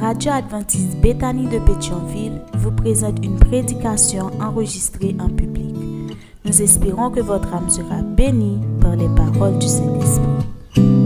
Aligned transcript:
Radio 0.00 0.32
adventiste 0.32 1.00
Bethany 1.00 1.46
de 1.46 1.58
Pétionville 1.58 2.42
vous 2.58 2.70
présente 2.70 3.24
une 3.24 3.38
prédication 3.38 4.30
enregistrée 4.40 5.16
en 5.18 5.28
public. 5.28 5.74
Nous 6.44 6.62
espérons 6.62 7.10
que 7.10 7.20
votre 7.20 7.54
âme 7.54 7.70
sera 7.70 8.02
bénie 8.02 8.60
par 8.80 8.94
les 8.94 9.08
paroles 9.08 9.58
du 9.58 9.66
Saint-Esprit. 9.66 11.05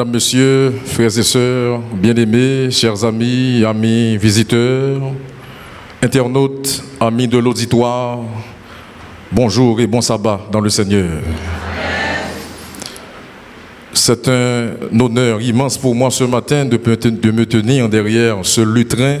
Madame, 0.00 0.14
Monsieur, 0.14 0.72
frères 0.86 1.18
et 1.18 1.22
sœurs, 1.22 1.80
bien-aimés, 1.92 2.70
chers 2.70 3.04
amis, 3.04 3.62
amis 3.66 4.16
visiteurs, 4.16 4.98
internautes, 6.02 6.82
amis 6.98 7.28
de 7.28 7.36
l'auditoire, 7.36 8.20
bonjour 9.30 9.78
et 9.78 9.86
bon 9.86 10.00
sabbat 10.00 10.40
dans 10.50 10.62
le 10.62 10.70
Seigneur. 10.70 11.20
C'est 13.92 14.26
un 14.26 14.70
honneur 14.98 15.42
immense 15.42 15.76
pour 15.76 15.94
moi 15.94 16.10
ce 16.10 16.24
matin 16.24 16.64
de, 16.64 16.78
me 17.30 17.44
tenir 17.44 17.86
derrière 17.86 18.38
ce 18.40 18.62
lutrin 18.62 19.18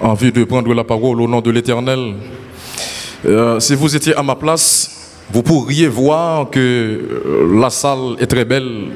en 0.00 0.14
vue 0.14 0.32
de 0.32 0.42
prendre 0.42 0.74
la 0.74 0.82
parole 0.82 1.20
au 1.20 1.28
nom 1.28 1.40
de 1.40 1.50
l'Éternel. 1.52 2.14
Euh, 3.24 3.60
si 3.60 3.76
vous 3.76 3.94
étiez 3.94 4.16
à 4.16 4.22
ma 4.24 4.34
place, 4.34 5.12
vous 5.30 5.44
pourriez 5.44 5.86
voir 5.86 6.50
que 6.50 6.58
euh, 6.58 7.60
la 7.60 7.70
salle 7.70 8.16
est 8.18 8.26
très 8.26 8.44
belle. 8.44 8.88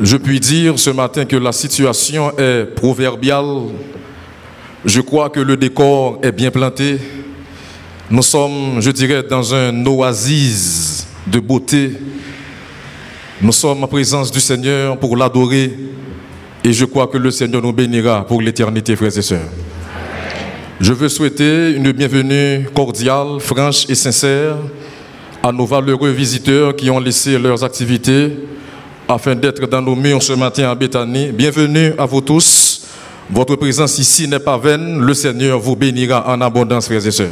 Je 0.00 0.16
puis 0.16 0.38
dire 0.38 0.78
ce 0.78 0.90
matin 0.90 1.24
que 1.24 1.34
la 1.34 1.50
situation 1.50 2.30
est 2.38 2.66
proverbiale. 2.76 3.62
Je 4.84 5.00
crois 5.00 5.28
que 5.28 5.40
le 5.40 5.56
décor 5.56 6.20
est 6.22 6.30
bien 6.30 6.52
planté. 6.52 6.98
Nous 8.08 8.22
sommes, 8.22 8.80
je 8.80 8.92
dirais, 8.92 9.24
dans 9.24 9.52
un 9.52 9.84
oasis 9.86 11.08
de 11.26 11.40
beauté. 11.40 11.94
Nous 13.42 13.50
sommes 13.50 13.82
en 13.82 13.88
présence 13.88 14.30
du 14.30 14.38
Seigneur 14.38 14.96
pour 14.98 15.16
l'adorer. 15.16 15.76
Et 16.62 16.72
je 16.72 16.84
crois 16.84 17.08
que 17.08 17.18
le 17.18 17.32
Seigneur 17.32 17.60
nous 17.60 17.72
bénira 17.72 18.24
pour 18.24 18.40
l'éternité, 18.40 18.94
frères 18.94 19.18
et 19.18 19.22
sœurs. 19.22 19.50
Je 20.80 20.92
veux 20.92 21.08
souhaiter 21.08 21.72
une 21.72 21.90
bienvenue 21.90 22.68
cordiale, 22.72 23.40
franche 23.40 23.84
et 23.88 23.96
sincère 23.96 24.58
à 25.42 25.50
nos 25.50 25.66
valeureux 25.66 26.10
visiteurs 26.10 26.76
qui 26.76 26.88
ont 26.88 27.00
laissé 27.00 27.36
leurs 27.36 27.64
activités 27.64 28.32
afin 29.08 29.34
d'être 29.34 29.66
dans 29.66 29.80
nos 29.80 29.96
murs 29.96 30.22
ce 30.22 30.34
matin 30.34 30.70
à 30.70 30.74
Béthanie. 30.74 31.32
Bienvenue 31.32 31.94
à 31.96 32.04
vous 32.04 32.20
tous. 32.20 32.82
Votre 33.30 33.56
présence 33.56 33.98
ici 33.98 34.28
n'est 34.28 34.38
pas 34.38 34.58
vaine. 34.58 35.00
Le 35.00 35.14
Seigneur 35.14 35.58
vous 35.58 35.74
bénira 35.74 36.28
en 36.28 36.38
abondance, 36.42 36.86
frères 36.86 37.06
et 37.06 37.10
sœurs. 37.10 37.30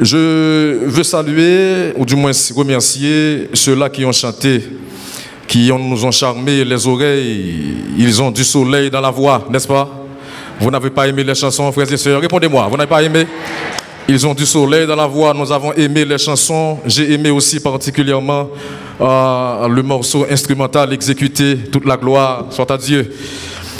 Je 0.00 0.86
veux 0.86 1.04
saluer, 1.04 1.92
ou 1.96 2.04
du 2.04 2.16
moins 2.16 2.32
remercier 2.56 3.48
ceux-là 3.52 3.88
qui 3.88 4.04
ont 4.04 4.10
chanté, 4.10 4.60
qui 5.46 5.70
nous 5.72 6.04
ont 6.04 6.10
charmé 6.10 6.64
les 6.64 6.86
oreilles. 6.86 7.76
Ils 7.96 8.20
ont 8.20 8.32
du 8.32 8.42
soleil 8.42 8.90
dans 8.90 9.00
la 9.00 9.12
voix, 9.12 9.46
n'est-ce 9.48 9.68
pas? 9.68 9.88
Vous 10.58 10.70
n'avez 10.70 10.90
pas 10.90 11.06
aimé 11.06 11.22
les 11.22 11.34
chansons, 11.36 11.70
frères 11.70 11.92
et 11.92 11.96
sœurs? 11.96 12.20
Répondez-moi, 12.20 12.66
vous 12.68 12.76
n'avez 12.76 12.88
pas 12.88 13.02
aimé? 13.04 13.24
Ils 14.08 14.26
ont 14.26 14.34
du 14.34 14.44
soleil 14.44 14.86
dans 14.86 14.96
la 14.96 15.06
voix. 15.06 15.32
Nous 15.32 15.50
avons 15.50 15.72
aimé 15.72 16.04
les 16.04 16.18
chansons. 16.18 16.78
J'ai 16.86 17.12
aimé 17.12 17.30
aussi 17.30 17.60
particulièrement 17.60 18.50
euh, 19.00 19.68
le 19.68 19.82
morceau 19.82 20.26
instrumental 20.30 20.92
exécuté. 20.92 21.56
Toute 21.72 21.86
la 21.86 21.96
gloire 21.96 22.46
soit 22.50 22.70
à 22.70 22.76
Dieu. 22.76 23.10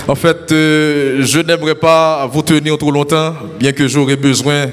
En 0.08 0.14
fait, 0.14 0.50
euh, 0.52 1.18
je 1.20 1.40
n'aimerais 1.40 1.74
pas 1.74 2.26
vous 2.30 2.42
tenir 2.42 2.76
trop 2.78 2.90
longtemps, 2.90 3.34
bien 3.58 3.72
que 3.72 3.86
j'aurais 3.86 4.16
besoin 4.16 4.66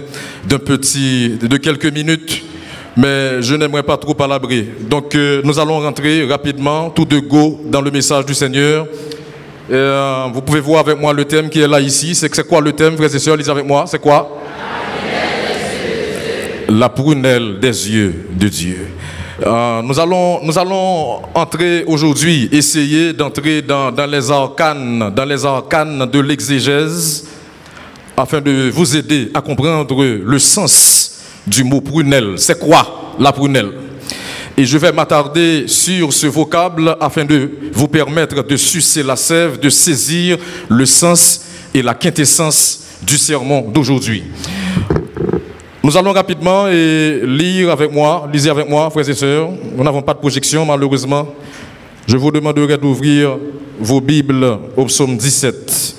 d'un 0.45 0.57
petit, 0.57 1.37
de 1.41 1.57
quelques 1.57 1.85
minutes, 1.85 2.43
mais 2.97 3.41
je 3.41 3.55
n'aimerais 3.55 3.83
pas 3.83 3.97
trop 3.97 4.13
palabrer. 4.13 4.67
Donc, 4.81 5.15
euh, 5.15 5.41
nous 5.43 5.57
allons 5.59 5.79
rentrer 5.79 6.25
rapidement, 6.25 6.89
tout 6.89 7.05
de 7.05 7.19
go, 7.19 7.61
dans 7.65 7.81
le 7.81 7.91
message 7.91 8.25
du 8.25 8.33
Seigneur. 8.33 8.87
Vous 10.33 10.41
pouvez 10.41 10.59
voir 10.59 10.81
avec 10.81 10.99
moi 10.99 11.13
le 11.13 11.23
thème 11.23 11.49
qui 11.49 11.61
est 11.61 11.67
là 11.67 11.79
ici. 11.79 12.13
C'est 12.13 12.45
quoi 12.45 12.59
le 12.59 12.73
thème, 12.73 12.97
frères 12.97 13.15
et 13.15 13.19
sœurs, 13.19 13.37
lisez 13.37 13.51
avec 13.51 13.65
moi. 13.65 13.85
C'est 13.87 14.01
quoi? 14.01 14.40
La 16.71 16.89
prunelle 16.89 17.59
des 17.59 17.89
yeux 17.89 18.27
de 18.31 18.47
Dieu. 18.47 18.87
Euh, 19.45 19.81
nous, 19.81 19.99
allons, 19.99 20.39
nous 20.43 20.57
allons 20.57 21.21
entrer 21.33 21.83
aujourd'hui, 21.85 22.47
essayer 22.51 23.13
d'entrer 23.13 23.61
dans, 23.61 23.91
dans, 23.91 24.05
les 24.05 24.31
arcanes, 24.31 25.11
dans 25.13 25.25
les 25.25 25.45
arcanes 25.45 26.05
de 26.09 26.19
l'exégèse, 26.19 27.27
afin 28.15 28.39
de 28.39 28.69
vous 28.69 28.95
aider 28.95 29.31
à 29.33 29.41
comprendre 29.41 30.03
le 30.03 30.39
sens 30.39 31.21
du 31.45 31.63
mot 31.63 31.81
prunelle. 31.81 32.35
C'est 32.37 32.59
quoi 32.59 33.13
la 33.19 33.31
prunelle? 33.31 33.71
Et 34.55 34.65
je 34.65 34.77
vais 34.77 34.91
m'attarder 34.91 35.65
sur 35.67 36.13
ce 36.13 36.27
vocable 36.27 36.95
afin 36.99 37.25
de 37.25 37.49
vous 37.73 37.87
permettre 37.87 38.43
de 38.43 38.57
sucer 38.57 39.01
la 39.01 39.15
sève, 39.15 39.59
de 39.59 39.69
saisir 39.69 40.37
le 40.69 40.85
sens 40.85 41.41
et 41.73 41.81
la 41.81 41.95
quintessence 41.95 42.81
du 43.01 43.17
sermon 43.17 43.61
d'aujourd'hui. 43.61 44.23
Nous 45.83 45.97
allons 45.97 46.13
rapidement 46.13 46.67
lire 46.67 47.71
avec 47.71 47.91
moi, 47.91 48.29
lisez 48.31 48.51
avec 48.51 48.69
moi, 48.69 48.87
frères 48.91 49.09
et 49.09 49.15
sœurs. 49.15 49.49
Nous 49.75 49.83
n'avons 49.83 50.03
pas 50.03 50.13
de 50.13 50.19
projection, 50.19 50.63
malheureusement. 50.63 51.27
Je 52.05 52.15
vous 52.17 52.29
demanderai 52.29 52.77
d'ouvrir 52.77 53.35
vos 53.79 53.99
Bibles 53.99 54.59
au 54.77 54.85
psaume 54.85 55.17
17. 55.17 55.95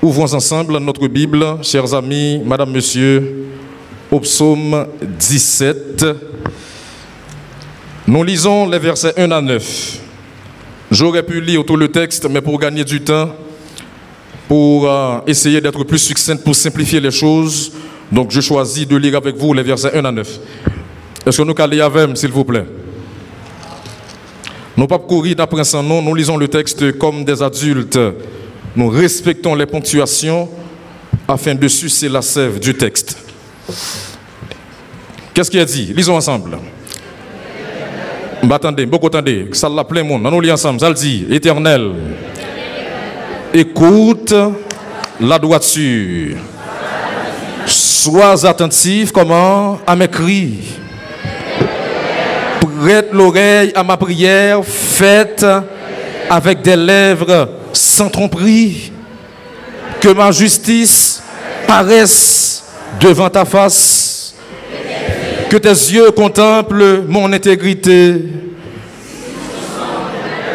Ouvrons 0.00 0.32
ensemble 0.34 0.78
notre 0.78 1.08
Bible, 1.08 1.44
chers 1.62 1.92
amis, 1.92 2.40
madame, 2.44 2.70
monsieur, 2.70 3.48
au 4.08 4.20
psaume 4.20 4.86
17. 5.02 6.06
Nous 8.06 8.22
lisons 8.22 8.68
les 8.68 8.78
versets 8.78 9.14
1 9.16 9.32
à 9.32 9.40
9. 9.40 9.98
J'aurais 10.92 11.24
pu 11.24 11.40
lire 11.40 11.64
tout 11.66 11.76
le 11.76 11.88
texte, 11.88 12.28
mais 12.30 12.40
pour 12.40 12.56
gagner 12.56 12.84
du 12.84 13.00
temps, 13.00 13.30
pour 14.46 14.88
euh, 14.88 15.18
essayer 15.26 15.60
d'être 15.60 15.82
plus 15.82 15.98
succincte, 15.98 16.44
pour 16.44 16.54
simplifier 16.54 17.00
les 17.00 17.10
choses, 17.10 17.72
donc 18.10 18.30
je 18.30 18.40
choisis 18.40 18.86
de 18.86 18.96
lire 18.96 19.16
avec 19.16 19.36
vous 19.36 19.52
les 19.52 19.62
versets 19.62 19.96
1 19.96 20.04
à 20.04 20.12
9. 20.12 20.38
Est-ce 21.26 21.36
que 21.36 21.42
nous 21.42 21.54
allons 21.56 21.84
avec 21.84 22.16
s'il 22.16 22.32
vous 22.32 22.44
plaît? 22.44 22.64
Nous 24.76 24.86
pas 24.86 24.98
courir 24.98 25.36
d'après 25.36 25.64
son 25.64 25.82
nom, 25.82 26.00
nous 26.00 26.14
lisons 26.14 26.36
le 26.36 26.48
texte 26.48 26.96
comme 26.98 27.24
des 27.24 27.42
adultes. 27.42 27.98
Nous 28.74 28.88
respectons 28.88 29.54
les 29.54 29.66
ponctuations 29.66 30.48
afin 31.28 31.54
de 31.54 31.68
sucer 31.68 32.08
la 32.08 32.22
sève 32.22 32.58
du 32.58 32.74
texte. 32.74 33.16
Qu'est-ce 35.34 35.50
qu'il 35.50 35.60
a 35.60 35.64
dit? 35.64 35.92
Lisons 35.94 36.16
ensemble. 36.16 36.58
Attendez, 38.50 38.86
beaucoup 38.86 39.08
attendez, 39.08 39.48
ça 39.52 39.68
l'a 39.68 39.84
plein 39.84 40.02
monde. 40.02 40.22
Nous 40.22 40.40
lisons 40.40 40.54
ensemble, 40.54 40.80
ça 40.80 40.88
le 40.88 40.94
dit, 40.94 41.26
éternel. 41.30 41.92
Écoute 43.52 44.34
la 45.20 45.38
droiture. 45.38 46.36
Sois 47.70 48.44
attentif 48.44 49.12
comment 49.12 49.78
à 49.86 49.94
mes 49.94 50.08
cris. 50.08 50.58
Prête 52.60 53.10
l'oreille 53.12 53.72
à 53.76 53.84
ma 53.84 53.96
prière, 53.96 54.64
faite 54.64 55.46
avec 56.28 56.62
des 56.62 56.74
lèvres 56.76 57.48
sans 57.72 58.08
tromperie. 58.08 58.90
Que 60.00 60.08
ma 60.08 60.32
justice 60.32 61.22
paraisse 61.66 62.64
devant 63.00 63.30
ta 63.30 63.44
face. 63.44 64.34
Que 65.48 65.56
tes 65.56 65.68
yeux 65.68 66.10
contemplent 66.10 67.04
mon 67.06 67.32
intégrité. 67.32 68.14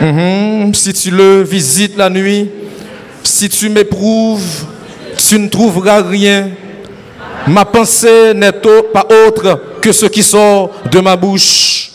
Mmh. 0.01 0.73
Si 0.73 0.94
tu 0.94 1.11
le 1.11 1.44
visites 1.44 1.95
la 1.95 2.09
nuit, 2.09 2.50
si 3.23 3.47
tu 3.47 3.69
m'éprouves, 3.69 4.65
tu 5.18 5.39
ne 5.39 5.47
trouveras 5.47 6.01
rien. 6.01 6.50
Ma 7.47 7.63
pensée 7.63 8.33
n'est 8.33 8.51
pas 8.51 9.06
autre 9.27 9.59
que 9.80 9.92
ce 9.92 10.07
qui 10.07 10.24
sort 10.24 10.71
de 10.92 11.00
ma 11.00 11.15
bouche. 11.15 11.92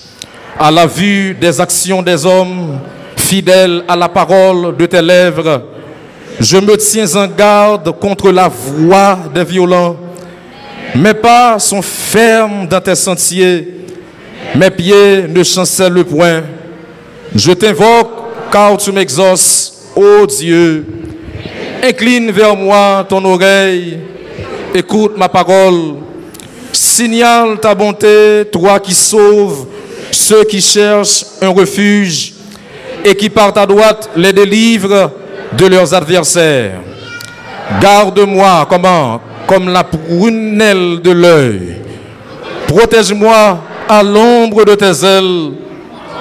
À 0.59 0.71
la 0.71 0.87
vue 0.87 1.35
des 1.35 1.61
actions 1.61 2.03
des 2.03 2.25
hommes, 2.25 2.79
fidèles 3.17 3.83
à 3.89 3.97
la 3.97 4.09
parole 4.09 4.77
de 4.77 4.87
tes 4.87 5.03
lèvres, 5.03 5.63
je 6.39 6.57
me 6.59 6.77
tiens 6.77 7.17
en 7.17 7.27
garde 7.27 7.91
contre 7.99 8.31
la 8.31 8.49
voix 8.49 9.19
des 9.35 9.45
violents. 9.45 9.97
Mes 10.95 11.15
pas 11.15 11.59
sont 11.59 11.83
fermes 11.83 12.67
dans 12.69 12.81
tes 12.81 12.95
sentiers, 12.95 13.87
mes 14.55 14.71
pieds 14.71 15.27
ne 15.29 15.43
chancellent 15.43 16.05
point. 16.05 16.43
Je 17.35 17.53
t'invoque 17.53 18.11
car 18.53 18.77
tu 18.77 18.93
m'exauces, 18.93 19.91
ô 19.97 20.27
Dieu. 20.27 20.85
Incline 21.83 22.31
vers 22.31 22.55
moi 22.55 23.05
ton 23.09 23.25
oreille 23.25 23.99
écoute 24.75 25.17
ma 25.17 25.29
parole. 25.29 25.97
Signale 26.73 27.59
ta 27.61 27.75
bonté, 27.75 28.45
toi 28.53 28.79
qui 28.79 28.95
sauves 28.95 29.67
Ceux 30.13 30.45
qui 30.45 30.61
cherchent 30.61 31.25
un 31.43 31.49
refuge 31.49 32.33
et 33.05 33.15
qui 33.15 33.29
partent 33.29 33.59
à 33.59 33.67
droite 33.67 34.11
les 34.17 34.33
délivrent 34.33 35.11
de 35.53 35.67
leurs 35.67 35.93
adversaires. 35.95 36.81
Garde-moi, 37.81 38.69
Comme 39.47 39.69
la 39.69 39.83
prunelle 39.83 41.01
de 41.03 41.11
l'œil. 41.11 41.77
Protège-moi 42.69 43.59
à 43.89 44.03
l'ombre 44.03 44.65
de 44.65 44.75
tes 44.77 45.05
ailes 45.05 45.53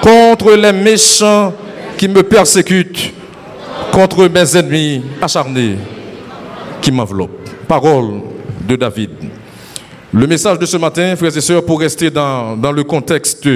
contre 0.02 0.54
les 0.54 0.72
méchants 0.72 1.54
qui 1.96 2.08
me 2.08 2.24
persécutent, 2.24 3.14
contre 3.92 4.28
mes 4.28 4.58
ennemis 4.58 5.04
acharnés 5.22 5.76
qui 6.82 6.92
m'enveloppent. 6.92 7.50
Parole 7.68 8.22
David. 8.76 9.10
Le 10.12 10.26
message 10.26 10.58
de 10.58 10.66
ce 10.66 10.78
matin, 10.78 11.16
frères 11.16 11.36
et 11.36 11.42
sœurs, 11.42 11.64
pour 11.64 11.80
rester 11.80 12.10
dans, 12.10 12.58
dans 12.58 12.72
le 12.72 12.84
contexte 12.84 13.48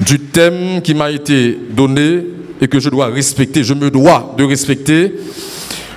du 0.00 0.18
thème 0.18 0.80
qui 0.82 0.94
m'a 0.94 1.10
été 1.10 1.58
donné 1.70 2.24
et 2.60 2.68
que 2.68 2.80
je 2.80 2.88
dois 2.88 3.06
respecter, 3.06 3.62
je 3.62 3.74
me 3.74 3.90
dois 3.90 4.34
de 4.38 4.44
respecter, 4.44 5.12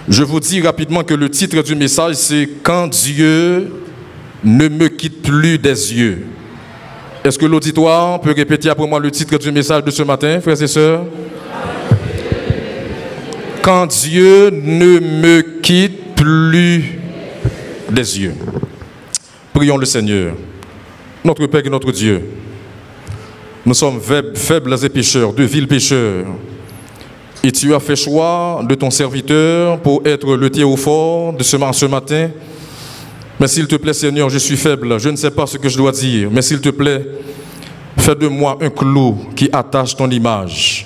je 0.07 0.23
vous 0.23 0.39
dis 0.39 0.61
rapidement 0.61 1.03
que 1.03 1.13
le 1.13 1.29
titre 1.29 1.61
du 1.61 1.75
message, 1.75 2.15
c'est 2.15 2.49
Quand 2.63 2.87
Dieu 2.87 3.71
ne 4.43 4.67
me 4.67 4.87
quitte 4.87 5.21
plus 5.21 5.57
des 5.57 5.93
yeux. 5.93 6.25
Est-ce 7.23 7.37
que 7.37 7.45
l'auditoire 7.45 8.19
peut 8.21 8.33
répéter 8.33 8.69
après 8.69 8.87
moi 8.87 8.99
le 8.99 9.11
titre 9.11 9.37
du 9.37 9.51
message 9.51 9.83
de 9.83 9.91
ce 9.91 10.03
matin, 10.03 10.39
frères 10.41 10.61
et 10.61 10.67
sœurs 10.67 11.03
Quand 13.61 13.87
Dieu 13.87 14.49
ne 14.49 14.99
me 14.99 15.41
quitte 15.61 16.15
plus 16.15 16.98
des 17.91 18.19
yeux. 18.19 18.35
Prions 19.53 19.77
le 19.77 19.85
Seigneur, 19.85 20.33
notre 21.23 21.45
Père 21.47 21.65
et 21.65 21.69
notre 21.69 21.91
Dieu. 21.91 22.21
Nous 23.65 23.73
sommes 23.73 23.99
faibles 24.01 24.75
et 24.83 24.89
pécheurs, 24.89 25.33
de 25.33 25.43
vils 25.43 25.67
pécheurs. 25.67 26.25
Et 27.43 27.51
tu 27.51 27.73
as 27.73 27.79
fait 27.79 27.95
choix 27.95 28.61
de 28.67 28.75
ton 28.75 28.89
serviteur 28.89 29.79
pour 29.79 30.01
être 30.05 30.35
le 30.35 30.49
théophore 30.49 31.33
de 31.33 31.43
ce, 31.43 31.85
matin. 31.85 32.29
Mais 33.39 33.47
s'il 33.47 33.67
te 33.67 33.75
plaît, 33.75 33.93
Seigneur, 33.93 34.29
je 34.29 34.37
suis 34.37 34.57
faible, 34.57 34.99
je 34.99 35.09
ne 35.09 35.15
sais 35.15 35.31
pas 35.31 35.45
ce 35.45 35.57
que 35.57 35.69
je 35.69 35.77
dois 35.77 35.91
dire, 35.91 36.29
mais 36.31 36.41
s'il 36.41 36.59
te 36.59 36.69
plaît, 36.69 37.05
fais 37.97 38.15
de 38.15 38.27
moi 38.27 38.57
un 38.61 38.69
clou 38.69 39.17
qui 39.35 39.49
attache 39.51 39.95
ton 39.95 40.09
image. 40.09 40.85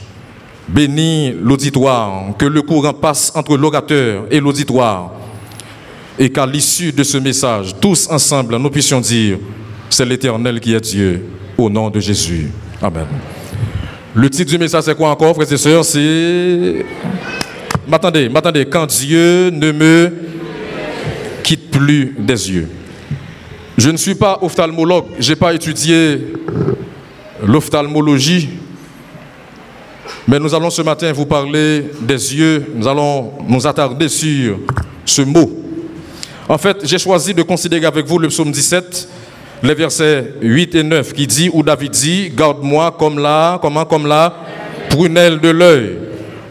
Bénis 0.67 1.33
l'auditoire, 1.41 2.38
que 2.38 2.45
le 2.45 2.61
courant 2.61 2.94
passe 2.94 3.31
entre 3.35 3.57
l'orateur 3.57 4.25
et 4.29 4.39
l'auditoire, 4.39 5.11
et 6.18 6.30
qu'à 6.30 6.45
l'issue 6.45 6.92
de 6.92 7.04
ce 7.04 7.18
message, 7.18 7.74
tous 7.80 8.07
ensemble, 8.10 8.57
nous 8.57 8.69
puissions 8.69 9.01
dire, 9.01 9.38
c'est 9.89 10.06
l'Éternel 10.06 10.60
qui 10.60 10.74
est 10.74 10.81
Dieu, 10.81 11.25
au 11.57 11.69
nom 11.69 11.89
de 11.89 12.00
Jésus. 12.00 12.50
Amen. 12.81 13.07
Le 14.15 14.30
titre 14.30 14.51
du 14.51 14.57
message, 14.57 14.83
c'est 14.83 14.95
quoi 14.95 15.10
encore, 15.10 15.33
frères 15.36 15.51
et 15.51 15.57
sœurs? 15.57 15.86
C'est. 15.86 16.86
M'attendez, 17.88 18.30
m'attendez. 18.30 18.65
Quand 18.65 18.86
Dieu 18.86 19.50
ne 19.50 19.71
me 19.71 20.13
quitte 21.44 21.71
plus 21.71 22.15
des 22.18 22.51
yeux. 22.51 22.69
Je 23.77 23.89
ne 23.89 23.98
suis 23.98 24.15
pas 24.15 24.38
ophtalmologue, 24.42 25.06
je 25.19 25.30
n'ai 25.31 25.36
pas 25.36 25.54
étudié 25.54 26.19
l'ophtalmologie, 27.44 28.50
mais 30.27 30.39
nous 30.39 30.54
allons 30.54 30.69
ce 30.69 30.81
matin 30.83 31.12
vous 31.12 31.25
parler 31.25 31.86
des 32.01 32.36
yeux, 32.36 32.65
nous 32.75 32.88
allons 32.88 33.33
nous 33.48 33.65
attarder 33.65 34.07
sur 34.07 34.60
ce 35.06 35.24
mot. 35.24 35.52
En 36.48 36.57
fait, 36.57 36.78
j'ai 36.84 36.98
choisi 36.98 37.34
de 37.34 37.42
considérer 37.42 37.86
avec 37.86 38.06
vous 38.06 38.19
le 38.19 38.28
psaume 38.28 38.51
17, 38.51 39.07
les 39.63 39.74
versets 39.74 40.34
8 40.42 40.75
et 40.75 40.84
9 40.84 41.13
qui 41.13 41.25
dit, 41.25 41.50
où 41.54 41.63
David 41.63 41.92
dit, 41.92 42.31
garde-moi 42.36 42.95
comme 43.00 43.19
là, 43.19 43.57
comment, 43.62 43.86
comme 43.86 44.07
là, 44.07 44.34
prunelle 44.90 45.40
de 45.40 45.50
l'œil. 45.50 45.98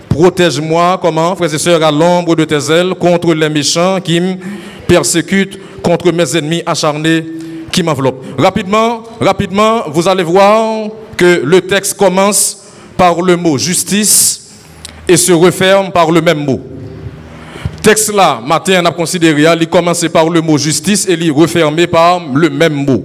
Protège-moi, 0.09 0.99
comment, 1.01 1.37
frères 1.37 1.55
et 1.55 1.59
sœurs, 1.59 1.83
à 1.83 1.91
l'ombre 1.91 2.35
de 2.35 2.45
tes 2.45 2.71
ailes, 2.71 2.95
contre 2.99 3.35
les 3.35 3.49
méchants 3.49 4.01
qui 4.01 4.21
me 4.21 4.37
persécutent, 4.87 5.59
contre 5.83 6.11
mes 6.13 6.37
ennemis 6.37 6.63
acharnés 6.65 7.25
qui 7.71 7.83
m'enveloppent. 7.83 8.25
Rapidement, 8.39 9.03
rapidement, 9.21 9.83
vous 9.89 10.09
allez 10.09 10.23
voir 10.23 10.89
que 11.17 11.43
le 11.45 11.61
texte 11.63 11.95
commence 11.97 12.65
par 12.97 13.21
le 13.21 13.37
mot 13.37 13.59
justice 13.59 14.51
et 15.09 15.17
se 15.17 15.33
referme 15.33 15.91
par 15.91 16.11
le 16.11 16.21
même 16.21 16.45
mot. 16.45 16.61
Texte 17.83 18.15
là, 18.15 18.41
matin, 18.47 18.81
on 18.81 18.87
a 18.87 18.93
considéré, 18.93 19.45
il 19.61 19.67
commence 19.67 20.07
par 20.07 20.29
le 20.29 20.41
mot 20.41 20.57
justice 20.57 21.05
et 21.09 21.15
il 21.15 21.33
refermé 21.33 21.89
par 21.89 22.23
le 22.33 22.49
même 22.49 22.75
mot. 22.75 23.03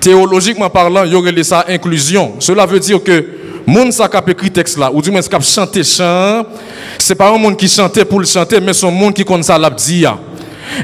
Théologiquement 0.00 0.68
parlant, 0.68 1.04
il 1.04 1.12
y 1.12 1.14
aurait 1.14 1.42
ça 1.44 1.64
inclusion. 1.68 2.32
Cela 2.40 2.66
veut 2.66 2.80
dire 2.80 3.00
que 3.00 3.24
monde 3.64 3.92
qui 3.92 4.02
a 4.02 4.24
écrit 4.26 4.50
texte 4.50 4.76
là, 4.76 4.90
ou 4.92 5.00
du 5.00 5.12
moins 5.12 5.22
qui 5.22 5.40
chanté 5.42 5.84
chant, 5.84 6.44
c'est 6.98 7.14
pas 7.14 7.30
un 7.30 7.38
monde 7.38 7.56
qui 7.56 7.68
chantait 7.68 8.04
pour 8.04 8.18
le 8.18 8.26
chanter, 8.26 8.60
mais 8.60 8.72
c'est 8.72 8.86
un 8.86 8.90
monde 8.90 9.14
qui 9.14 9.24
connaît 9.24 9.44
ça 9.44 9.56
l'abdia. 9.56 10.18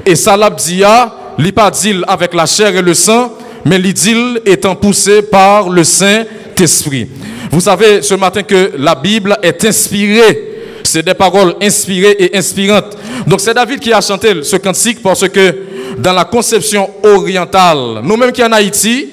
Et 0.07 0.15
ça 0.15 0.37
l'abdia, 0.37 1.13
il 1.37 1.53
pas 1.53 1.73
dit 1.73 1.97
avec 2.07 2.33
la 2.35 2.47
chair 2.47 2.77
et 2.77 2.83
le 2.83 2.95
sang, 2.95 3.33
mais 3.65 3.81
dit 3.81 4.15
étant 4.47 4.77
poussé 4.77 5.23
par 5.23 5.69
le 5.69 5.83
Saint-Esprit. 5.83 7.09
Vous 7.51 7.63
savez 7.63 8.01
ce 8.01 8.15
matin 8.15 8.45
que 8.45 8.75
la 8.79 8.95
Bible 8.95 9.37
est 9.43 9.65
inspirée 9.65 10.49
c'est 10.89 11.05
des 11.05 11.15
paroles 11.15 11.55
inspirées 11.61 12.17
et 12.19 12.37
inspirantes. 12.37 12.97
Donc 13.27 13.41
c'est 13.41 13.55
David 13.55 13.81
qui 13.81 13.93
a 13.93 14.01
chanté 14.01 14.43
ce 14.43 14.57
cantique 14.57 15.03
parce 15.03 15.29
que 15.29 15.55
dans 15.99 16.13
la 16.13 16.25
conception 16.25 16.89
orientale, 17.03 18.01
nous-mêmes 18.03 18.33
qui 18.33 18.43
en 18.43 18.53
Haïti, 18.53 19.09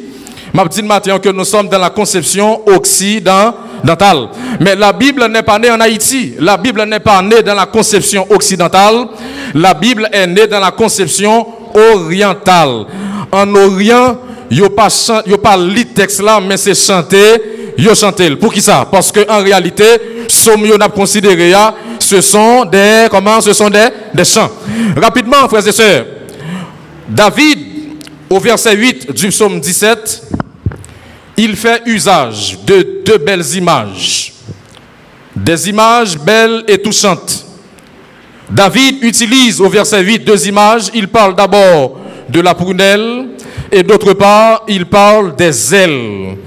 m'a 0.53 0.65
dit 0.99 1.11
que 1.21 1.29
nous 1.29 1.43
sommes 1.43 1.67
dans 1.67 1.79
la 1.79 1.89
conception 1.89 2.61
occidentale. 2.67 4.29
Mais 4.59 4.75
la 4.75 4.93
Bible 4.93 5.25
n'est 5.27 5.43
pas 5.43 5.59
née 5.59 5.69
en 5.69 5.79
Haïti. 5.79 6.33
La 6.39 6.57
Bible 6.57 6.83
n'est 6.83 6.99
pas 6.99 7.21
née 7.21 7.43
dans 7.43 7.53
la 7.53 7.65
conception 7.65 8.25
occidentale. 8.29 9.07
La 9.53 9.73
Bible 9.73 10.07
est 10.11 10.27
née 10.27 10.47
dans 10.47 10.59
la 10.59 10.71
conception 10.71 11.45
orientale. 11.93 12.85
En 13.31 13.53
Orient, 13.55 14.17
il 14.49 14.59
n'y 14.59 14.65
a 14.65 14.69
pas, 14.69 14.87
pas 15.43 15.57
texte 15.93 16.21
là, 16.21 16.39
mais 16.39 16.55
c'est 16.57 16.75
chanté, 16.75 17.17
yo 17.77 17.93
chanté. 17.93 18.33
Pour 18.35 18.53
qui 18.53 18.61
ça? 18.61 18.87
Parce 18.89 19.11
qu'en 19.11 19.43
réalité, 19.43 19.83
somme 20.29 20.65
n'a 20.77 20.87
considéré, 20.87 21.51
ce 22.05 22.21
sont 22.21 22.65
des, 22.65 23.07
comment, 23.09 23.41
ce 23.41 23.53
sont 23.53 23.69
des, 23.69 23.87
des 24.13 24.25
chants. 24.25 24.51
Rapidement, 24.95 25.47
frères 25.49 25.67
et 25.67 25.71
sœurs, 25.71 26.05
David, 27.07 27.59
au 28.29 28.39
verset 28.39 28.75
8 28.75 29.11
du 29.11 29.27
psaume 29.29 29.59
17, 29.59 30.23
il 31.37 31.55
fait 31.55 31.81
usage 31.85 32.57
de 32.65 33.01
deux 33.05 33.17
belles 33.17 33.45
images. 33.55 34.33
Des 35.35 35.69
images 35.69 36.17
belles 36.17 36.63
et 36.67 36.77
touchantes. 36.77 37.45
David 38.49 39.03
utilise 39.03 39.59
au 39.59 39.69
verset 39.69 40.01
8 40.01 40.19
deux 40.19 40.47
images. 40.47 40.89
Il 40.93 41.07
parle 41.07 41.35
d'abord 41.35 41.99
de 42.29 42.39
la 42.39 42.53
prunelle 42.53 43.27
et 43.71 43.83
d'autre 43.83 44.13
part, 44.13 44.63
il 44.67 44.85
parle 44.85 45.35
des 45.35 45.75
ailes. 45.75 46.37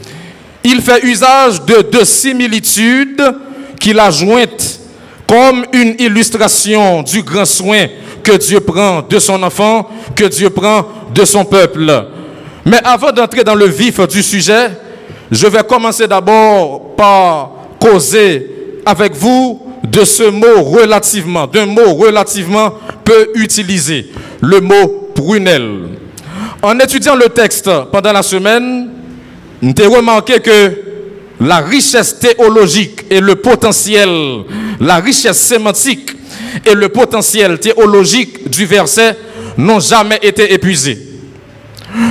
Il 0.64 0.80
fait 0.80 1.02
usage 1.04 1.62
de 1.62 1.82
deux 1.82 2.04
similitudes 2.04 3.22
qu'il 3.78 3.98
a 4.00 4.10
jointe 4.10 4.77
comme 5.28 5.66
une 5.74 5.94
illustration 5.98 7.02
du 7.02 7.22
grand 7.22 7.44
soin 7.44 7.86
que 8.24 8.36
Dieu 8.36 8.60
prend 8.60 9.02
de 9.02 9.18
son 9.18 9.42
enfant, 9.42 9.88
que 10.16 10.24
Dieu 10.24 10.48
prend 10.50 10.86
de 11.14 11.24
son 11.24 11.44
peuple. 11.44 12.06
Mais 12.64 12.78
avant 12.82 13.12
d'entrer 13.12 13.44
dans 13.44 13.54
le 13.54 13.66
vif 13.66 14.00
du 14.08 14.22
sujet, 14.22 14.70
je 15.30 15.46
vais 15.46 15.62
commencer 15.62 16.06
d'abord 16.08 16.94
par 16.96 17.50
causer 17.78 18.50
avec 18.86 19.14
vous 19.14 19.60
de 19.84 20.04
ce 20.04 20.24
mot 20.24 20.62
relativement, 20.62 21.46
d'un 21.46 21.66
mot 21.66 21.94
relativement 21.94 22.72
peu 23.04 23.28
utilisé, 23.34 24.06
le 24.40 24.60
mot 24.60 25.10
prunelle. 25.14 25.88
En 26.62 26.78
étudiant 26.78 27.14
le 27.14 27.28
texte 27.28 27.70
pendant 27.92 28.12
la 28.12 28.22
semaine, 28.22 28.88
nous 29.60 29.74
avons 29.78 29.96
remarqué 29.96 30.40
que 30.40 30.87
la 31.40 31.58
richesse 31.58 32.18
théologique 32.18 33.04
et 33.10 33.20
le 33.20 33.36
potentiel, 33.36 34.08
la 34.80 34.96
richesse 34.96 35.38
sémantique 35.38 36.10
et 36.64 36.74
le 36.74 36.88
potentiel 36.88 37.58
théologique 37.58 38.50
du 38.50 38.66
verset 38.66 39.16
n'ont 39.56 39.80
jamais 39.80 40.18
été 40.22 40.52
épuisés. 40.52 40.98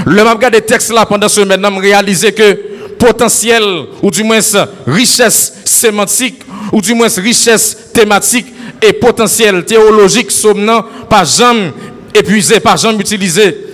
Le 0.06 0.24
même 0.24 0.38
des 0.52 0.62
textes 0.62 0.92
là 0.92 1.06
pendant 1.06 1.28
ce 1.28 1.42
a 1.42 1.80
réalisé 1.80 2.32
que 2.32 2.60
potentiel, 2.98 3.64
ou 4.02 4.10
du 4.10 4.24
moins 4.24 4.40
richesse 4.88 5.54
sémantique, 5.66 6.42
ou 6.72 6.82
du 6.82 6.94
moins 6.94 7.08
richesse 7.08 7.78
thématique 7.94 8.48
et 8.82 8.94
potentiel 8.94 9.64
théologique 9.66 10.32
somnant 10.32 10.84
pas 11.10 11.24
jamais 11.24 11.72
épuisé, 12.14 12.60
pas 12.60 12.76
jamais 12.76 13.00
utilisé. 13.00 13.66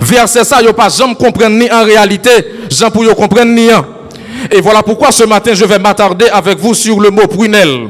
Verset 0.00 0.44
ça, 0.44 0.58
a 0.58 0.72
pas 0.72 0.88
jamais 0.88 1.14
comprendre 1.14 1.56
ni 1.56 1.70
en 1.70 1.84
réalité, 1.84 2.30
Jean 2.70 2.90
pour 2.90 3.02
comprendre 3.14 3.52
ni 3.52 3.72
en. 3.72 3.95
Et 4.50 4.60
voilà 4.60 4.82
pourquoi 4.82 5.12
ce 5.12 5.24
matin, 5.24 5.52
je 5.54 5.64
vais 5.64 5.78
m'attarder 5.78 6.26
avec 6.28 6.58
vous 6.58 6.74
sur 6.74 7.00
le 7.00 7.10
mot 7.10 7.26
prunelle. 7.26 7.88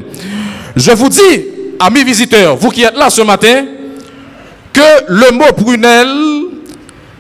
Je 0.75 0.91
vous 0.93 1.09
dis, 1.09 1.45
amis 1.81 2.05
visiteurs, 2.05 2.57
vous 2.57 2.71
qui 2.71 2.83
êtes 2.83 2.97
là 2.97 3.11
ce 3.11 3.23
matin, 3.23 3.65
que 4.73 5.05
le 5.09 5.33
mot 5.33 5.53
prunelle 5.57 6.17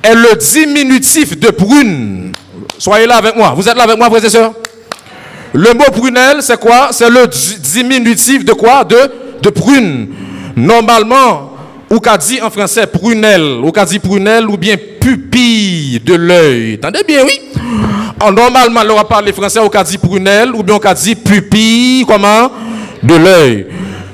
est 0.02 0.14
le 0.14 0.36
diminutif 0.36 1.38
de 1.38 1.48
prune. 1.48 2.32
Soyez 2.78 3.06
là 3.06 3.16
avec 3.16 3.36
moi. 3.36 3.54
Vous 3.56 3.68
êtes 3.68 3.76
là 3.76 3.84
avec 3.84 3.96
moi, 3.96 4.08
frères 4.10 4.24
et 4.24 4.30
sœurs? 4.30 4.52
Le 5.52 5.72
mot 5.72 5.90
prunelle, 5.92 6.42
c'est 6.42 6.60
quoi? 6.60 6.88
C'est 6.92 7.08
le 7.08 7.26
diminutif 7.60 8.44
de 8.44 8.52
quoi? 8.52 8.84
De, 8.84 8.96
de 9.42 9.48
prune. 9.50 10.08
Normalement, 10.54 11.52
ou 11.90 11.98
qu'a 11.98 12.18
dit 12.18 12.40
en 12.42 12.50
français 12.50 12.86
prunelle, 12.86 13.60
ou 13.62 13.72
qu'a 13.72 13.84
dit 13.84 13.98
prunelle, 13.98 14.48
ou 14.48 14.56
bien 14.56 14.76
pupille 15.06 16.00
de 16.04 16.14
l'œil. 16.14 16.74
Entendez 16.82 17.04
bien, 17.06 17.22
oui 17.24 17.40
Normalement, 18.18 18.80
on 18.90 18.94
va 18.96 19.04
parler 19.04 19.32
français, 19.32 19.60
qu'a 19.70 19.84
dit 19.84 19.98
prunelle, 19.98 20.52
ou 20.52 20.64
bien 20.64 20.78
on 20.82 20.92
dit 20.94 21.14
pupille, 21.14 22.04
comment? 22.04 22.50
De 23.02 23.14
l'œil. 23.14 23.66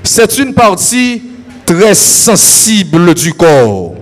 C'est 0.02 0.36
une 0.38 0.52
partie 0.52 1.22
très 1.64 1.94
sensible 1.94 3.14
du 3.14 3.32
corps. 3.32 3.94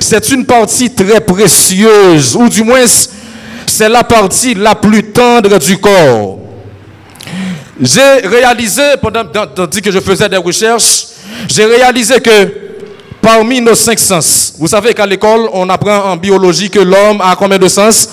C'est 0.00 0.30
une 0.30 0.44
partie 0.46 0.94
très 0.94 1.20
précieuse, 1.20 2.36
ou 2.36 2.48
du 2.48 2.62
moins, 2.62 2.84
c'est 3.66 3.88
la 3.88 4.04
partie 4.04 4.54
la 4.54 4.76
plus 4.76 5.02
tendre 5.10 5.58
du 5.58 5.76
corps. 5.78 6.38
J'ai 7.80 8.26
réalisé, 8.28 8.82
pendant 9.02 9.24
que 9.24 9.90
je 9.90 9.98
faisais 10.00 10.28
des 10.28 10.36
recherches, 10.36 11.06
j'ai 11.48 11.64
réalisé 11.64 12.20
que 12.20 12.67
parmi 13.28 13.60
nos 13.60 13.74
cinq 13.74 13.98
sens, 13.98 14.54
vous 14.58 14.68
savez 14.68 14.94
qu'à 14.94 15.04
l'école, 15.04 15.50
on 15.52 15.68
apprend 15.68 16.12
en 16.12 16.16
biologie 16.16 16.70
que 16.70 16.78
l'homme 16.78 17.20
a 17.20 17.36
combien 17.36 17.58
de 17.58 17.68
sens? 17.68 18.08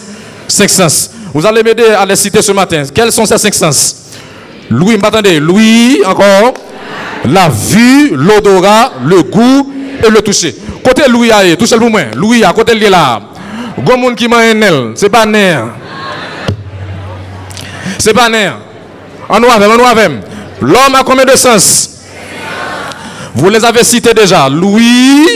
Cinq 0.45 0.69
sens. 0.69 1.09
Vous 1.33 1.45
allez 1.45 1.63
m'aider 1.63 1.85
à 1.85 2.05
les 2.05 2.17
citer 2.17 2.41
ce 2.41 2.51
matin. 2.51 2.83
Quels 2.93 3.13
sont 3.13 3.25
ces 3.25 3.37
cinq 3.37 3.53
sens? 3.53 3.95
Louis, 4.69 4.97
m'attendez. 4.97 5.39
Louis, 5.39 6.01
encore. 6.05 6.55
La 7.23 7.47
vue, 7.47 8.09
l'odorat, 8.13 8.91
le 9.05 9.23
goût 9.23 9.71
et 10.05 10.09
le 10.09 10.21
toucher. 10.21 10.53
Côté 10.83 11.03
Louis, 11.07 11.31
touchez 11.57 11.77
le 11.77 11.87
moins. 11.87 12.07
Louis, 12.13 12.43
à 12.43 12.51
côté 12.51 12.75
de 12.75 12.87
là. 12.87 13.21
Gomoun 13.85 14.15
qui 14.15 14.27
m'a 14.27 14.39
c'est 14.95 15.07
pas 15.07 15.25
nerf. 15.25 15.67
C'est 17.97 18.13
pas 18.13 18.27
nerf. 18.27 18.57
En 19.29 19.39
noir, 19.39 19.61
en 19.61 19.77
noir. 19.77 19.95
L'homme 20.59 20.95
a 20.95 21.03
combien 21.05 21.23
de 21.23 21.37
sens? 21.37 21.94
Vous 23.35 23.49
les 23.49 23.63
avez 23.63 23.83
cités 23.83 24.13
déjà. 24.13 24.49
Louis, 24.49 25.27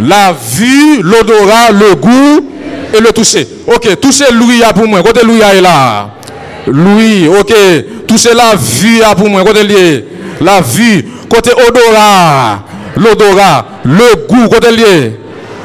la 0.00 0.32
vue, 0.32 1.02
l'odorat, 1.02 1.70
le 1.72 1.94
goût 1.96 2.50
et 2.94 3.00
le 3.00 3.12
toucher. 3.12 3.46
Ok, 3.66 4.00
toucher 4.00 4.26
Louis 4.32 4.62
pour 4.74 4.86
moi. 4.86 5.02
Côté 5.02 5.24
Louis 5.24 5.40
est 5.40 5.60
là. 5.60 6.10
Louis, 6.66 7.28
ok. 7.28 7.52
Toucher 8.06 8.34
la 8.34 8.54
vue 8.54 9.00
pour 9.16 9.28
moi. 9.28 9.44
Côté 9.44 9.64
lié. 9.64 10.04
La 10.40 10.60
vue. 10.60 11.04
Côté 11.28 11.50
odorat. 11.52 12.64
L'odorat. 12.96 13.66
Le 13.84 14.26
goût. 14.26 14.48
Côté 14.48 14.70
lié. 14.70 15.18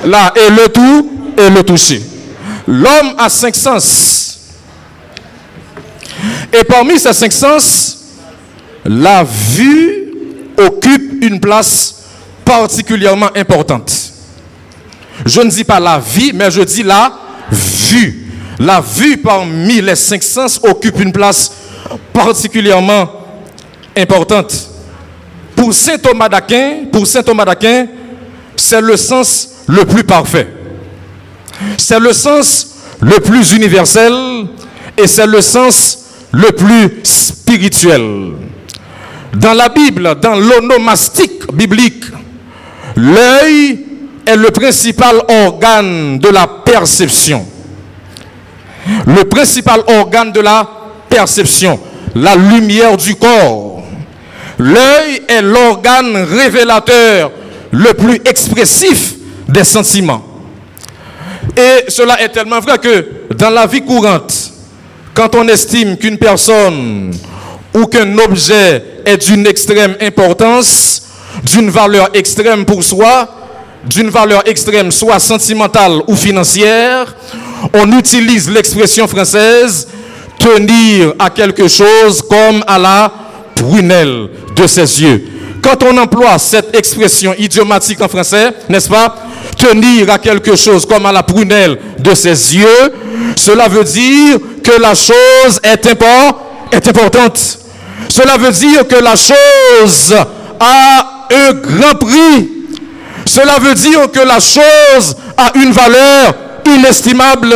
Là. 0.06 0.34
Et 0.36 0.50
le 0.50 0.67
tout. 0.70 1.12
Et 1.38 1.50
le 1.50 1.63
toucher. 1.63 2.01
L'homme 2.67 3.13
a 3.17 3.29
cinq 3.29 3.56
sens. 3.56 4.39
Et 6.51 6.63
parmi 6.63 7.00
ces 7.00 7.13
cinq 7.13 7.32
sens, 7.32 7.98
la 8.84 9.24
vue 9.24 9.96
occupe 10.57 11.23
une 11.23 11.39
place 11.39 12.03
particulièrement 12.43 13.29
importante. 13.35 13.91
Je 15.25 15.41
ne 15.41 15.49
dis 15.49 15.63
pas 15.63 15.79
la 15.79 15.99
vie, 15.99 16.31
mais 16.33 16.49
je 16.51 16.61
dis 16.61 16.83
la 16.83 17.11
vue. 17.51 18.23
La 18.59 18.81
vue 18.81 19.17
parmi 19.17 19.81
les 19.81 19.95
cinq 19.95 20.23
sens 20.23 20.59
occupe 20.63 20.99
une 20.99 21.11
place 21.11 21.51
particulièrement 22.13 23.09
importante. 23.95 24.69
Pour 25.55 25.73
saint 25.73 25.97
Thomas 25.97 26.29
d'Aquin, 26.29 26.85
pour 26.91 27.05
saint 27.05 27.23
Thomas 27.23 27.45
d'Aquin, 27.45 27.87
c'est 28.55 28.81
le 28.81 28.95
sens 28.97 29.49
le 29.67 29.85
plus 29.85 30.03
parfait. 30.03 30.47
C'est 31.77 31.99
le 31.99 32.13
sens 32.13 32.75
le 33.01 33.19
plus 33.19 33.53
universel 33.53 34.13
et 34.97 35.07
c'est 35.07 35.27
le 35.27 35.41
sens 35.41 36.05
le 36.31 36.51
plus 36.51 36.99
spirituel. 37.03 38.33
Dans 39.39 39.53
la 39.53 39.70
Bible, 39.70 40.15
dans 40.20 40.34
l'onomastique 40.36 41.53
biblique, 41.53 42.06
l'œil 42.96 43.79
est 44.25 44.36
le 44.36 44.50
principal 44.50 45.22
organe 45.29 46.17
de 46.17 46.29
la 46.29 46.48
perception. 46.48 47.46
Le 49.06 49.24
principal 49.25 49.82
organe 49.88 50.32
de 50.32 50.39
la 50.39 50.67
perception, 51.08 51.79
la 52.15 52.36
lumière 52.36 52.98
du 52.98 53.13
corps. 53.15 53.84
L'œil 54.58 55.22
est 55.27 55.44
l'organe 55.44 56.17
révélateur 56.17 57.32
le 57.70 57.94
plus 57.94 58.20
expressif 58.25 59.13
des 59.48 59.63
sentiments. 59.63 60.25
Et 61.56 61.86
cela 61.89 62.20
est 62.24 62.29
tellement 62.29 62.60
vrai 62.60 62.79
que 62.79 63.06
dans 63.36 63.51
la 63.51 63.67
vie 63.67 63.82
courante, 63.84 64.51
quand 65.13 65.36
on 65.36 65.48
estime 65.48 65.96
qu'une 65.96 66.17
personne 66.17 67.12
ou 67.74 67.86
qu'un 67.86 68.17
objet 68.17 68.83
est 69.05 69.17
d'une 69.29 69.45
extrême 69.47 69.95
importance, 70.01 71.03
d'une 71.43 71.69
valeur 71.69 72.09
extrême 72.13 72.65
pour 72.65 72.83
soi, 72.83 73.27
d'une 73.86 74.09
valeur 74.09 74.47
extrême 74.47 74.91
soit 74.91 75.19
sentimentale 75.19 76.01
ou 76.07 76.15
financière, 76.15 77.15
on 77.74 77.97
utilise 77.97 78.50
l'expression 78.50 79.07
française 79.07 79.88
tenir 80.39 81.13
à 81.17 81.29
quelque 81.29 81.67
chose 81.67 82.21
comme 82.21 82.63
à 82.67 82.77
la 82.77 83.12
prunelle 83.55 84.29
de 84.55 84.67
ses 84.67 85.01
yeux. 85.01 85.24
Quand 85.62 85.83
on 85.83 85.97
emploie 85.97 86.38
cette 86.38 86.75
expression 86.75 87.33
idiomatique 87.38 88.01
en 88.01 88.07
français, 88.07 88.51
n'est-ce 88.69 88.89
pas 88.89 89.15
Tenir 89.57 90.12
à 90.12 90.19
quelque 90.19 90.55
chose 90.55 90.86
comme 90.86 91.05
à 91.05 91.12
la 91.12 91.24
prunelle 91.24 91.77
de 91.97 92.13
ses 92.13 92.55
yeux, 92.55 92.93
cela 93.36 93.67
veut 93.67 93.83
dire 93.83 94.38
que 94.63 94.79
la 94.79 94.93
chose 94.93 95.59
est, 95.63 95.88
est 96.71 96.88
importante. 96.88 97.59
Cela 98.09 98.38
veut 98.38 98.51
dire 98.51 98.88
que 98.88 98.95
la 98.95 99.15
chose 99.15 100.15
a 100.59 101.27
un 101.31 101.53
grand 101.53 101.95
prix. 101.95 102.50
Cela 103.25 103.59
veut 103.59 103.74
dire 103.74 104.12
que 104.12 104.19
la 104.19 104.39
chose 104.39 105.15
a 105.38 105.51
une 105.55 105.71
valeur 105.71 106.33
inestimable. 106.65 107.55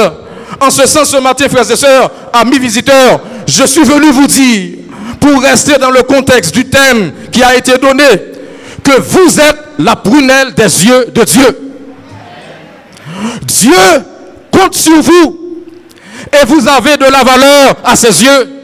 En 0.59 0.69
ce 0.69 0.85
sens, 0.85 1.09
ce 1.09 1.17
matin, 1.17 1.47
frères 1.49 1.69
et 1.69 1.75
sœurs, 1.75 2.11
amis 2.33 2.59
visiteurs, 2.59 3.21
je 3.47 3.63
suis 3.65 3.83
venu 3.83 4.11
vous 4.11 4.27
dire, 4.27 4.77
pour 5.19 5.41
rester 5.41 5.77
dans 5.77 5.91
le 5.91 6.03
contexte 6.03 6.53
du 6.53 6.65
thème 6.65 7.11
qui 7.31 7.41
a 7.43 7.55
été 7.55 7.77
donné, 7.77 8.03
que 8.83 8.99
vous 8.99 9.39
êtes 9.39 9.57
la 9.79 9.95
prunelle 9.95 10.53
des 10.53 10.85
yeux 10.85 11.05
de 11.13 11.23
Dieu. 11.23 11.59
Dieu 13.43 14.03
compte 14.51 14.75
sur 14.75 15.01
vous 15.01 15.39
et 16.33 16.45
vous 16.45 16.67
avez 16.67 16.97
de 16.97 17.05
la 17.05 17.23
valeur 17.23 17.75
à 17.83 17.95
ses 17.95 18.23
yeux. 18.23 18.60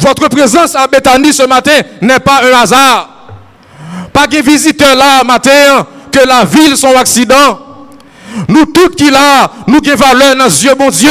Votre 0.00 0.28
présence 0.28 0.74
à 0.76 0.86
Bethany 0.86 1.32
ce 1.32 1.42
matin 1.46 1.80
n'est 2.00 2.20
pas 2.20 2.40
un 2.44 2.62
hasard. 2.62 3.08
Pas 4.12 4.26
de 4.26 4.38
visiteurs 4.38 4.96
là 4.96 5.24
matin 5.24 5.86
que 6.10 6.26
la 6.26 6.44
ville 6.44 6.76
sont 6.76 6.96
accident. 6.96 7.58
Nous 8.48 8.66
tous 8.66 8.90
qui 8.90 9.10
là, 9.10 9.50
nous 9.66 9.78
avons 9.78 9.96
valeur 9.96 10.36
dans 10.36 10.48
Dieu 10.48 10.74
bon 10.78 10.90
Dieu. 10.90 11.10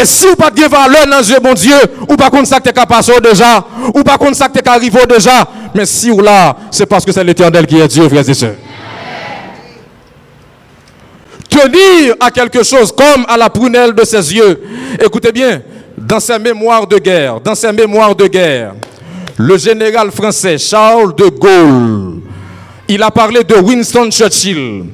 Et 0.00 0.04
si 0.04 0.26
vous 0.26 0.36
pas 0.36 0.50
de 0.50 0.62
valeur 0.64 1.06
dans 1.06 1.20
Dieu 1.20 1.36
bon 1.42 1.54
Dieu, 1.54 1.76
ou 2.08 2.16
pas 2.16 2.30
contre 2.30 2.46
ça 2.46 2.60
que 2.60 2.68
tu 2.68 3.20
déjà, 3.22 3.64
ou 3.94 4.02
pas 4.02 4.18
contre 4.18 4.36
ça 4.36 4.48
que 4.48 4.68
arrivé 4.68 5.00
déjà, 5.08 5.46
mais 5.74 5.86
si 5.86 6.10
vous 6.10 6.20
là, 6.20 6.56
c'est 6.70 6.86
parce 6.86 7.04
que 7.04 7.12
c'est 7.12 7.24
l'éternel 7.24 7.66
qui 7.66 7.78
est 7.78 7.88
Dieu, 7.88 8.08
frères 8.08 8.28
et 8.28 8.34
sœurs. 8.34 8.54
Tenir 11.48 12.14
à 12.20 12.30
quelque 12.30 12.62
chose 12.62 12.92
comme 12.92 13.24
à 13.28 13.36
la 13.36 13.48
prunelle 13.48 13.94
de 13.94 14.04
ses 14.04 14.34
yeux. 14.34 14.60
Écoutez 15.00 15.32
bien, 15.32 15.62
dans 16.14 16.20
ses 16.20 16.38
mémoires 16.38 16.86
de 16.86 16.96
guerre, 16.98 17.40
dans 17.40 17.56
ses 17.56 17.72
mémoires 17.72 18.14
de 18.14 18.28
guerre, 18.28 18.74
le 19.36 19.58
général 19.58 20.12
français 20.12 20.58
Charles 20.58 21.12
de 21.16 21.24
Gaulle, 21.26 22.20
il 22.86 23.02
a 23.02 23.10
parlé 23.10 23.42
de 23.42 23.56
Winston 23.56 24.08
Churchill. 24.12 24.84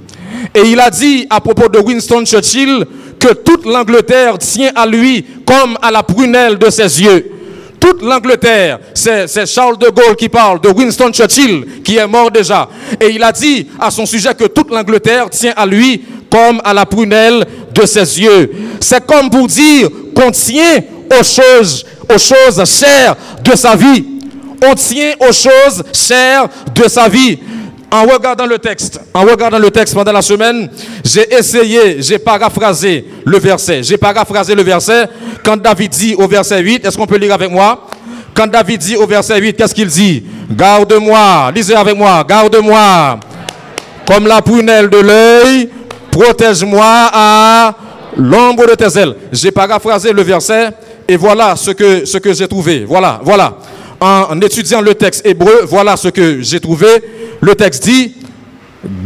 Et 0.55 0.63
il 0.65 0.81
a 0.81 0.89
dit 0.89 1.27
à 1.29 1.39
propos 1.39 1.69
de 1.69 1.79
Winston 1.79 2.25
Churchill 2.25 2.87
que 3.19 3.35
toute 3.35 3.67
l'Angleterre 3.67 4.39
tient 4.39 4.71
à 4.75 4.87
lui 4.87 5.23
comme 5.45 5.77
à 5.83 5.91
la 5.91 6.03
prunelle 6.03 6.57
de 6.57 6.71
ses 6.71 7.03
yeux. 7.03 7.31
Toute 7.79 8.01
l'Angleterre, 8.01 8.79
c'est 8.95 9.45
Charles 9.47 9.77
de 9.77 9.91
Gaulle 9.91 10.17
qui 10.17 10.31
parle 10.31 10.59
de 10.63 10.71
Winston 10.71 11.13
Churchill, 11.13 11.83
qui 11.85 11.99
est 11.99 12.07
mort 12.07 12.31
déjà. 12.31 12.67
Et 12.99 13.11
il 13.11 13.23
a 13.23 13.31
dit 13.31 13.67
à 13.79 13.91
son 13.91 14.07
sujet 14.07 14.35
que 14.35 14.45
toute 14.47 14.71
l'Angleterre 14.71 15.29
tient 15.29 15.53
à 15.55 15.67
lui 15.67 16.03
comme 16.31 16.63
à 16.65 16.73
la 16.73 16.87
prunelle 16.87 17.45
de 17.75 17.85
ses 17.85 18.21
yeux. 18.23 18.51
C'est 18.81 19.05
comme 19.05 19.29
pour 19.29 19.47
dire 19.49 19.91
qu'on 20.15 20.31
tient 20.31 20.79
aux 21.11 21.23
choses, 21.23 21.85
aux 22.09 22.19
choses 22.19 22.63
chères 22.65 23.17
de 23.43 23.57
sa 23.57 23.77
vie. 23.77 24.05
On 24.63 24.75
tient 24.75 25.13
aux 25.21 25.33
choses 25.33 25.83
chères 25.93 26.49
de 26.75 26.89
sa 26.89 27.09
vie. 27.09 27.39
En 27.93 28.03
regardant 28.03 28.47
le 28.47 28.59
texte, 28.59 29.01
en 29.13 29.23
regardant 29.23 29.59
le 29.59 29.71
texte 29.71 29.95
pendant 29.95 30.13
la 30.13 30.23
semaine, 30.23 30.71
j'ai 31.05 31.35
essayé, 31.35 32.01
j'ai 32.01 32.19
paraphrasé 32.21 33.05
le 33.25 33.39
verset. 33.39 33.83
J'ai 33.83 33.97
paraphrasé 33.97 34.55
le 34.55 34.63
verset 34.63 35.09
quand 35.45 35.57
David 35.57 35.91
dit 35.91 36.15
au 36.15 36.29
verset 36.29 36.61
8, 36.61 36.85
est-ce 36.85 36.97
qu'on 36.97 37.07
peut 37.07 37.17
lire 37.17 37.35
avec 37.35 37.51
moi? 37.51 37.89
Quand 38.33 38.47
David 38.47 38.81
dit 38.81 38.97
au 38.97 39.07
verset 39.07 39.41
8, 39.41 39.57
qu'est-ce 39.57 39.75
qu'il 39.75 39.89
dit? 39.89 40.23
Garde-moi, 40.53 41.51
lisez 41.53 41.75
avec 41.75 41.97
moi, 41.97 42.25
garde-moi 42.29 43.19
comme 44.07 44.27
la 44.27 44.43
prunelle 44.43 44.89
de 44.89 44.99
l'œil, 44.99 45.69
protège-moi 46.11 47.11
à 47.13 47.75
l'ombre 48.17 48.67
de 48.67 48.75
tes 48.75 48.99
ailes. 48.99 49.15
J'ai 49.33 49.51
paraphrasé 49.51 50.13
le 50.13 50.23
verset 50.23 50.71
et 51.11 51.17
voilà 51.17 51.57
ce 51.57 51.73
que, 51.73 52.33
j'ai 52.33 52.47
trouvé. 52.47 52.85
Voilà, 52.85 53.21
voilà. 53.25 53.57
En, 54.01 54.41
étudiant 54.41 54.81
le 54.81 54.95
texte 54.95 55.27
hébreu, 55.27 55.65
voilà 55.67 55.97
ce 55.97 56.07
que 56.07 56.41
j'ai 56.41 56.61
trouvé. 56.61 56.87
Le 57.41 57.53
texte 57.57 57.83
dit, 57.83 58.15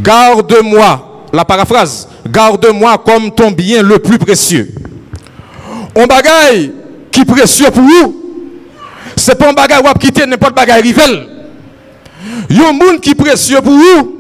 garde-moi, 0.03 1.25
la 1.33 1.47
paraphrase, 1.47 2.07
garde-moi 2.29 3.03
comme 3.07 3.35
ton 3.35 3.51
bien 3.53 3.83
le 3.83 3.99
plus 4.01 4.19
précieux. 4.19 4.69
On 5.97 6.05
bagaille 6.05 6.73
qui 7.11 7.25
précieux 7.25 7.71
pour 7.71 7.83
vous, 7.83 8.23
c'est 9.17 9.39
pas 9.39 9.49
un 9.49 9.55
bagaille 9.55 9.83
qui 9.99 10.09
quitter 10.09 10.27
n'importe 10.27 10.55
bagaille 10.55 10.83
rival. 10.83 11.27
Un 12.51 12.73
monde 12.75 13.01
qui 13.01 13.15
précieux 13.15 13.63
pour 13.63 13.73
vous, 13.73 14.19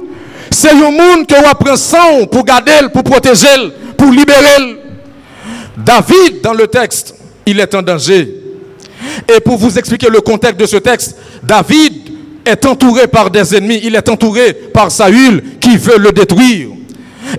c'est 0.50 0.70
un 0.70 0.90
monde 0.90 1.26
que 1.26 1.34
vous 1.34 1.54
prenez 1.60 1.76
sang 1.76 2.24
pour 2.32 2.44
garder, 2.44 2.88
pour 2.94 3.02
protéger, 3.04 3.74
pour 3.98 4.10
libérer. 4.10 4.78
David, 5.76 6.40
dans 6.42 6.54
le 6.54 6.66
texte, 6.66 7.16
il 7.46 7.60
est 7.60 7.74
en 7.74 7.82
danger. 7.82 8.34
Et 9.34 9.40
pour 9.40 9.58
vous 9.58 9.78
expliquer 9.78 10.08
le 10.08 10.20
contexte 10.20 10.58
de 10.58 10.66
ce 10.66 10.76
texte, 10.76 11.16
David 11.42 11.92
est 12.44 12.64
entouré 12.66 13.06
par 13.06 13.30
des 13.30 13.54
ennemis, 13.56 13.80
il 13.82 13.94
est 13.94 14.08
entouré 14.08 14.52
par 14.52 14.90
Saül 14.90 15.42
qui 15.60 15.76
veut 15.76 15.98
le 15.98 16.12
détruire. 16.12 16.68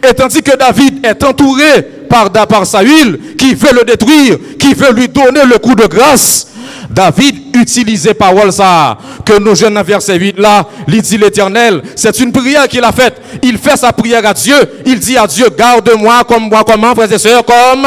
Et 0.07 0.13
tandis 0.13 0.41
que 0.41 0.55
David 0.57 1.05
est 1.05 1.23
entouré 1.23 1.83
par, 2.09 2.65
Saül 2.65 3.19
qui 3.37 3.53
veut 3.53 3.73
le 3.73 3.83
détruire, 3.83 4.37
qui 4.59 4.73
veut 4.73 4.93
lui 4.93 5.07
donner 5.07 5.43
le 5.45 5.57
coup 5.57 5.75
de 5.75 5.85
grâce, 5.85 6.47
David 6.89 7.55
utilisait 7.55 8.13
parole 8.13 8.51
ça, 8.51 8.97
que 9.25 9.37
nos 9.39 9.55
jeunes 9.55 9.81
verset 9.81 10.17
8 10.17 10.39
là, 10.39 10.67
il 10.87 11.01
dit 11.01 11.17
l'éternel, 11.17 11.81
c'est 11.95 12.17
une 12.19 12.31
prière 12.31 12.67
qu'il 12.67 12.83
a 12.83 12.91
faite. 12.91 13.15
Il 13.43 13.57
fait 13.57 13.77
sa 13.77 13.91
prière 13.91 14.25
à 14.25 14.33
Dieu, 14.33 14.55
il 14.85 14.99
dit 14.99 15.17
à 15.17 15.27
Dieu, 15.27 15.47
garde-moi 15.57 16.23
comme 16.27 16.49
moi, 16.49 16.63
comment, 16.65 16.95
frères 16.95 17.11
et 17.11 17.17
sœurs, 17.17 17.43
comme 17.45 17.85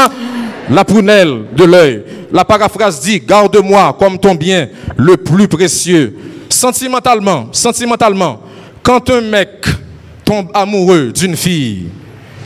la 0.70 0.84
prunelle 0.84 1.44
de 1.56 1.64
l'œil. 1.64 2.02
La 2.32 2.44
paraphrase 2.44 3.00
dit, 3.00 3.20
garde-moi 3.20 3.96
comme 3.98 4.18
ton 4.18 4.34
bien 4.34 4.68
le 4.96 5.16
plus 5.16 5.48
précieux. 5.48 6.16
Sentimentalement, 6.48 7.48
sentimentalement, 7.52 8.40
quand 8.82 9.10
un 9.10 9.20
mec 9.20 9.66
tombe 10.25 10.48
amoureux 10.54 11.12
d'une 11.12 11.37
fille, 11.37 11.88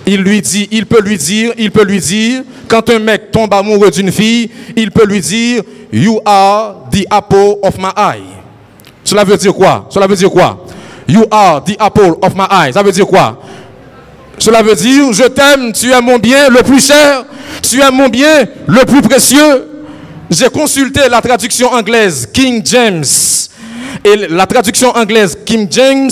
il 0.06 0.20
lui 0.20 0.40
dit, 0.42 0.68
il 0.70 0.86
peut 0.86 1.00
lui 1.00 1.16
dire, 1.16 1.52
il 1.56 1.70
peut 1.70 1.84
lui 1.84 2.00
dire, 2.00 2.42
quand 2.68 2.88
un 2.90 2.98
mec 2.98 3.30
tombe 3.30 3.52
amoureux 3.54 3.90
d'une 3.90 4.10
fille, 4.10 4.50
il 4.76 4.90
peut 4.90 5.06
lui 5.06 5.20
dire, 5.20 5.62
You 5.92 6.20
are 6.24 6.88
the 6.90 7.06
apple 7.10 7.58
of 7.62 7.76
my 7.78 7.92
eye. 7.94 8.22
Cela 9.04 9.24
veut 9.24 9.36
dire 9.36 9.52
quoi? 9.52 9.86
Cela 9.90 10.06
veut 10.06 10.16
dire 10.16 10.30
quoi? 10.30 10.64
You 11.06 11.26
are 11.30 11.62
the 11.62 11.76
apple 11.78 12.14
of 12.22 12.34
my 12.34 12.46
eye. 12.50 12.72
Ça 12.72 12.82
veut 12.82 12.92
dire 12.92 13.06
quoi? 13.06 13.38
Cela 14.38 14.62
veut 14.62 14.74
dire, 14.74 15.12
je 15.12 15.24
t'aime, 15.24 15.72
tu 15.72 15.90
es 15.90 16.00
mon 16.00 16.18
bien 16.18 16.48
le 16.48 16.62
plus 16.62 16.84
cher, 16.84 17.24
tu 17.62 17.80
es 17.80 17.90
mon 17.90 18.08
bien 18.08 18.46
le 18.66 18.84
plus 18.84 19.02
précieux. 19.02 19.68
J'ai 20.30 20.48
consulté 20.48 21.00
la 21.10 21.20
traduction 21.20 21.72
anglaise 21.72 22.28
King 22.32 22.62
James. 22.64 23.04
Et 24.04 24.16
la 24.28 24.46
traduction 24.46 24.90
anglaise 24.96 25.38
King 25.44 25.68
James 25.70 26.10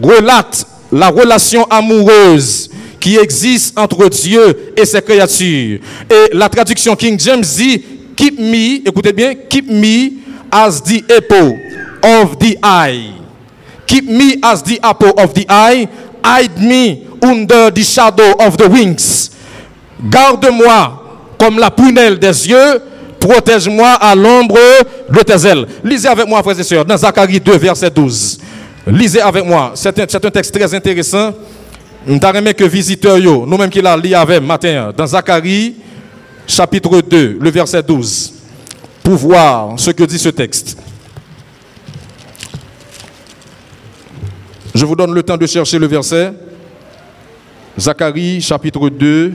relate 0.00 0.66
la 0.92 1.08
relation 1.08 1.64
amoureuse 1.64 2.70
qui 3.00 3.16
existe 3.16 3.78
entre 3.78 4.08
Dieu 4.08 4.72
et 4.76 4.84
ses 4.84 5.02
créatures. 5.02 5.80
Et 6.10 6.34
la 6.34 6.48
traduction 6.48 6.96
King 6.96 7.18
James 7.18 7.42
dit, 7.42 7.82
keep 8.16 8.38
me, 8.38 8.88
écoutez 8.88 9.12
bien, 9.12 9.34
keep 9.48 9.68
me 9.68 10.12
as 10.50 10.80
the 10.82 11.04
apple 11.10 11.58
of 12.02 12.38
the 12.38 12.56
eye. 12.62 13.12
Keep 13.86 14.08
me 14.08 14.38
as 14.42 14.62
the 14.62 14.78
apple 14.82 15.12
of 15.16 15.32
the 15.32 15.46
eye. 15.48 15.88
Hide 16.24 16.58
me 16.58 17.06
under 17.22 17.70
the 17.70 17.82
shadow 17.82 18.34
of 18.38 18.56
the 18.56 18.68
wings. 18.68 19.30
Garde-moi 20.10 20.98
comme 21.38 21.58
la 21.58 21.70
prunelle 21.70 22.18
des 22.18 22.48
yeux. 22.48 22.82
Protège-moi 23.20 23.94
à 23.94 24.14
l'ombre 24.14 24.58
de 25.10 25.20
tes 25.22 25.48
ailes. 25.48 25.66
Lisez 25.82 26.08
avec 26.08 26.28
moi, 26.28 26.40
frères 26.42 26.58
et 26.58 26.62
sœurs, 26.62 26.84
dans 26.84 26.96
Zacharie 26.96 27.40
2, 27.40 27.56
verset 27.58 27.90
12. 27.90 28.38
Lisez 28.86 29.20
avec 29.20 29.44
moi. 29.44 29.72
C'est 29.74 29.98
un, 29.98 30.30
texte 30.30 30.54
très 30.54 30.72
intéressant. 30.72 31.34
Nous 32.06 32.18
avons 32.22 32.52
que 32.52 32.64
visiteurs, 32.64 33.18
nous-mêmes 33.18 33.70
qui 33.70 33.82
l'a 33.82 33.96
lu 33.96 34.14
avec 34.14 34.40
matin, 34.40 34.92
dans 34.96 35.06
Zacharie, 35.06 35.74
chapitre 36.46 37.00
2, 37.02 37.38
le 37.40 37.50
verset 37.50 37.82
12, 37.82 38.32
pour 39.02 39.14
voir 39.16 39.74
ce 39.76 39.90
que 39.90 40.04
dit 40.04 40.18
ce 40.18 40.28
texte. 40.28 40.78
Je 44.78 44.84
vous 44.84 44.94
donne 44.94 45.12
le 45.12 45.24
temps 45.24 45.36
de 45.36 45.44
chercher 45.44 45.76
le 45.76 45.88
verset. 45.88 46.32
Zacharie, 47.76 48.40
chapitre 48.40 48.88
2. 48.88 49.32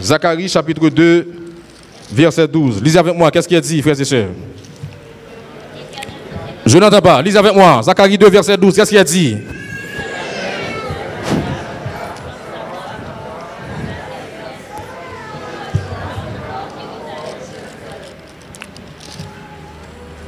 Zacharie, 0.00 0.48
chapitre 0.48 0.88
2, 0.88 1.28
verset 2.10 2.48
12. 2.48 2.82
Lisez 2.82 2.98
avec 3.00 3.14
moi, 3.14 3.30
qu'est-ce 3.30 3.46
qu'il 3.46 3.58
a 3.58 3.60
dit, 3.60 3.82
frères 3.82 4.00
et 4.00 4.04
sœurs? 4.06 4.28
Je 6.64 6.78
n'entends 6.78 7.02
pas. 7.02 7.20
Lisez 7.20 7.36
avec 7.36 7.54
moi. 7.54 7.82
Zacharie 7.82 8.16
2, 8.16 8.30
verset 8.30 8.56
12. 8.56 8.74
Qu'est-ce 8.74 8.88
qu'il 8.88 8.98
a 8.98 9.04
dit? 9.04 9.36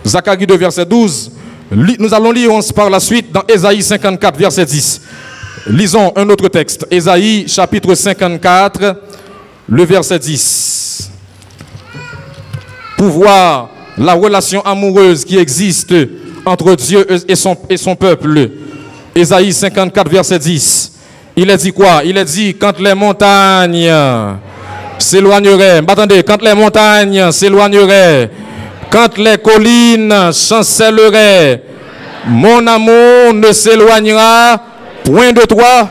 Zacharie 0.08 0.46
2, 0.46 0.56
verset 0.56 0.84
12. 0.84 1.30
Nous 1.70 2.14
allons 2.14 2.32
lire 2.32 2.50
par 2.74 2.88
la 2.88 2.98
suite 2.98 3.30
dans 3.30 3.42
Ésaïe 3.46 3.82
54, 3.82 4.38
verset 4.38 4.64
10. 4.64 5.00
Lisons 5.68 6.12
un 6.16 6.28
autre 6.30 6.48
texte. 6.48 6.86
Ésaïe 6.90 7.46
chapitre 7.46 7.94
54, 7.94 8.96
le 9.68 9.84
verset 9.84 10.18
10 10.18 10.88
pour 12.98 13.08
voir 13.10 13.70
la 13.96 14.12
relation 14.12 14.60
amoureuse 14.62 15.24
qui 15.24 15.38
existe 15.38 15.94
entre 16.44 16.74
Dieu 16.74 17.06
et 17.28 17.36
son, 17.36 17.94
peuple. 17.94 18.50
Ésaïe 19.14 19.52
54, 19.52 20.10
verset 20.10 20.38
10. 20.38 20.92
Il 21.36 21.48
a 21.50 21.56
dit 21.56 21.72
quoi? 21.72 22.02
Il 22.04 22.18
a 22.18 22.24
dit, 22.24 22.54
quand 22.54 22.78
les 22.80 22.94
montagnes 22.94 23.90
s'éloigneraient, 24.98 25.80
attendez, 25.86 26.24
quand 26.24 26.42
les 26.42 26.54
montagnes 26.54 27.30
s'éloigneraient, 27.30 28.30
quand 28.90 29.18
les 29.18 29.38
collines 29.38 30.14
chancelleraient, 30.32 31.62
mon 32.26 32.66
amour 32.66 33.34
ne 33.34 33.52
s'éloignera 33.52 34.60
point 35.04 35.32
de 35.32 35.42
toi, 35.42 35.88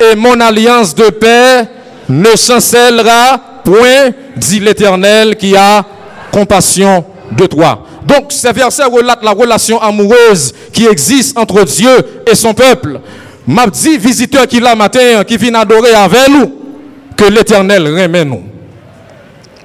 et 0.00 0.16
mon 0.16 0.40
alliance 0.40 0.94
de 0.94 1.10
paix 1.10 1.68
ne 2.08 2.36
chancellera 2.36 3.40
point, 3.64 4.10
dit 4.36 4.60
l'Éternel 4.60 5.36
qui 5.36 5.54
a 5.56 5.84
compassion 6.32 7.04
de 7.30 7.46
toi. 7.46 7.86
Donc, 8.04 8.32
ces 8.32 8.52
versets 8.52 8.84
relatent 8.84 9.22
la 9.22 9.32
relation 9.32 9.80
amoureuse 9.80 10.52
qui 10.72 10.86
existe 10.86 11.38
entre 11.38 11.64
Dieu 11.64 12.22
et 12.30 12.34
son 12.34 12.54
peuple. 12.54 13.00
M'a 13.46 13.66
dit, 13.66 13.98
visiteur 13.98 14.46
qui 14.46 14.60
l'a 14.60 14.74
matin, 14.74 15.22
qui 15.24 15.36
vient 15.36 15.54
adorer 15.54 15.94
avec 15.94 16.28
nous, 16.28 16.52
que 17.16 17.24
l'éternel 17.24 17.86
remet 17.86 18.24
nous. 18.24 18.42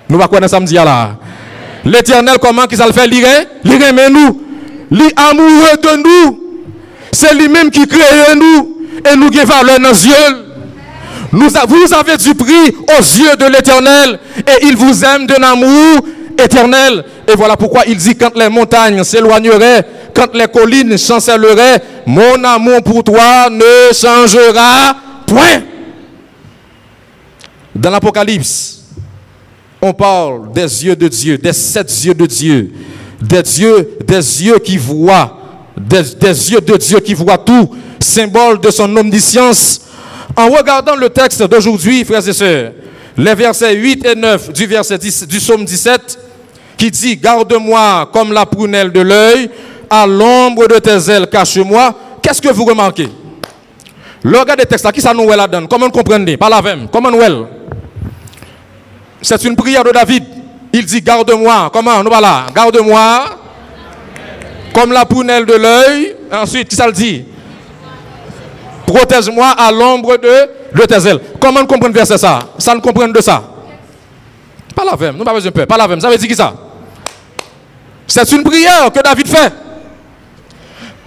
Nous 0.10 0.18
va 0.18 0.28
connaître 0.28 0.52
samedi 0.52 0.76
là? 0.76 1.18
L'éternel, 1.86 2.38
comment 2.42 2.66
qu'il 2.66 2.80
le 2.80 2.92
fait 2.92 3.08
lire 3.08 3.28
Il 3.64 3.72
remet 3.72 4.10
nous. 4.10 4.42
Il 4.92 5.12
amoureux 5.16 5.78
de 5.82 6.04
nous. 6.04 6.40
C'est 7.12 7.34
lui-même 7.36 7.70
qui 7.70 7.88
crée 7.88 8.36
nous. 8.36 8.78
Et 9.12 9.16
nous 9.16 9.30
qui 9.30 9.38
valeur 9.40 9.80
dans 9.80 9.90
yeux. 9.90 10.46
Nous, 11.32 11.50
vous 11.50 11.94
avez 11.94 12.18
du 12.18 12.34
prix 12.34 12.76
aux 12.98 13.02
yeux 13.02 13.36
de 13.38 13.46
l'éternel. 13.46 14.20
Et 14.38 14.66
il 14.66 14.76
vous 14.76 15.04
aime 15.04 15.28
d'un 15.28 15.44
amour 15.44 16.06
éternel. 16.42 17.04
Et 17.28 17.36
voilà 17.36 17.56
pourquoi 17.56 17.84
il 17.88 17.98
dit 17.98 18.16
quand 18.16 18.36
les 18.36 18.50
montagnes 18.50 19.04
s'éloigneraient, 19.04 19.86
quand 20.14 20.34
les 20.34 20.48
collines 20.48 20.98
chancelleraient, 20.98 21.82
mon 22.06 22.44
amour 22.44 22.82
pour 22.84 23.04
toi 23.04 23.50
ne 23.50 23.94
changera 23.94 24.96
point. 25.28 25.62
Dans 27.76 27.90
l'Apocalypse, 27.90 28.75
on 29.82 29.94
parle 29.94 30.52
des 30.52 30.86
yeux 30.86 30.96
de 30.96 31.08
Dieu, 31.08 31.38
des 31.38 31.54
sept 31.54 31.92
yeux 32.04 32.14
de 32.14 32.26
Dieu, 32.26 32.72
des 33.22 33.62
yeux, 33.62 33.98
des 34.06 34.44
yeux 34.44 34.60
qui 34.60 34.78
voient, 34.78 35.40
des, 35.78 36.02
yeux 36.52 36.62
de 36.62 36.78
Dieu 36.78 37.00
qui 37.00 37.14
voient 37.14 37.38
tout, 37.38 37.70
symbole 38.00 38.60
de 38.60 38.72
son 38.72 38.96
omniscience. 38.96 39.82
En 40.36 40.50
regardant 40.50 40.96
le 40.96 41.10
texte 41.10 41.44
d'aujourd'hui, 41.44 42.04
frères 42.04 42.28
et 42.28 42.34
sœurs, 42.34 42.72
les 43.18 43.36
versets 43.36 43.74
8 43.74 44.06
et 44.06 44.16
9 44.16 44.54
du 44.54 44.66
verset 44.66 44.98
10, 44.98 45.28
du 45.28 45.38
psaume 45.38 45.64
17, 45.64 46.20
qui 46.78 46.92
dit, 46.92 47.16
garde-moi 47.18 48.10
comme 48.12 48.34
la 48.34 48.46
prunelle 48.46 48.92
de 48.92 49.02
l'œil, 49.02 49.50
à 49.90 50.06
l'ombre 50.06 50.68
de 50.68 50.80
tes 50.80 51.12
ailes, 51.12 51.28
cache-moi. 51.28 51.96
Qu'est-ce 52.22 52.42
que 52.42 52.52
vous 52.52 52.66
remarquez? 52.66 53.08
Le 54.24 54.40
regard 54.40 54.58
des 54.58 54.66
textes 54.66 54.92
qui 54.92 55.02
ça 55.02 55.14
nous 55.14 55.30
la 55.30 55.48
donne 55.48 55.68
Comment 55.68 55.90
comprenez 55.92 56.36
Par 56.36 56.50
la 56.50 56.60
même. 56.62 56.88
Comment 56.92 57.12
nous 57.12 57.20
C'est 59.26 59.44
une 59.44 59.56
prière 59.56 59.84
de 59.84 59.90
David. 59.90 60.24
Il 60.72 60.86
dit, 60.86 61.02
garde-moi. 61.02 61.72
Comment? 61.74 62.04
Nous 62.04 62.12
voilà. 62.12 62.46
Garde-moi 62.54 63.26
comme 64.72 64.92
la 64.92 65.04
prunelle 65.04 65.46
de 65.48 65.54
l'œil. 65.54 66.16
Ensuite, 66.32 66.72
ça 66.74 66.86
le 66.86 66.94
dit? 66.94 67.26
Protège-moi 68.86 69.48
à 69.48 69.72
l'ombre 69.72 70.18
de, 70.18 70.86
tes 70.86 71.08
ailes. 71.08 71.20
Comment 71.40 71.62
on 71.62 71.66
comprend 71.66 71.90
verset 71.90 72.20
ça? 72.20 72.40
Ça 72.60 72.76
ne 72.76 72.80
comprend 72.82 73.08
de 73.08 73.20
ça. 73.20 73.44
Pas 74.76 74.86
la 74.86 74.96
même, 74.96 75.18
nous 75.18 75.24
pas 75.24 75.34
besoin 75.34 75.50
de 75.50 75.56
peur. 75.56 75.66
Pas 75.66 75.78
la 75.78 75.88
même. 75.88 76.00
Ça 76.00 76.08
veut 76.08 76.18
dire 76.18 76.28
qui 76.28 76.36
ça? 76.36 76.54
C'est 78.06 78.32
une 78.32 78.44
prière 78.44 78.92
que 78.94 79.02
David 79.02 79.28
fait. 79.28 79.52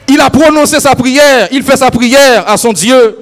Il 0.08 0.20
a 0.20 0.28
prononcé 0.28 0.80
sa 0.80 0.96
prière, 0.96 1.48
il 1.52 1.62
fait 1.62 1.76
sa 1.76 1.90
prière 1.90 2.48
à 2.48 2.56
son 2.56 2.72
Dieu. 2.72 3.16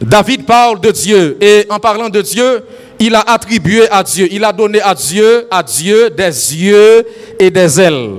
David 0.00 0.46
parle 0.46 0.80
de 0.80 0.90
Dieu 0.90 1.36
et 1.40 1.66
en 1.68 1.78
parlant 1.78 2.08
de 2.08 2.22
Dieu, 2.22 2.64
il 3.00 3.14
a 3.14 3.20
attribué 3.20 3.90
à 3.90 4.02
Dieu, 4.02 4.28
il 4.30 4.44
a 4.44 4.52
donné 4.52 4.80
à 4.82 4.94
Dieu, 4.94 5.46
à 5.50 5.62
Dieu 5.62 6.10
des 6.10 6.54
yeux 6.54 7.06
et 7.38 7.50
des 7.50 7.80
ailes. 7.80 8.10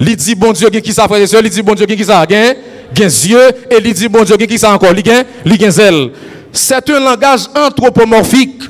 Il 0.00 0.16
dit 0.16 0.36
bon 0.36 0.52
Dieu 0.52 0.70
qui 0.70 0.92
ça 0.92 1.08
frère 1.08 1.20
et 1.20 1.24
il 1.24 1.50
dit 1.50 1.62
bon 1.62 1.74
Dieu 1.74 1.84
qui 1.84 2.04
ça 2.04 2.24
gain 2.24 2.54
yeux 2.96 3.48
et 3.70 3.78
il 3.84 3.92
dit 3.92 4.08
bon 4.08 4.22
Dieu 4.22 4.36
qui 4.36 4.58
ça 4.58 4.72
encore, 4.72 4.92
il 4.96 5.02
gain 5.02 5.24
il 5.44 5.80
ailes. 5.80 6.10
C'est 6.52 6.88
un 6.88 7.00
langage 7.00 7.42
anthropomorphique. 7.54 8.62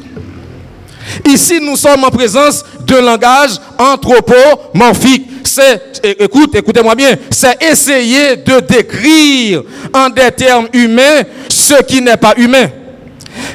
Ici, 1.27 1.61
nous 1.61 1.77
sommes 1.77 2.05
en 2.05 2.11
présence 2.11 2.65
d'un 2.87 3.01
langage 3.01 3.53
anthropomorphique. 3.79 5.27
C'est, 5.45 6.01
écoute, 6.21 6.55
écoutez-moi 6.55 6.95
bien, 6.95 7.15
c'est 7.31 7.63
essayer 7.63 8.37
de 8.37 8.61
décrire 8.61 9.63
en 9.95 10.11
des 10.11 10.31
termes 10.31 10.69
humains 10.73 11.23
ce 11.49 11.83
qui 11.83 12.03
n'est 12.03 12.17
pas 12.17 12.35
humain. 12.37 12.69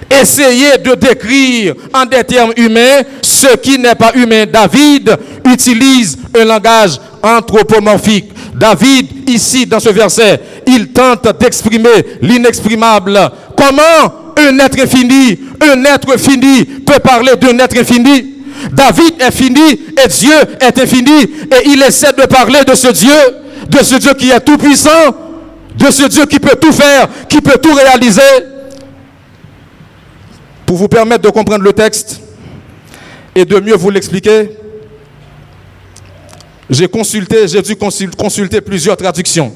Essayer 0.09 0.77
de 0.83 0.95
décrire 0.95 1.73
en 1.93 2.05
des 2.05 2.23
termes 2.23 2.53
humains 2.55 3.01
ce 3.21 3.55
qui 3.57 3.77
n'est 3.77 3.95
pas 3.95 4.11
humain. 4.15 4.45
David 4.51 5.15
utilise 5.45 6.17
un 6.39 6.45
langage 6.45 6.99
anthropomorphique. 7.21 8.31
David, 8.55 9.29
ici, 9.29 9.65
dans 9.65 9.79
ce 9.79 9.89
verset, 9.89 10.39
il 10.67 10.89
tente 10.89 11.27
d'exprimer 11.39 12.17
l'inexprimable. 12.21 13.19
Comment 13.57 14.33
un 14.37 14.59
être 14.59 14.79
infini, 14.79 15.39
un 15.61 15.83
être 15.85 16.17
fini 16.19 16.65
peut 16.65 16.99
parler 16.99 17.35
d'un 17.35 17.57
être 17.59 17.77
infini? 17.77 18.33
David 18.71 19.15
est 19.19 19.31
fini 19.31 19.71
et 19.71 20.07
Dieu 20.07 20.33
est 20.59 20.79
infini 20.79 21.23
et 21.23 21.67
il 21.67 21.81
essaie 21.83 22.13
de 22.13 22.25
parler 22.25 22.63
de 22.65 22.75
ce 22.75 22.87
Dieu, 22.89 23.11
de 23.69 23.83
ce 23.83 23.95
Dieu 23.95 24.13
qui 24.13 24.29
est 24.31 24.39
tout 24.39 24.57
puissant, 24.57 24.89
de 25.75 25.91
ce 25.91 26.07
Dieu 26.07 26.25
qui 26.25 26.39
peut 26.39 26.55
tout 26.59 26.71
faire, 26.71 27.07
qui 27.27 27.41
peut 27.41 27.57
tout 27.61 27.73
réaliser. 27.73 28.21
Pour 30.73 30.79
vous 30.79 30.87
permettre 30.87 31.21
de 31.21 31.29
comprendre 31.29 31.63
le 31.63 31.71
texte 31.71 32.19
et 33.35 33.45
de 33.45 33.59
mieux 33.59 33.75
vous 33.75 33.91
l'expliquer, 33.91 34.49
j'ai 36.67 36.87
consulté, 36.87 37.47
j'ai 37.47 37.61
dû 37.61 37.75
consulter 37.75 38.59
plusieurs 38.59 38.97
traductions 38.97 39.53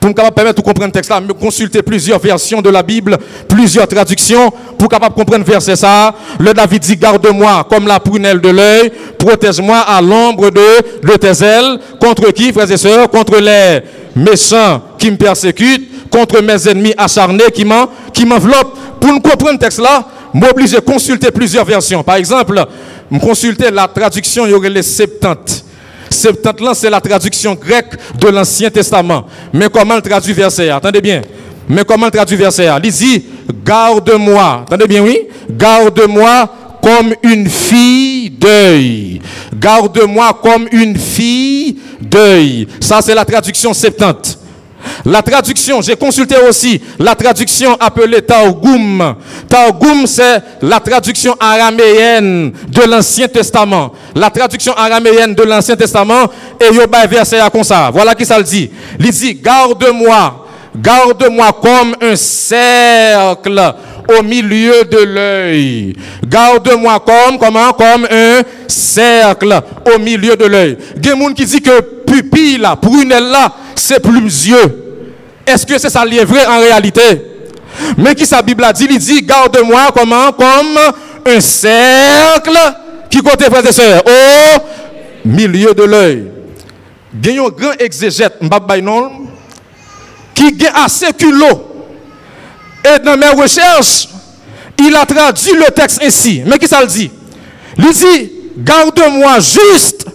pour 0.00 0.10
me 0.10 0.14
permettre 0.32 0.56
de 0.56 0.62
comprendre 0.62 0.86
le 0.86 0.90
texte 0.90 1.10
là, 1.10 1.22
consulter 1.40 1.80
plusieurs 1.80 2.18
versions 2.18 2.60
de 2.60 2.68
la 2.70 2.82
Bible, 2.82 3.16
plusieurs 3.46 3.86
traductions, 3.86 4.52
pour 4.76 4.88
capable 4.88 5.14
comprendre 5.14 5.44
verset 5.44 5.76
ça. 5.76 6.12
Le 6.40 6.52
David 6.52 6.82
dit, 6.82 6.96
garde-moi 6.96 7.64
comme 7.70 7.86
la 7.86 8.00
prunelle 8.00 8.40
de 8.40 8.48
l'œil, 8.48 8.90
protège-moi 9.16 9.78
à 9.78 10.02
l'ombre 10.02 10.50
de, 10.50 11.06
de 11.08 11.16
tes 11.18 11.44
ailes. 11.44 11.78
Contre 12.00 12.32
qui, 12.32 12.52
frères 12.52 12.68
et 12.68 12.76
sœurs? 12.76 13.08
Contre 13.10 13.38
les 13.38 13.82
méchants 14.16 14.82
qui 14.98 15.08
me 15.08 15.16
persécutent, 15.16 16.10
contre 16.10 16.42
mes 16.42 16.68
ennemis 16.68 16.94
acharnés 16.98 17.52
qui 17.52 17.64
m'enveloppent. 17.64 18.76
Pour 19.00 19.12
me 19.12 19.20
comprendre 19.20 19.52
le 19.52 19.58
texte 19.58 19.80
là, 19.80 20.04
m'oblige 20.32 20.74
à 20.74 20.80
consulter 20.80 21.30
plusieurs 21.30 21.64
versions. 21.64 22.02
Par 22.02 22.16
exemple, 22.16 22.64
me 23.10 23.18
consulter 23.18 23.70
la 23.70 23.88
traduction, 23.88 24.46
il 24.46 24.50
y 24.50 24.54
aurait 24.54 24.70
les 24.70 24.82
70. 24.82 25.64
Septante 26.10 26.60
c'est 26.74 26.90
la 26.90 27.00
traduction 27.00 27.54
grecque 27.54 27.94
de 28.20 28.28
l'Ancien 28.28 28.70
Testament. 28.70 29.24
Mais 29.52 29.68
comment 29.70 30.00
traduit 30.00 30.34
verset 30.34 30.68
Attendez 30.68 31.00
bien. 31.00 31.22
Mais 31.68 31.84
comment 31.84 32.06
le 32.06 32.12
traduit 32.12 32.36
verset 32.36 32.68
Il 32.84 32.92
dit 32.92 33.24
Garde-moi. 33.64 34.64
Attendez 34.66 34.86
bien, 34.86 35.02
oui 35.02 35.20
Garde-moi 35.50 36.48
comme 36.82 37.14
une 37.22 37.48
fille 37.48 38.28
d'œil. 38.30 39.22
Garde-moi 39.54 40.38
comme 40.42 40.66
une 40.72 40.98
fille 40.98 41.78
d'œil. 42.00 42.66
Ça, 42.80 43.00
c'est 43.00 43.14
la 43.14 43.24
traduction 43.24 43.72
septante. 43.72 44.38
La 45.04 45.22
traduction, 45.22 45.80
j'ai 45.80 45.96
consulté 45.96 46.36
aussi 46.48 46.80
la 46.98 47.14
traduction 47.14 47.76
appelée 47.78 48.22
Targum. 48.22 49.14
Targum, 49.48 50.06
c'est 50.06 50.42
la 50.62 50.80
traduction 50.80 51.34
araméenne 51.38 52.52
de 52.68 52.82
l'Ancien 52.88 53.28
Testament. 53.28 53.92
La 54.14 54.30
traduction 54.30 54.74
araméenne 54.74 55.34
de 55.34 55.42
l'Ancien 55.42 55.76
Testament, 55.76 56.30
et 56.60 56.74
yoba 56.74 57.06
verset 57.06 57.38
comme 57.52 57.64
ça. 57.64 57.90
Voilà 57.92 58.14
qui 58.14 58.24
ça 58.24 58.38
le 58.38 58.44
dit. 58.44 58.70
Il 58.98 59.10
dit, 59.10 59.34
garde-moi, 59.34 60.46
garde-moi 60.76 61.52
comme 61.60 61.96
un 62.00 62.16
cercle 62.16 63.74
au 64.18 64.22
milieu 64.22 64.84
de 64.84 64.98
l'œil. 64.98 65.96
Garde-moi 66.26 67.02
comme, 67.04 67.38
comment, 67.38 67.72
comme 67.72 68.06
un 68.10 68.42
cercle 68.66 69.60
au 69.94 69.98
milieu 69.98 70.36
de 70.36 70.44
l'œil. 70.44 70.78
Il 71.02 71.34
qui 71.34 71.44
dit 71.44 71.60
que 71.60 72.01
pupille 72.12 72.58
là, 72.58 72.76
prunelle 72.76 73.30
là, 73.30 73.52
c'est 73.74 74.00
plus 74.00 74.46
yeux. 74.46 75.06
Est-ce 75.46 75.66
que 75.66 75.78
c'est 75.78 75.90
ça 75.90 76.04
est 76.04 76.24
vrai 76.24 76.46
en 76.46 76.58
réalité? 76.58 77.22
Mais 77.96 78.14
qui 78.14 78.26
sa 78.26 78.42
Bible 78.42 78.64
a 78.64 78.72
dit, 78.72 78.86
il 78.90 78.98
dit, 78.98 79.22
garde-moi 79.22 79.88
comment? 79.96 80.32
Comme 80.32 80.78
un 81.26 81.40
cercle 81.40 82.58
qui 83.10 83.18
côté 83.18 83.46
frères 83.46 83.66
et 83.66 83.72
sœurs, 83.72 84.02
au 84.06 85.28
milieu 85.28 85.74
de 85.74 85.82
l'œil. 85.84 86.24
Il 87.24 87.34
y 87.34 87.38
a 87.38 87.42
un 87.42 87.48
grand 87.48 87.72
exégète, 87.78 88.34
qui 90.34 90.66
a 90.66 90.84
assez 90.84 91.12
culot. 91.12 91.68
Et 92.84 92.98
dans 92.98 93.16
mes 93.16 93.28
recherches, 93.28 94.08
il 94.78 94.94
a 94.96 95.06
traduit 95.06 95.52
le 95.52 95.70
texte 95.72 96.00
ainsi. 96.02 96.42
Mais 96.46 96.58
qui 96.58 96.66
ça 96.66 96.80
le 96.80 96.86
dit? 96.86 97.10
Il 97.78 97.92
dit, 97.92 98.32
garde-moi 98.58 99.38
juste 99.40 100.06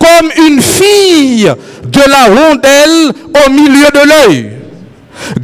comme 0.00 0.30
une 0.46 0.60
fille 0.60 1.52
de 1.84 2.00
la 2.08 2.24
rondelle 2.26 3.12
au 3.46 3.50
milieu 3.50 3.86
de 3.92 4.08
l'œil. 4.08 4.50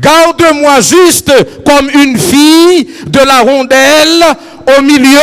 Garde-moi 0.01 0.81
juste 0.81 1.33
comme 1.65 1.91
une 1.91 2.19
fille 2.19 2.89
de 3.07 3.19
la 3.19 3.41
rondelle 3.41 4.25
au 4.79 4.83
milieu 4.83 5.21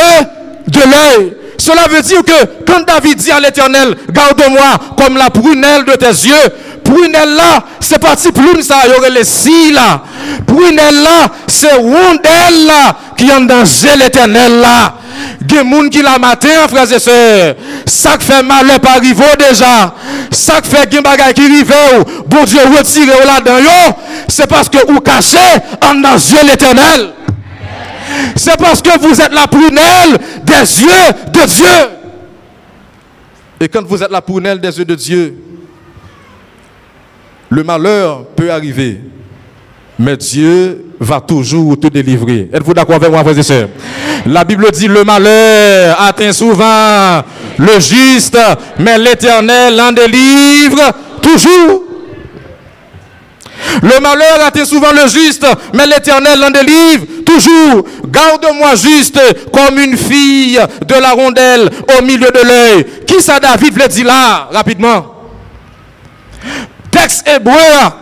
de 0.68 0.80
l'œil. 0.80 1.32
Cela 1.58 1.86
veut 1.88 2.02
dire 2.02 2.22
que 2.24 2.64
quand 2.66 2.84
David 2.86 3.18
dit 3.18 3.32
à 3.32 3.40
l'Éternel, 3.40 3.96
garde-moi 4.10 4.78
comme 4.96 5.16
la 5.16 5.30
prunelle 5.30 5.84
de 5.84 5.92
tes 5.92 6.06
yeux, 6.06 6.50
prunelle 6.84 7.34
là, 7.34 7.64
c'est 7.80 7.98
parti 7.98 8.30
plume 8.30 8.62
ça, 8.62 8.82
il 8.84 8.92
y 8.92 8.94
aurait 8.96 9.10
les 9.10 9.24
cils 9.24 9.74
là. 9.74 10.02
Là, 10.46 11.28
c'est 11.46 11.74
rondelle 11.74 12.66
là 12.66 12.96
qui 13.16 13.30
en 13.32 13.40
danger 13.40 13.96
l'Éternel 13.98 14.60
là. 14.60 14.94
Des 15.40 15.58
gens 15.58 15.88
qui 15.88 16.02
la 16.02 16.18
matin, 16.18 16.48
frères 16.68 16.90
et 16.92 16.98
sœurs, 16.98 17.54
ça 17.86 18.16
fait 18.18 18.42
mal 18.42 18.66
pas 18.80 18.92
arrivé 18.96 19.24
déjà. 19.38 19.94
Ça 20.30 20.60
fait 20.62 20.88
des 20.88 20.98
qui 21.34 21.42
arrive, 21.42 21.72
bon 22.26 22.44
Dieu 22.44 22.60
retire 22.76 23.06
là-dedans, 23.24 23.96
c'est 24.28 24.46
parce 24.46 24.68
que 24.68 24.78
vous 24.86 25.00
cachez 25.00 25.38
en 25.82 25.94
dans 25.96 26.16
Dieu 26.16 26.38
l'éternel. 26.48 27.12
C'est 28.36 28.56
parce 28.58 28.82
que 28.82 28.98
vous 29.00 29.20
êtes 29.20 29.32
la 29.32 29.46
prunelle 29.46 30.18
des 30.44 30.82
yeux 30.82 31.12
de 31.32 31.46
Dieu. 31.46 31.88
Et 33.60 33.68
quand 33.68 33.84
vous 33.86 34.02
êtes 34.02 34.10
la 34.10 34.20
prunelle 34.20 34.60
des 34.60 34.78
yeux 34.78 34.84
de 34.84 34.94
Dieu, 34.94 35.36
le 37.54 37.62
malheur 37.62 38.24
peut 38.34 38.50
arriver. 38.50 39.00
Mais 39.96 40.16
Dieu 40.16 40.86
va 40.98 41.20
toujours 41.20 41.78
te 41.78 41.86
délivrer. 41.86 42.48
Êtes-vous 42.52 42.74
d'accord 42.74 42.96
avec 42.96 43.10
moi, 43.10 43.22
frères 43.22 43.38
et 43.38 43.42
sœurs? 43.44 43.68
La 44.26 44.42
Bible 44.42 44.68
dit 44.72 44.88
le 44.88 45.04
malheur 45.04 46.00
atteint 46.00 46.32
souvent 46.32 47.22
le 47.58 47.78
juste, 47.78 48.38
mais 48.80 48.98
l'Éternel 48.98 49.80
en 49.80 49.92
délivre 49.92 50.82
toujours. 51.22 51.82
Le 53.82 54.00
malheur 54.00 54.44
atteint 54.44 54.64
souvent 54.64 54.90
le 54.90 55.08
juste, 55.08 55.46
mais 55.74 55.86
l'Éternel 55.86 56.42
en 56.42 56.50
délivre 56.50 57.06
toujours. 57.24 57.86
Garde-moi 58.08 58.74
juste 58.74 59.20
comme 59.52 59.78
une 59.78 59.96
fille 59.96 60.58
de 60.88 60.94
la 60.94 61.12
rondelle 61.12 61.70
au 61.96 62.02
milieu 62.02 62.30
de 62.30 62.48
l'œil. 62.48 62.86
Qui 63.06 63.22
ça 63.22 63.38
David 63.38 63.78
le 63.80 63.86
dit 63.86 64.02
là, 64.02 64.48
rapidement? 64.52 65.06
Texte 67.04 67.28
hébreu 67.28 67.92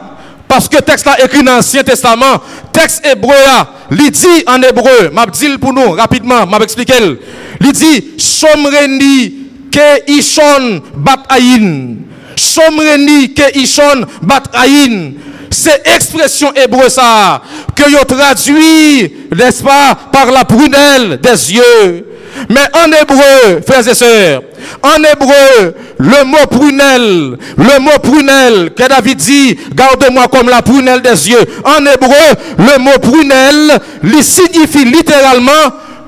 parce 0.47 0.69
que 0.69 0.77
texte 0.77 1.07
là 1.07 1.17
écrit 1.25 1.43
dans 1.43 1.57
l'Ancien 1.57 1.83
Testament, 1.83 2.41
texte 2.73 3.05
hébreu, 3.05 3.35
il 3.91 4.11
dit 4.11 4.45
en 4.47 4.62
hébreu, 4.62 5.11
m'a 5.12 5.27
dit 5.27 5.59
pour 5.59 5.73
nous 5.73 5.91
rapidement, 5.93 6.47
m'a 6.47 6.59
expliqué. 6.59 6.93
Il 7.61 7.73
dit 7.73 8.05
Somreni 8.17 9.35
ke 9.73 10.05
ishon 10.07 10.83
bat 10.95 11.25
ayin. 11.31 11.97
Somreni 12.37 13.33
ke 13.35 13.49
ishon 13.59 14.05
bat 14.23 14.45
ayin. 14.53 15.15
C'est 15.53 15.83
expression 15.95 16.53
hébreu 16.55 16.88
ça, 16.88 17.43
que 17.75 17.91
yo 17.91 17.99
traduit, 18.05 19.12
n'est-ce 19.37 19.62
pas, 19.62 19.97
par 20.11 20.31
la 20.31 20.45
prunelle 20.45 21.21
des 21.21 21.53
yeux. 21.53 22.07
Mais 22.49 22.62
en 22.73 22.91
hébreu, 22.91 23.61
frères 23.67 23.87
et 23.87 23.95
sœurs, 23.95 24.43
en 24.83 24.97
hébreu, 25.03 25.75
le 25.99 26.25
mot 26.25 26.47
prunelle, 26.51 27.38
le 27.57 27.79
mot 27.81 27.99
prunelle, 28.03 28.71
que 28.75 28.88
David 28.88 29.19
dit, 29.19 29.59
garde-moi 29.75 30.27
comme 30.29 30.49
la 30.49 30.62
prunelle 30.62 31.03
des 31.03 31.31
yeux. 31.31 31.45
En 31.65 31.85
hébreu, 31.85 32.15
le 32.59 32.79
mot 32.79 32.99
prunelle, 33.01 33.79
il 34.03 34.25
signifie 34.25 34.85
littéralement 34.85 35.51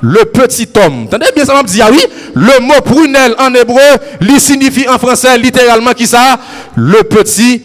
le 0.01 0.25
petit 0.25 0.69
homme. 0.77 1.05
Entendez 1.05 1.27
bien 1.35 1.45
ça 1.45 1.55
m'a 1.55 1.63
dit, 1.63 1.81
ah 1.83 1.89
oui, 1.91 2.01
le 2.35 2.61
mot 2.61 2.81
prunelle 2.85 3.35
en 3.39 3.55
hébreu, 3.55 3.81
il 4.21 4.41
signifie 4.41 4.89
en 4.89 4.99
français 4.99 5.39
littéralement 5.39 5.93
qui 5.93 6.07
ça? 6.07 6.39
Le 6.75 7.03
petit 7.03 7.63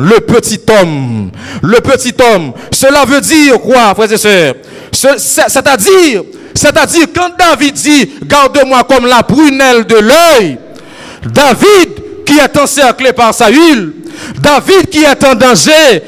le 0.00 0.20
petit 0.20 0.60
homme, 0.68 1.30
le 1.62 1.80
petit 1.80 2.14
homme. 2.20 2.52
Cela 2.70 3.04
veut 3.04 3.20
dire 3.20 3.60
quoi, 3.60 3.94
frères 3.94 4.12
et 4.12 4.16
sœurs? 4.16 4.54
C'est-à-dire, 4.92 6.22
c'est-à-dire 6.54 7.06
quand 7.14 7.30
David 7.38 7.74
dit, 7.74 8.10
garde-moi 8.24 8.84
comme 8.84 9.06
la 9.06 9.22
prunelle 9.22 9.84
de 9.84 9.96
l'œil, 9.96 10.58
David 11.26 12.24
qui 12.24 12.38
est 12.38 12.56
encerclé 12.56 13.12
par 13.12 13.34
Saül, 13.34 13.92
David 14.40 14.88
qui 14.90 15.02
est 15.02 15.24
en 15.24 15.34
danger, 15.34 16.02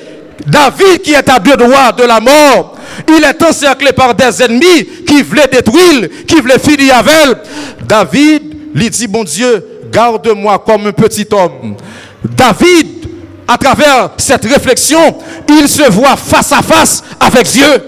David 0.46 1.02
qui 1.02 1.12
est 1.12 1.28
à 1.28 1.38
deux 1.38 1.56
doigts 1.56 1.92
de 1.92 2.04
la 2.04 2.20
mort, 2.20 2.76
il 3.08 3.22
est 3.24 3.42
encerclé 3.42 3.92
par 3.92 4.14
des 4.14 4.42
ennemis 4.42 4.86
qui 5.06 5.22
voulaient 5.22 5.48
détruire, 5.50 6.08
qui 6.26 6.36
voulaient 6.36 6.58
finir 6.58 6.96
avec. 6.96 7.38
David 7.86 8.42
lui 8.74 8.90
dit, 8.90 9.06
bon 9.06 9.24
Dieu, 9.24 9.64
garde-moi 9.92 10.62
comme 10.64 10.86
un 10.86 10.92
petit 10.92 11.26
homme. 11.30 11.76
David, 12.24 13.07
à 13.48 13.56
travers 13.56 14.10
cette 14.18 14.44
réflexion, 14.44 15.16
il 15.48 15.66
se 15.66 15.90
voit 15.90 16.16
face 16.16 16.52
à 16.52 16.60
face 16.60 17.02
avec 17.18 17.46
Dieu. 17.46 17.82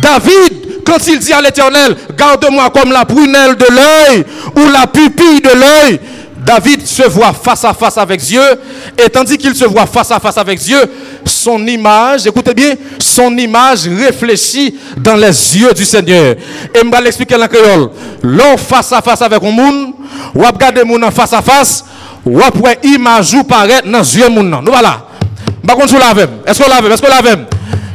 David, 0.00 0.82
quand 0.84 1.06
il 1.06 1.18
dit 1.18 1.32
à 1.34 1.42
l'Éternel, 1.42 1.94
garde-moi 2.16 2.70
comme 2.70 2.90
la 2.90 3.04
prunelle 3.04 3.56
de 3.56 3.66
l'œil 3.70 4.24
ou 4.56 4.70
la 4.70 4.86
pupille 4.86 5.42
de 5.42 5.50
l'œil, 5.50 6.00
David 6.44 6.86
se 6.86 7.02
voit 7.02 7.34
face 7.34 7.64
à 7.64 7.74
face 7.74 7.98
avec 7.98 8.20
Dieu, 8.20 8.42
et 8.98 9.10
tandis 9.10 9.36
qu'il 9.36 9.54
se 9.54 9.66
voit 9.66 9.86
face 9.86 10.10
à 10.10 10.18
face 10.18 10.38
avec 10.38 10.58
Dieu, 10.58 10.80
son 11.24 11.64
image, 11.66 12.26
écoutez 12.26 12.54
bien, 12.54 12.74
son 12.98 13.36
image 13.36 13.86
réfléchit 13.86 14.74
dans 14.96 15.16
les 15.16 15.58
yeux 15.58 15.72
du 15.74 15.84
Seigneur. 15.84 16.36
Et 16.74 16.80
je 16.82 16.90
vais 16.90 17.00
l'expliquer 17.02 17.36
en 17.36 17.46
créole. 17.46 17.90
L'on 18.22 18.56
face 18.56 18.92
à 18.92 19.02
face 19.02 19.20
avec 19.20 19.42
un 19.42 19.50
monde, 19.50 19.92
ou 20.34 20.42
regarder 20.42 20.82
mon 20.82 21.02
en 21.02 21.10
face 21.10 21.32
à 21.34 21.42
face, 21.42 21.84
ou 22.30 22.40
après 22.40 22.78
image 22.84 23.34
ou 23.34 23.42
paraître 23.42 23.88
dans. 23.88 24.62
Nous 24.62 24.70
voilà. 24.70 25.06
Par 25.66 25.76
contre, 25.76 25.94
Est-ce 26.46 26.62
qu'on 26.62 26.68
l'a 26.68 26.92
Est-ce 26.92 27.02
qu'on 27.02 27.08
l'a 27.08 27.36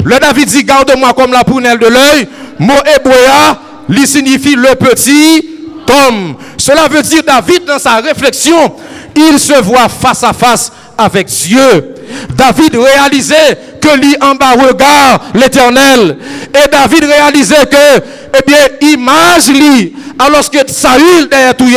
Le 0.04 0.20
David 0.20 0.48
dit, 0.48 0.64
garde-moi 0.64 1.14
comme 1.14 1.32
la 1.32 1.44
prunelle 1.44 1.80
de 1.80 1.88
l'œil. 1.88 2.28
Mot 2.60 2.74
hébreu, 2.96 3.14
lui 3.90 4.06
signifie 4.06 4.56
le 4.56 4.76
petit 4.76 5.46
homme. 5.90 6.36
Cela 6.58 6.88
veut 6.88 7.02
dire 7.02 7.24
David 7.26 7.66
dans 7.66 7.80
sa 7.80 7.98
réflexion, 7.98 8.76
il 9.16 9.40
se 9.40 9.62
voit 9.62 9.90
face 9.90 10.24
à 10.24 10.34
face 10.34 10.72
avec 10.98 11.28
Dieu. 11.28 11.95
David 12.34 12.76
réalisait 12.76 13.58
que 13.82 13.98
lui 13.98 14.16
en 14.22 14.36
bas 14.36 14.54
regard 14.54 15.22
l'éternel. 15.34 16.18
Et 16.54 16.68
David 16.70 17.04
réalisait 17.04 17.66
que, 17.66 18.04
eh 18.38 18.44
bien, 18.46 18.90
image 18.90 19.50
lui, 19.50 19.94
alors 20.18 20.50
que 20.50 20.58
Saül 20.68 21.28
derrière 21.30 21.56
tout 21.56 21.70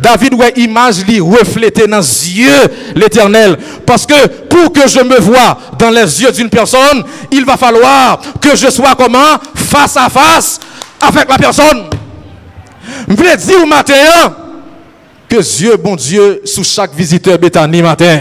David 0.00 0.34
ouais 0.34 0.52
image 0.56 1.04
lui 1.06 1.20
refléter 1.20 1.86
dans 1.86 1.98
les 1.98 2.38
yeux 2.38 2.68
l'éternel. 2.94 3.56
Parce 3.84 4.06
que 4.06 4.26
pour 4.48 4.72
que 4.72 4.88
je 4.88 5.00
me 5.00 5.18
vois 5.18 5.58
dans 5.78 5.90
les 5.90 6.22
yeux 6.22 6.30
d'une 6.32 6.48
personne, 6.48 7.02
il 7.30 7.44
va 7.44 7.56
falloir 7.56 8.20
que 8.40 8.54
je 8.54 8.70
sois 8.70 8.94
comment? 8.96 9.38
Face 9.54 9.96
à 9.96 10.08
face 10.08 10.60
avec 11.00 11.28
la 11.28 11.36
personne. 11.36 11.84
Je 13.08 13.14
voulais 13.14 13.36
dire 13.36 13.62
au 13.62 13.66
matin 13.66 13.94
que 15.28 15.40
Dieu, 15.40 15.76
bon 15.76 15.96
Dieu, 15.96 16.42
sous 16.44 16.64
chaque 16.64 16.94
visiteur 16.94 17.38
Béthanie 17.38 17.82
matin. 17.82 18.20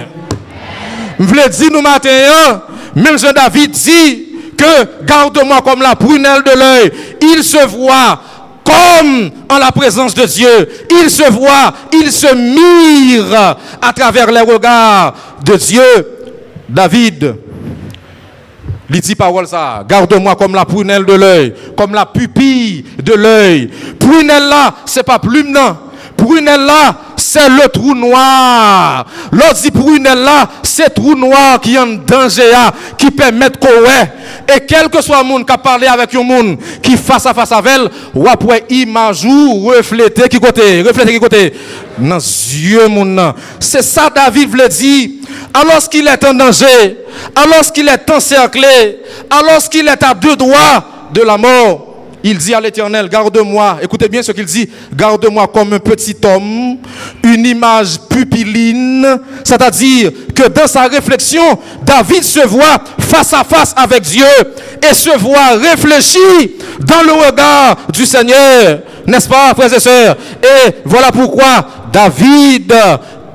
Je 1.20 1.26
voulais 1.26 1.50
dire 1.50 1.72
au 1.74 1.82
matin, 1.82 2.62
même 2.96 3.18
Jean 3.18 3.32
David 3.34 3.72
dit 3.72 4.26
que 4.58 5.06
garde-moi 5.06 5.62
comme 5.62 5.82
la 5.82 5.96
prunelle 5.96 6.44
de 6.44 6.58
l'œil. 6.58 6.92
Il 7.22 7.44
se 7.44 7.66
voit 7.66 8.20
comme 8.64 9.30
en 9.50 9.58
la 9.58 9.72
présence 9.72 10.14
de 10.14 10.26
Dieu. 10.26 10.70
Il 11.02 11.10
se 11.10 11.30
voit, 11.32 11.74
il 11.92 12.12
se 12.12 12.34
mire 12.34 13.58
à 13.82 13.94
travers 13.94 14.32
les 14.32 14.42
regards 14.42 15.14
de 15.44 15.56
Dieu. 15.56 16.08
David, 16.70 17.36
il 18.90 19.02
dit 19.02 19.16
parole 19.16 19.48
ça. 19.48 19.84
Garde-moi 19.88 20.36
comme 20.36 20.56
la 20.56 20.66
prunelle 20.66 21.06
de 21.06 21.14
l'œil, 21.14 21.54
comme 21.76 21.94
la 21.94 22.06
pupille 22.06 22.86
de 23.02 23.14
l'œil. 23.14 23.70
Prunelle 24.00 24.48
là, 24.48 24.76
c'est 24.86 25.04
pas 25.04 25.20
plume 25.20 25.52
non. 25.52 25.78
Prunelle 26.18 26.66
là, 26.66 26.96
c'est 27.18 27.50
le 27.50 27.68
trou 27.70 27.96
noir. 27.96 29.06
L'autre 29.32 29.62
dit 29.62 29.72
prunelle 29.72 30.20
là, 30.20 30.48
c'est 30.62 30.94
trou 30.94 31.16
noir 31.16 31.60
qui 31.60 31.76
est 31.76 31.80
en 31.80 31.88
danger, 31.88 32.52
qui 32.98 33.10
permet 33.12 33.50
qu'on 33.50 34.54
Et 34.54 34.60
quel 34.68 34.90
que 34.90 35.02
soit 35.02 35.22
le 35.22 35.28
monde 35.28 35.46
qui 35.46 35.52
a 35.52 35.58
parlé 35.58 35.88
avec 35.88 36.14
un 36.16 36.24
monde 36.24 36.58
qui 36.82 36.96
face 36.98 37.26
à 37.26 37.34
face 37.34 37.52
avec 37.52 37.74
elle, 37.74 37.90
ou 38.14 38.28
après 38.28 38.66
image 38.70 39.26
ou 39.26 39.68
refléter 39.68 40.30
qui 40.30 40.40
côté, 40.40 40.82
refléter 40.82 41.14
qui 41.14 41.20
côté. 41.20 41.54
Dans 41.98 42.20
C'est 42.20 43.82
ça 43.82 44.10
David 44.14 44.50
veut 44.50 44.70
dire. 44.70 45.10
Alors 45.54 45.88
qu'il 45.90 46.08
est 46.08 46.24
en 46.26 46.34
danger, 46.34 46.98
alors 47.36 47.72
qu'il 47.72 47.88
est 47.88 48.10
encerclé, 48.10 49.00
alors 49.30 49.62
qu'il 49.70 49.88
est 49.88 50.04
à 50.04 50.14
deux 50.14 50.36
doigts 50.36 50.84
de 51.14 51.22
la 51.22 51.38
mort, 51.38 51.93
il 52.24 52.38
dit 52.38 52.54
à 52.54 52.62
l'Éternel, 52.62 53.10
garde-moi, 53.10 53.80
écoutez 53.82 54.08
bien 54.08 54.24
ce 54.24 54.32
qu'il 54.32 54.46
dit, 54.46 54.70
garde-moi 54.96 55.48
comme 55.48 55.74
un 55.74 55.80
petit 55.80 56.16
homme, 56.24 56.78
une 57.24 57.46
image 57.46 58.00
pupilline, 58.10 59.20
c'est-à-dire 59.44 60.12
que 60.34 60.48
dans 60.48 60.68
sa 60.68 60.84
réflexion, 60.84 61.60
David 61.84 62.24
se 62.24 62.46
voit 62.48 62.82
face 63.00 63.34
à 63.34 63.44
face 63.44 63.74
avec 63.76 64.04
Dieu 64.04 64.26
et 64.90 64.94
se 64.94 65.18
voit 65.18 65.58
réfléchi 65.58 66.56
dans 66.80 67.02
le 67.04 67.12
regard 67.12 67.78
du 67.92 68.06
Seigneur, 68.06 68.80
n'est-ce 69.06 69.28
pas, 69.28 69.54
frères 69.54 69.74
et 69.74 69.80
sœurs? 69.80 70.18
Et 70.42 70.72
voilà 70.86 71.12
pourquoi 71.12 71.68
David 71.92 72.74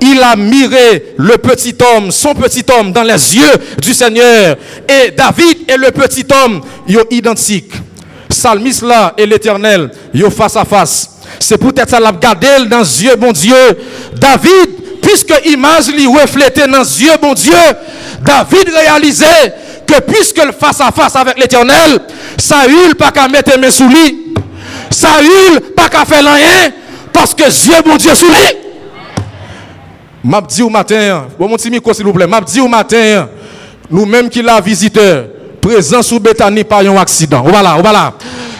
il 0.01 0.21
a 0.21 0.35
miré 0.35 1.13
le 1.17 1.37
petit 1.37 1.75
homme, 1.93 2.11
son 2.11 2.33
petit 2.33 2.63
homme, 2.71 2.91
dans 2.91 3.03
les 3.03 3.35
yeux 3.35 3.51
du 3.81 3.93
Seigneur. 3.93 4.55
Et 4.87 5.11
David 5.11 5.69
et 5.69 5.77
le 5.77 5.91
petit 5.91 6.25
homme, 6.43 6.61
ils 6.87 6.95
sont 6.95 7.05
identiques. 7.11 7.73
Salmis 8.29 8.79
là 8.83 9.13
et 9.17 9.25
l'éternel, 9.25 9.89
yo 10.13 10.29
face 10.29 10.55
à 10.55 10.63
face. 10.63 11.09
C'est 11.39 11.57
peut-être 11.57 11.89
ça 11.89 11.99
l'a 11.99 12.11
gardé 12.11 12.47
dans 12.69 12.79
les 12.79 13.03
yeux, 13.03 13.15
bon 13.15 13.31
Dieu. 13.31 13.55
David, 14.15 15.01
puisque 15.01 15.33
image 15.45 15.91
lui 15.91 16.05
reflétait 16.05 16.67
dans 16.67 16.79
les 16.79 17.03
yeux, 17.03 17.17
bon 17.21 17.33
Dieu, 17.33 17.53
David 18.21 18.69
réalisait 18.69 19.53
que 19.85 19.99
puisque 20.01 20.43
le 20.43 20.51
face 20.51 20.79
à 20.81 20.91
face 20.91 21.15
avec 21.15 21.39
l'éternel, 21.39 21.99
Saül 22.37 22.95
pas 22.95 23.11
qu'à 23.11 23.27
mettre 23.27 23.57
mes 23.57 23.71
sous 23.71 23.87
lui. 23.87 24.33
Saül 24.91 25.61
pas 25.75 25.89
qu'à 25.89 26.05
faire 26.05 26.23
rien, 26.23 26.71
parce 27.11 27.33
que 27.33 27.49
Dieu, 27.49 27.73
bon 27.83 27.95
Dieu, 27.97 28.13
sous 28.13 28.27
lui. 28.27 28.57
M'a 30.23 30.41
dit 30.41 30.61
au 30.61 30.69
matin, 30.69 31.27
bon 31.39 31.47
mon 31.47 31.55
petit 31.55 31.71
micro 31.71 31.93
s'il 31.93 32.05
vous 32.05 32.13
plaît, 32.13 32.27
m'a 32.27 32.41
dit 32.41 32.59
au 32.59 32.67
matin, 32.67 33.27
nous-mêmes 33.89 34.29
qui 34.29 34.41
la 34.41 34.59
visiteur, 34.61 35.25
présent 35.61 36.01
sous 36.01 36.19
Bethany 36.19 36.63
par 36.63 36.79
un 36.79 36.97
accident. 36.97 37.43
Voilà, 37.43 37.77
voilà. 37.81 38.13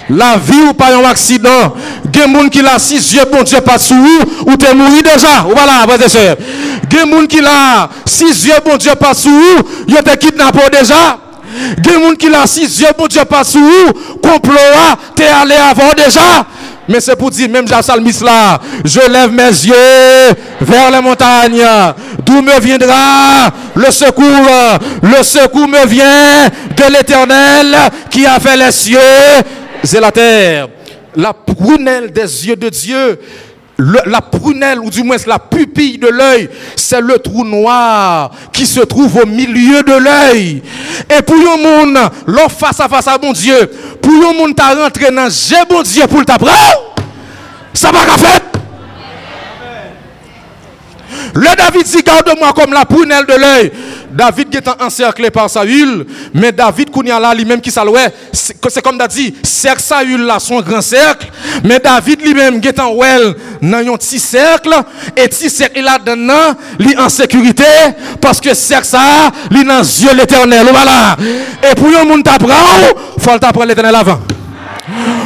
La 0.09 0.37
vie 0.37 0.69
ou 0.69 0.73
pas 0.73 0.95
un 0.95 1.03
accident. 1.05 1.73
Gen 2.11 2.31
moun 2.31 2.49
qui 2.49 2.61
l'a 2.61 2.79
six 2.79 3.13
yeux, 3.13 3.25
bon 3.31 3.43
Dieu, 3.43 3.61
pas 3.61 3.77
sous 3.77 3.95
ou 4.45 4.55
t'es 4.57 4.73
mouru 4.73 5.01
déjà. 5.01 5.45
Voilà, 5.45 5.85
frère 5.87 6.03
et 6.03 6.09
sœurs. 6.09 6.35
Gen 6.91 7.09
moun 7.09 7.27
qui 7.27 7.41
l'a 7.41 7.89
six 8.05 8.45
yeux, 8.45 8.53
bon 8.65 8.77
Dieu, 8.77 8.95
pas 8.95 9.13
sous 9.13 9.29
ou, 9.29 9.91
yo 9.91 10.01
te 10.01 10.15
kidnappé 10.17 10.61
déjà. 10.71 11.19
Gen 11.83 12.01
moun 12.01 12.17
qui 12.17 12.29
l'a 12.29 12.47
six 12.47 12.79
yeux, 12.79 12.87
bon 12.97 13.05
Dieu, 13.07 13.23
pas 13.25 13.43
sous 13.43 13.59
ou, 13.59 13.93
complot, 14.19 14.57
t'es 15.15 15.27
allé 15.27 15.55
avant 15.55 15.93
déjà. 15.95 16.45
Mais 16.89 16.99
c'est 16.99 17.15
pour 17.15 17.29
dire, 17.29 17.47
même 17.47 17.67
Jassalmis 17.67 18.17
là, 18.23 18.59
je 18.83 18.99
lève 19.11 19.31
mes 19.31 19.43
yeux 19.43 20.35
vers 20.59 20.89
les 20.91 20.99
montagnes. 21.01 21.63
D'où 22.25 22.41
me 22.41 22.59
viendra 22.59 23.51
le 23.75 23.91
secours? 23.91 24.25
Le 25.03 25.23
secours 25.23 25.67
me 25.67 25.85
vient 25.85 26.47
de 26.75 26.91
l'éternel 26.91 27.75
qui 28.09 28.25
a 28.25 28.39
fait 28.39 28.57
les 28.57 28.71
cieux 28.71 28.97
et 28.99 29.99
la 29.99 30.11
terre. 30.11 30.67
La 31.15 31.31
prunelle 31.31 32.11
des 32.11 32.47
yeux 32.47 32.55
de 32.55 32.69
Dieu 32.69 33.19
la 33.79 34.21
prunelle, 34.21 34.79
ou 34.79 34.89
du 34.89 35.03
moins 35.03 35.15
la 35.25 35.39
pupille 35.39 35.97
de 35.97 36.07
l'œil, 36.07 36.49
c'est 36.75 37.01
le 37.01 37.17
trou 37.19 37.45
noir 37.45 38.31
qui 38.51 38.65
se 38.65 38.81
trouve 38.81 39.15
au 39.23 39.25
milieu 39.25 39.81
de 39.83 39.93
l'œil. 39.93 40.61
Et 41.17 41.21
pour 41.21 41.35
un 41.35 41.57
monde, 41.57 41.97
l'on 42.27 42.49
face 42.49 42.79
à 42.79 42.89
face 42.89 43.07
à 43.07 43.17
mon 43.21 43.31
Dieu, 43.31 43.71
pour 44.01 44.11
un 44.11 44.33
monde 44.33 44.55
t'a 44.55 44.75
rentré 44.75 45.11
dans 45.11 45.29
j'ai 45.29 45.63
bon 45.69 45.81
Dieu 45.81 46.05
pour 46.07 46.25
t'apprendre, 46.25 46.95
ça 47.73 47.91
va 47.91 47.99
faire. 47.99 48.48
Le 51.33 51.55
David 51.55 51.83
dit, 51.85 52.03
garde-moi 52.03 52.53
comme 52.53 52.73
la 52.73 52.85
prunelle 52.85 53.25
de 53.25 53.33
l'œil. 53.33 53.71
David 54.11 54.55
est 54.55 54.67
encerclé 54.81 55.29
par 55.29 55.49
Saül, 55.49 56.05
mais 56.33 56.51
David 56.51 56.89
kounya 56.89 57.19
là 57.19 57.33
lui-même 57.33 57.61
qui 57.61 57.69
salouait, 57.69 58.11
c'est 58.33 58.81
comme 58.81 58.97
dit, 59.09 59.35
cercle 59.43 59.81
Saül 59.81 60.21
là 60.21 60.39
son 60.39 60.61
grand 60.61 60.81
cercle, 60.81 61.27
mais 61.63 61.79
David 61.79 62.21
lui-même 62.21 62.59
est 62.63 62.79
en 62.79 62.93
well 62.95 63.35
dans 63.61 63.77
un 63.77 63.97
petit 63.97 64.19
cercle 64.19 64.73
et 65.15 65.27
petit 65.27 65.49
cercle 65.49 65.81
là 65.81 65.99
dedans, 65.99 66.57
lui 66.79 66.97
en 66.97 67.07
sécurité 67.07 67.63
parce 68.19 68.41
que 68.41 68.53
cercle 68.53 68.87
ça, 68.87 69.31
lui 69.51 69.63
dans 69.63 69.79
yeux 69.79 70.13
l'éternel. 70.15 70.67
Voilà. 70.71 71.15
Et 71.69 71.75
pour 71.75 71.87
un 71.87 72.03
monde 72.03 72.23
t'apprendre, 72.23 72.95
faut 73.19 73.37
t'apprendre 73.37 73.67
l'éternel 73.67 73.95
avant. 73.95 74.19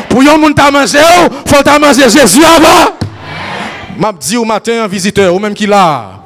Pour 0.09 0.21
un 0.21 0.37
monde 0.37 0.55
t'a 0.55 0.69
manger, 0.69 0.99
faut 1.47 1.63
t'a 1.63 1.79
Jésus 2.09 2.43
avant. 2.43 3.02
M'a 3.97 4.11
dit 4.13 4.37
au 4.37 4.45
matin 4.45 4.83
un 4.83 4.87
visiteur 4.87 5.33
ou 5.33 5.39
même 5.39 5.53
qui 5.53 5.65
là 5.65 6.19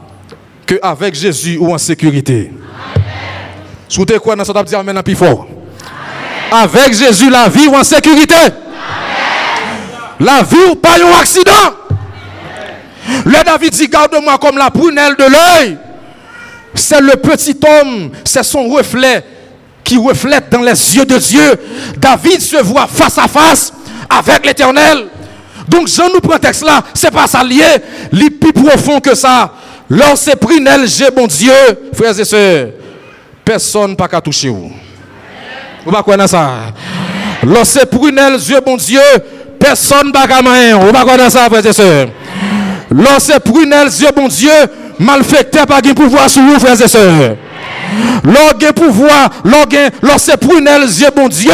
que 0.65 0.75
avec 0.82 1.15
Jésus 1.15 1.58
ou 1.58 1.73
en 1.73 1.77
sécurité. 1.77 2.51
Soutez 3.88 4.19
quoi 4.19 4.36
dans 4.36 4.43
ce 4.43 4.51
maintenant 4.84 5.03
plus 5.03 5.15
fort. 5.15 5.47
Avec 6.51 6.93
Jésus 6.93 7.30
la 7.30 7.47
vie 7.49 7.67
ou 7.67 7.75
en 7.75 7.84
sécurité. 7.84 8.36
La 10.19 10.43
vie 10.43 10.71
ou 10.71 10.75
pas 10.75 10.95
un 10.97 11.19
accident. 11.19 11.51
Le 13.25 13.43
David 13.43 13.71
dit 13.71 13.88
garde-moi 13.88 14.38
comme 14.38 14.58
la 14.58 14.69
prunelle 14.69 15.15
de 15.15 15.23
l'œil. 15.23 15.77
C'est 16.73 17.01
le 17.01 17.15
petit 17.15 17.58
homme, 17.65 18.12
c'est 18.23 18.43
son 18.43 18.67
reflet 18.67 19.23
qui 19.84 19.97
reflète 19.97 20.49
dans 20.49 20.62
les 20.62 20.95
yeux 20.95 21.06
de 21.06 21.17
Dieu. 21.17 21.60
David 21.97 22.41
se 22.41 22.58
voit 22.58 22.88
face 22.88 23.17
à 23.17 23.27
face 23.27 23.73
avec 24.10 24.45
l'éternel. 24.45 25.08
Donc, 25.67 25.88
Jean 25.88 26.10
nous 26.13 26.21
prend 26.21 26.38
texte 26.38 26.63
là, 26.63 26.82
c'est 26.93 27.12
pas 27.12 27.27
ça 27.27 27.43
lié, 27.43 27.63
les 28.12 28.30
plus 28.30 28.53
profond 28.53 28.99
que 28.99 29.15
ça. 29.15 29.51
Lorsque 29.89 30.36
pris 30.36 30.60
j'ai 30.86 31.12
bon 31.12 31.27
Dieu, 31.27 31.51
frères 31.93 32.19
et 32.19 32.25
sœurs, 32.25 32.69
personne 33.43 33.95
pas 33.95 34.08
qu'à 34.08 34.19
toucher 34.19 34.49
vous. 34.49 34.71
Vous 35.86 35.91
pas 35.91 36.03
connaître 36.03 36.30
ça. 36.30 36.49
Lorsque 37.43 37.86
pris 37.86 38.12
Dieu 38.39 38.60
bon 38.65 38.75
Dieu, 38.75 38.99
personne 39.60 40.12
pas 40.12 40.27
qu'à 40.27 40.41
main. 40.41 40.77
Vous 40.77 40.91
pas 40.91 41.06
connaître 41.06 41.32
ça, 41.32 41.47
frères 41.49 41.65
et 41.65 41.73
sœurs. 41.73 42.08
Lorsque 42.89 43.39
pris 43.39 43.65
Dieu 43.65 44.08
bon 44.15 44.27
Dieu, 44.27 44.51
malfecteur 44.99 45.65
pas 45.65 45.82
de 45.82 45.93
pouvoir 45.93 46.30
sur 46.30 46.41
vous, 46.41 46.60
frères 46.60 46.82
et 46.82 46.88
sœurs. 46.88 47.38
Lorsque 48.23 48.73
pouvoir, 48.73 49.30
lorsque 50.01 50.36
pris 50.38 50.62
Dieu 50.88 51.08
bon 51.15 51.30
Dieu, 51.30 51.51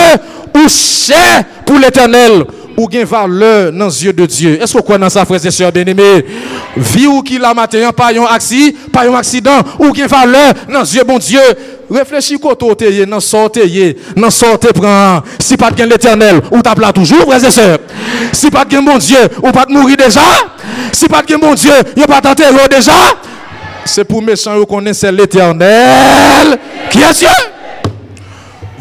ou 0.55 0.69
cher 0.69 1.43
pour 1.65 1.77
l'éternel 1.79 2.45
ou 2.77 2.87
gain 2.87 3.05
valeur 3.05 3.71
dans 3.71 3.87
les 3.87 4.05
yeux 4.05 4.13
de 4.13 4.25
Dieu. 4.25 4.61
Est-ce 4.61 4.73
que 4.73 4.77
vous 4.77 4.83
connaissez 4.83 5.13
ça, 5.13 5.25
frères 5.25 5.45
et 5.45 5.51
sœurs 5.51 5.71
bien-aimés? 5.71 6.25
Vie 6.75 7.07
ou 7.07 7.21
qui 7.21 7.37
la 7.37 7.53
matin, 7.53 7.91
pas 7.91 8.11
un 8.13 8.25
accident, 8.25 8.77
pas 8.91 9.07
un 9.07 9.13
accident, 9.13 9.59
ou 9.79 9.91
gain 9.91 10.07
valeur 10.07 10.53
dans 10.71 10.81
les 10.81 10.95
yeux, 10.95 11.03
bon 11.03 11.17
Dieu. 11.17 11.41
Réfléchis 11.91 12.39
es 12.79 13.05
dans 13.05 13.19
sortez, 13.19 13.97
dans 14.15 14.29
sortez 14.29 14.73
prend. 14.73 15.21
Si 15.39 15.57
pas 15.57 15.69
de 15.69 15.83
l'éternel, 15.83 16.41
ou 16.51 16.61
t'as 16.61 16.73
là 16.75 16.91
toujours, 16.91 17.23
frères 17.23 17.43
et 17.43 17.51
sœurs. 17.51 17.77
Si 18.31 18.49
pas 18.49 18.65
de 18.65 18.77
bon 18.79 18.97
Dieu, 18.97 19.17
ou 19.43 19.51
pas 19.51 19.65
de 19.65 19.71
mourir 19.73 19.97
déjà. 19.97 20.21
Si 20.91 21.07
pas 21.07 21.21
de 21.21 21.35
bon 21.35 21.53
Dieu, 21.53 21.71
il 21.95 22.05
pas 22.05 22.21
t'enterrer 22.21 22.67
déjà. 22.69 22.93
C'est 23.85 24.05
pour 24.05 24.21
méchants 24.21 24.57
qu'on 24.59 24.77
connaissent 24.77 25.03
l'éternel 25.03 26.57
qui 26.89 26.99
est 26.99 27.13
Dieu? 27.13 27.27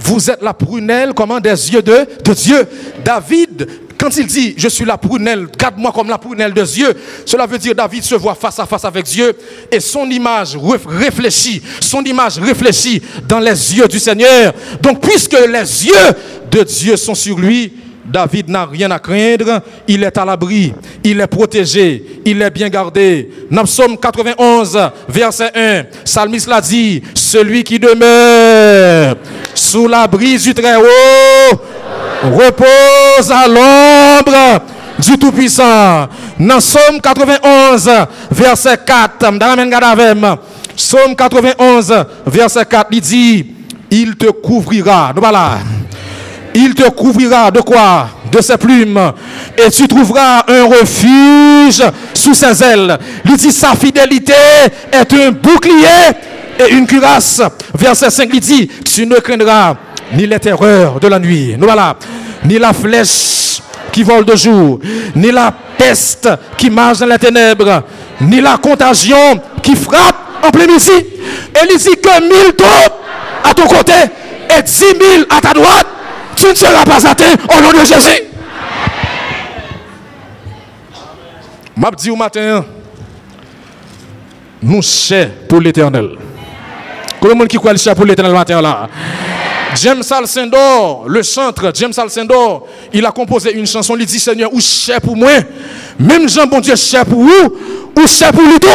Vous 0.04 0.30
êtes 0.30 0.42
la 0.42 0.54
prunelle, 0.54 1.12
comment 1.14 1.40
des 1.40 1.72
yeux 1.72 1.82
de, 1.82 2.06
de 2.24 2.34
Dieu. 2.34 2.66
David, 3.04 3.68
quand 3.98 4.16
il 4.16 4.26
dit 4.26 4.54
je 4.56 4.68
suis 4.68 4.84
la 4.84 4.98
prunelle, 4.98 5.46
garde-moi 5.56 5.92
comme 5.92 6.08
la 6.08 6.18
prunelle 6.18 6.52
de 6.52 6.62
Dieu, 6.62 6.92
cela 7.24 7.46
veut 7.46 7.58
dire 7.58 7.74
David 7.74 8.02
se 8.02 8.16
voit 8.16 8.34
face 8.34 8.58
à 8.58 8.66
face 8.66 8.84
avec 8.84 9.04
Dieu 9.04 9.32
et 9.70 9.78
son 9.78 10.10
image 10.10 10.56
réfléchit, 10.84 11.62
son 11.80 12.02
image 12.02 12.38
réfléchit 12.38 13.00
dans 13.28 13.38
les 13.38 13.76
yeux 13.76 13.86
du 13.86 14.00
Seigneur. 14.00 14.52
Donc 14.80 15.00
puisque 15.00 15.38
les 15.38 15.86
yeux 15.86 16.12
de 16.50 16.64
Dieu 16.64 16.96
sont 16.96 17.14
sur 17.14 17.38
lui, 17.38 17.72
David 18.04 18.48
n'a 18.48 18.66
rien 18.66 18.90
à 18.90 18.98
craindre, 18.98 19.62
il 19.86 20.02
est 20.02 20.18
à 20.18 20.24
l'abri, 20.24 20.74
il 21.04 21.20
est 21.20 21.26
protégé, 21.28 22.20
il 22.24 22.42
est 22.42 22.50
bien 22.50 22.68
gardé. 22.68 23.30
Dans 23.50 23.64
Psaume 23.64 23.96
91, 23.96 24.78
verset 25.08 25.52
1, 25.54 25.84
Psalmiste 26.04 26.48
l'a 26.48 26.60
dit, 26.60 27.02
celui 27.14 27.62
qui 27.62 27.78
demeure 27.78 29.16
sous 29.72 29.88
l'abri 29.88 30.36
du 30.36 30.52
Très-Haut 30.52 31.56
repose 32.24 33.30
à 33.30 33.48
l'ombre 33.48 34.60
du 34.98 35.16
Tout-Puissant. 35.16 36.08
Dans 36.38 36.58
Psaume 36.58 37.00
91, 37.02 37.90
verset 38.30 38.76
4, 38.86 39.30
Psaume 40.76 41.16
91, 41.16 42.04
verset 42.26 42.66
4, 42.66 42.88
il 42.90 43.00
dit, 43.00 43.46
il 43.90 44.14
te 44.16 44.26
couvrira. 44.26 45.14
Voilà. 45.16 45.52
Il 46.54 46.74
te 46.74 46.90
couvrira 46.90 47.50
de 47.50 47.60
quoi? 47.62 48.08
De 48.30 48.42
ses 48.42 48.58
plumes. 48.58 49.00
Et 49.56 49.70
tu 49.70 49.88
trouveras 49.88 50.44
un 50.48 50.64
refuge 50.64 51.82
sous 52.12 52.34
ses 52.34 52.62
ailes. 52.62 52.98
Il 53.24 53.36
dit 53.38 53.50
sa 53.50 53.74
fidélité 53.74 54.34
est 54.92 55.12
un 55.14 55.30
bouclier 55.30 56.12
et 56.58 56.72
une 56.72 56.86
cuirasse. 56.86 57.42
Verset 57.74 58.10
5, 58.10 58.28
il 58.32 58.40
dit, 58.40 58.70
tu 58.84 59.06
ne 59.06 59.16
craindras 59.16 59.76
ni 60.14 60.26
les 60.26 60.38
terreurs 60.38 61.00
de 61.00 61.08
la 61.08 61.18
nuit. 61.18 61.56
Nous. 61.58 61.68
Ni 62.44 62.58
la 62.58 62.72
flèche 62.72 63.60
qui 63.92 64.02
vole 64.02 64.24
de 64.24 64.34
jour, 64.34 64.80
ni 65.14 65.30
la 65.30 65.52
peste 65.78 66.28
qui 66.56 66.70
marche 66.70 66.98
dans 66.98 67.06
les 67.06 67.18
ténèbres, 67.18 67.82
ni 68.20 68.40
la 68.40 68.56
contagion 68.56 69.40
qui 69.62 69.76
frappe 69.76 70.16
en 70.44 70.50
plein 70.50 70.66
midi. 70.66 70.90
Et 70.90 71.68
il 71.70 71.78
dit 71.78 71.96
que 72.02 72.20
mille 72.22 72.54
troupes 72.56 72.94
à 73.44 73.54
ton 73.54 73.66
côté 73.66 73.92
et 74.58 74.62
dix 74.62 74.94
mille 74.98 75.26
à 75.30 75.40
ta 75.40 75.52
droite 75.52 75.86
tu 76.36 76.46
ne 76.48 76.54
seras 76.54 76.84
pas 76.84 77.06
atteint 77.06 77.34
au 77.56 77.62
nom 77.62 77.70
de 77.70 77.84
Jésus. 77.84 78.22
M'a 81.76 81.90
dit 81.92 82.10
au 82.10 82.16
matin, 82.16 82.64
nous 84.62 84.82
cherchons 84.82 85.30
pour 85.48 85.60
l'éternel. 85.60 86.16
Comment 87.22 87.34
le 87.34 87.38
monde 87.38 87.48
qui 87.48 87.56
croit 87.56 87.72
le 87.72 87.94
pour 87.94 88.04
l'éternel 88.04 88.32
matin 88.32 88.60
là? 88.60 88.88
James 89.76 90.02
Alcindor, 90.10 91.04
le 91.06 91.22
chantre 91.22 91.70
James 91.72 91.92
Alcindor, 91.96 92.66
il 92.92 93.06
a 93.06 93.12
composé 93.12 93.52
une 93.56 93.64
chanson, 93.64 93.94
il 93.96 94.04
dit 94.04 94.18
Seigneur, 94.18 94.52
où 94.52 94.60
cher 94.60 95.00
pour 95.00 95.16
moi? 95.16 95.30
Même 96.00 96.28
Jean, 96.28 96.46
bon 96.46 96.58
Dieu, 96.58 96.74
cher 96.74 97.06
pour 97.06 97.22
vous, 97.22 97.54
ou 97.96 98.06
cher 98.08 98.32
pour 98.32 98.42
lui 98.42 98.58
tout 98.58 98.68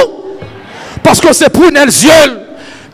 Parce 1.04 1.20
que 1.20 1.34
c'est 1.34 1.50
pour 1.50 1.70
yeux. 2.06 2.40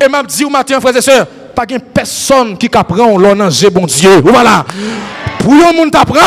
Et 0.03 0.09
m'a 0.09 0.23
dit 0.23 0.43
au 0.43 0.49
matin, 0.49 0.81
frères 0.81 0.97
et 0.97 1.01
sœurs, 1.03 1.27
pas 1.53 1.67
personne 1.93 2.57
qui 2.57 2.67
apprend 2.73 3.15
l'on 3.15 3.39
bon 3.69 3.85
Dieu. 3.85 4.21
Voilà. 4.23 4.65
Pour 5.37 5.53
un 5.53 5.71
monde 5.71 5.91
t'apprend, 5.91 6.17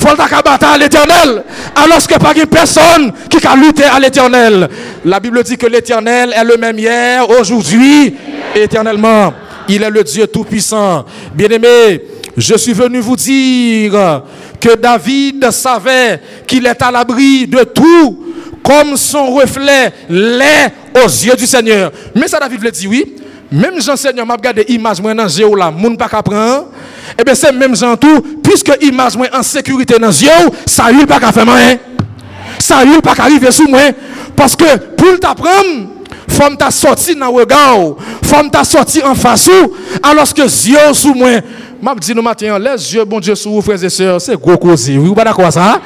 faut 0.00 0.16
battre 0.16 0.66
à 0.66 0.78
l'éternel. 0.78 1.44
Alors 1.74 2.06
que 2.06 2.18
pas 2.18 2.34
de 2.34 2.44
personne 2.44 3.12
qui 3.28 3.46
a 3.46 3.54
lutté 3.54 3.84
à 3.84 3.98
l'éternel. 3.98 4.68
La 5.04 5.20
Bible 5.20 5.42
dit 5.42 5.56
que 5.56 5.66
l'éternel 5.66 6.32
est 6.34 6.44
le 6.44 6.56
même 6.56 6.78
hier, 6.78 7.28
aujourd'hui, 7.28 8.14
éternellement. 8.54 9.32
Il 9.68 9.82
est 9.82 9.90
le 9.90 10.02
Dieu 10.02 10.26
tout-puissant. 10.26 11.04
Bien-aimé, 11.34 12.02
je 12.36 12.54
suis 12.56 12.72
venu 12.72 13.00
vous 13.00 13.16
dire 13.16 14.22
que 14.60 14.74
David 14.76 15.50
savait 15.50 16.20
qu'il 16.46 16.66
est 16.66 16.82
à 16.82 16.90
l'abri 16.90 17.46
de 17.46 17.62
tout, 17.64 18.24
comme 18.62 18.96
son 18.96 19.32
reflet 19.32 19.92
l'est 20.08 20.72
aux 20.96 21.08
yeux 21.08 21.36
du 21.36 21.46
Seigneur. 21.46 21.92
Mais 22.14 22.28
ça, 22.28 22.38
David 22.38 22.62
le 22.62 22.70
dit, 22.70 22.86
oui. 22.86 23.16
Même 23.52 23.80
j'enseigne, 23.80 24.22
m'a 24.24 24.34
regardé 24.34 24.64
image 24.68 25.00
moi 25.00 25.12
dans 25.12 25.56
là, 25.56 25.70
moun 25.72 25.96
pas. 25.96 26.08
Eh 27.18 27.24
bien 27.24 27.34
c'est 27.34 27.52
même 27.52 27.76
Jean 27.76 27.96
tout, 27.96 28.20
puisque 28.42 28.72
image 28.80 29.16
moi 29.16 29.26
en 29.32 29.42
sécurité 29.42 29.98
dans 29.98 30.10
géo, 30.10 30.30
ça 30.66 30.90
y 30.92 31.04
pas 31.06 31.18
qu'à 31.18 31.32
faire 31.32 31.44
rien. 31.44 31.78
Ça 32.58 32.84
y 32.84 33.00
pas 33.00 33.14
qu'à 33.14 33.24
arriver 33.24 33.50
sous 33.50 33.68
moi 33.68 33.80
parce 34.36 34.56
que 34.56 34.76
pour 34.96 35.18
t'apprendre 35.20 35.88
faut 36.28 36.54
t'a 36.56 36.70
sorti 36.70 37.14
dans 37.14 37.26
le 37.26 37.40
regard, 37.40 37.76
faut 38.22 38.48
t'a 38.50 38.64
sorti 38.64 39.02
en 39.02 39.14
face 39.14 39.50
alors 40.02 40.32
que 40.32 40.42
yeux 40.42 40.94
sous 40.94 41.14
moi. 41.14 41.40
M'a 41.82 41.94
dit 41.94 42.14
nous 42.14 42.22
matin, 42.22 42.58
les 42.58 42.94
yeux 42.94 43.04
bon 43.04 43.20
Dieu 43.20 43.34
sous 43.34 43.50
vous 43.50 43.62
frères 43.62 43.82
et 43.82 43.88
sœurs, 43.88 44.20
c'est 44.20 44.38
gros 44.38 44.56
cosy. 44.56 44.96
Vous 44.96 45.14
pas 45.14 45.24
d'accord 45.24 45.50
ça? 45.50 45.80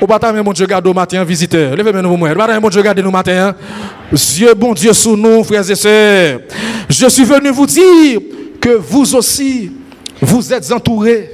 Ou 0.00 0.06
pas 0.06 0.32
mon 0.32 0.52
Dieu 0.52 0.66
garde 0.66 0.86
au 0.86 0.92
matin 0.92 1.24
visiteur. 1.24 1.74
Levez 1.74 1.92
nous 2.02 2.16
moi. 2.16 2.34
Pas 2.34 2.60
mon 2.60 2.68
Dieu 2.68 2.82
garde 2.82 3.00
nous 3.00 3.10
matin. 3.10 3.54
Dieu 4.12 4.52
bon 4.54 4.74
Dieu 4.74 4.92
sous 4.92 5.16
nous 5.16 5.42
frères 5.44 5.68
et 5.68 5.74
sœurs. 5.74 6.40
Je 6.88 7.08
suis 7.08 7.24
venu 7.24 7.50
vous 7.50 7.66
dire 7.66 8.20
que 8.60 8.70
vous 8.70 9.14
aussi 9.14 9.72
vous 10.24 10.52
êtes 10.52 10.70
entourés. 10.72 11.30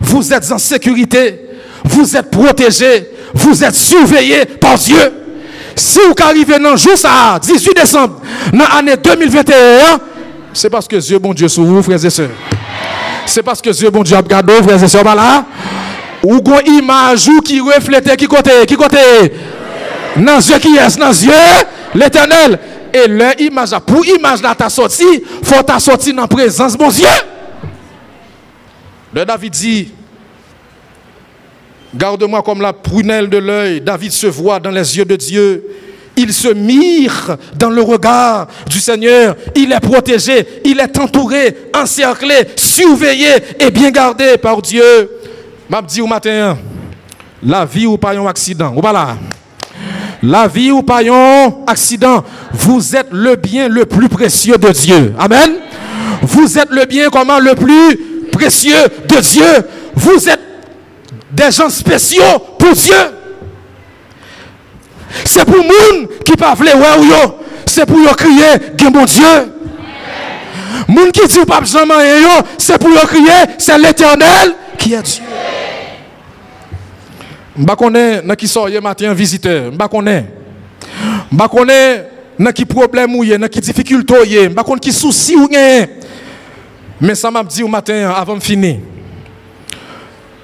Vous 0.00 0.32
êtes 0.32 0.50
en 0.50 0.58
sécurité. 0.58 1.40
Vous 1.84 2.16
êtes 2.16 2.30
protégés. 2.30 3.08
Vous 3.34 3.62
êtes 3.62 3.74
surveillés 3.74 4.44
par 4.44 4.78
Dieu. 4.78 5.12
Si 5.76 5.98
vous 5.98 6.14
arrivez 6.22 6.58
dans 6.58 6.72
le 6.72 6.76
jour 6.76 6.96
ça, 6.96 7.38
18 7.40 7.74
décembre, 7.74 8.20
dans 8.52 8.64
l'année 8.74 8.96
2021, 8.96 9.54
c'est 10.52 10.68
parce 10.68 10.86
que 10.86 10.96
Dieu 10.96 11.18
bon 11.18 11.32
Dieu 11.32 11.48
sur 11.48 11.62
vous, 11.62 11.82
frères 11.82 12.04
et 12.04 12.10
sœurs. 12.10 12.30
C'est 13.24 13.42
parce 13.42 13.62
que 13.62 13.70
Dieu 13.70 13.88
bon 13.90 14.02
Dieu 14.02 14.16
a 14.16 14.20
regardé, 14.20 14.52
frères 14.62 14.82
et 14.82 14.88
sœurs, 14.88 15.04
là. 15.04 15.44
Ou 16.22 16.42
une 16.66 16.74
image 16.74 17.30
qui 17.44 17.60
reflète 17.60 18.14
qui 18.16 18.26
côté, 18.26 18.50
qui 18.66 18.76
côté? 18.76 18.98
Dans 20.16 20.38
Dieu 20.38 20.58
qui 20.58 20.76
est, 20.76 20.98
dans 20.98 21.12
Dieu, 21.12 21.32
l'éternel. 21.94 22.58
Et 22.92 23.06
l'image, 23.06 23.70
pour 23.86 24.04
image 24.04 24.42
là, 24.42 24.54
ta 24.54 24.68
sorti, 24.68 25.04
faut 25.42 25.62
ta 25.62 25.78
sorti 25.78 26.12
dans 26.12 26.22
la 26.22 26.28
présence, 26.28 26.76
mon 26.78 26.88
Dieu. 26.88 27.06
Le 29.12 29.24
David 29.24 29.52
dit, 29.52 29.92
garde-moi 31.94 32.42
comme 32.42 32.60
la 32.60 32.72
prunelle 32.72 33.28
de 33.28 33.38
l'œil. 33.38 33.80
David 33.80 34.12
se 34.12 34.28
voit 34.28 34.60
dans 34.60 34.70
les 34.70 34.96
yeux 34.96 35.04
de 35.04 35.16
Dieu. 35.16 35.64
Il 36.16 36.32
se 36.32 36.48
mire 36.48 37.36
dans 37.56 37.70
le 37.70 37.82
regard 37.82 38.46
du 38.68 38.78
Seigneur. 38.78 39.36
Il 39.56 39.72
est 39.72 39.80
protégé, 39.80 40.46
il 40.64 40.78
est 40.78 40.98
entouré, 40.98 41.56
encerclé, 41.74 42.34
surveillé 42.56 43.30
et 43.58 43.70
bien 43.70 43.90
gardé 43.90 44.36
par 44.36 44.60
Dieu. 44.60 45.10
M'a 45.68 45.82
dit 45.82 46.00
au 46.00 46.06
matin, 46.06 46.58
la 47.42 47.64
vie 47.64 47.86
ou 47.86 47.96
pas 47.96 48.12
un 48.12 48.26
accident. 48.26 48.74
Ou 48.76 48.82
là? 48.82 49.16
La 50.22 50.46
vie 50.46 50.70
ou 50.70 50.82
pas 50.82 51.00
un 51.02 51.64
accident. 51.66 52.22
Vous 52.52 52.94
êtes 52.94 53.08
le 53.10 53.36
bien 53.36 53.68
le 53.68 53.86
plus 53.86 54.08
précieux 54.08 54.58
de 54.58 54.68
Dieu. 54.68 55.14
Amen. 55.18 55.52
Vous 56.22 56.58
êtes 56.58 56.70
le 56.70 56.84
bien 56.84 57.08
comment? 57.08 57.38
Le 57.38 57.54
plus 57.54 58.09
précieux 58.40 58.88
de 59.06 59.20
Dieu. 59.20 59.68
Vous 59.94 60.28
êtes 60.28 60.40
des 61.30 61.50
gens 61.50 61.68
spéciaux 61.68 62.38
pour 62.58 62.72
Dieu. 62.72 62.94
C'est 65.24 65.44
pour 65.44 65.56
moun 65.56 66.08
qui 66.24 66.32
pas 66.32 66.54
yo. 66.58 67.38
C'est 67.66 67.86
pour 67.86 67.98
yo 67.98 68.14
crier, 68.14 68.72
gen 68.78 68.90
bon 68.90 69.04
Dieu. 69.04 69.52
Moun 70.88 71.12
qui 71.12 71.26
dit 71.26 71.44
pas 71.46 71.62
jamais 71.64 72.22
yo, 72.22 72.28
c'est 72.56 72.78
pour 72.78 72.90
yo 72.90 73.06
crier, 73.06 73.56
c'est 73.58 73.78
l'éternel 73.78 74.54
qui 74.78 74.94
est 74.94 75.02
Dieu. 75.02 75.22
Mba 77.56 77.76
connais 77.76 78.22
n'a 78.22 78.36
qui 78.36 78.48
sort 78.48 78.68
hier 78.68 78.80
matin 78.80 79.12
visiteur, 79.12 79.72
mba 79.72 79.88
connais. 79.88 80.24
Mba 81.30 81.48
connais 81.48 82.06
n'a 82.38 82.52
qui 82.52 82.64
problème 82.64 83.14
ou 83.14 83.24
n'a 83.24 83.48
qui 83.48 83.60
difficulté 83.60 84.14
ou 84.14 84.50
mba 84.50 84.64
connais 84.64 84.80
qui 84.80 84.92
souci 84.92 85.36
ou 85.36 85.48
Mais 87.00 87.14
ça 87.14 87.30
m'a 87.30 87.42
dit 87.42 87.62
au 87.62 87.68
matin 87.68 88.12
avant 88.14 88.36
de 88.36 88.42
finir. 88.42 88.76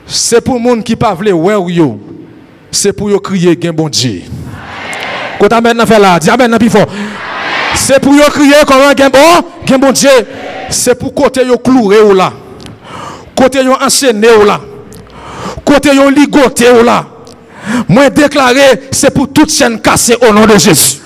C'est 0.07 0.41
pour 0.41 0.59
moun 0.59 0.83
qui 0.83 0.97
pas 0.97 1.15
vle 1.15 1.33
ouais 1.33 1.73
yo. 1.73 2.01
C'est 2.71 2.93
pour 2.93 3.11
yo 3.11 3.19
crier 3.19 3.59
gen 3.61 3.73
bon 3.73 3.89
Dieu. 3.89 4.23
Quand 5.39 5.53
amen 5.53 5.85
fait 5.87 5.99
là, 5.99 6.19
dis 6.19 6.31
amen 6.31 6.57
plus 6.59 6.71
fort. 6.71 6.87
C'est 7.75 8.01
pour 8.01 8.15
yo 8.15 8.23
crier 8.31 8.55
comment 8.67 8.97
gen 8.97 9.11
bon, 9.11 9.47
gen 9.67 9.81
bon 9.81 9.93
Dieu. 9.93 10.09
C'est 10.71 10.99
pour 10.99 11.13
côté 11.13 11.45
yo 11.45 11.59
cloué 11.59 12.01
ou 12.01 12.15
là. 12.15 12.33
Côté 13.35 13.63
yo 13.63 13.73
enchaîné 13.75 14.29
ou 14.41 14.45
là. 14.45 14.61
Côté 15.65 15.95
yo 15.95 16.09
ligoté 16.09 16.71
ou 16.71 16.83
là. 16.83 17.05
Moi 17.89 18.09
déclaré, 18.11 18.89
c'est 18.93 19.11
pour 19.11 19.31
toute 19.33 19.53
chaîne 19.53 19.81
cassée 19.81 20.17
au 20.21 20.33
nom 20.33 20.47
de 20.47 20.57
Jésus. 20.57 21.01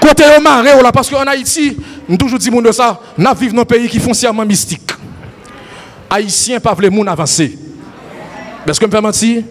Côté 0.00 0.24
yo 0.24 0.40
maré 0.40 0.74
ou 0.78 0.82
là 0.82 0.92
parce 0.92 1.08
qu'en 1.08 1.26
Haïti, 1.26 1.76
nous 2.08 2.16
toujours 2.16 2.38
dit 2.38 2.50
monde 2.50 2.64
nous 3.18 3.34
vivons 3.34 3.56
dans 3.56 3.62
un 3.62 3.64
pays 3.64 3.88
qui 3.88 3.96
est 3.96 4.00
foncièrement 4.00 4.44
mystique. 4.44 4.90
Haïtiens 6.10 6.60
pas 6.60 6.76
les 6.80 6.90
moun 6.90 7.08
avancer. 7.08 7.58
Est-ce 8.66 8.78
que 8.78 8.86
me 8.86 8.90
fait 8.90 9.00
mentir? 9.00 9.42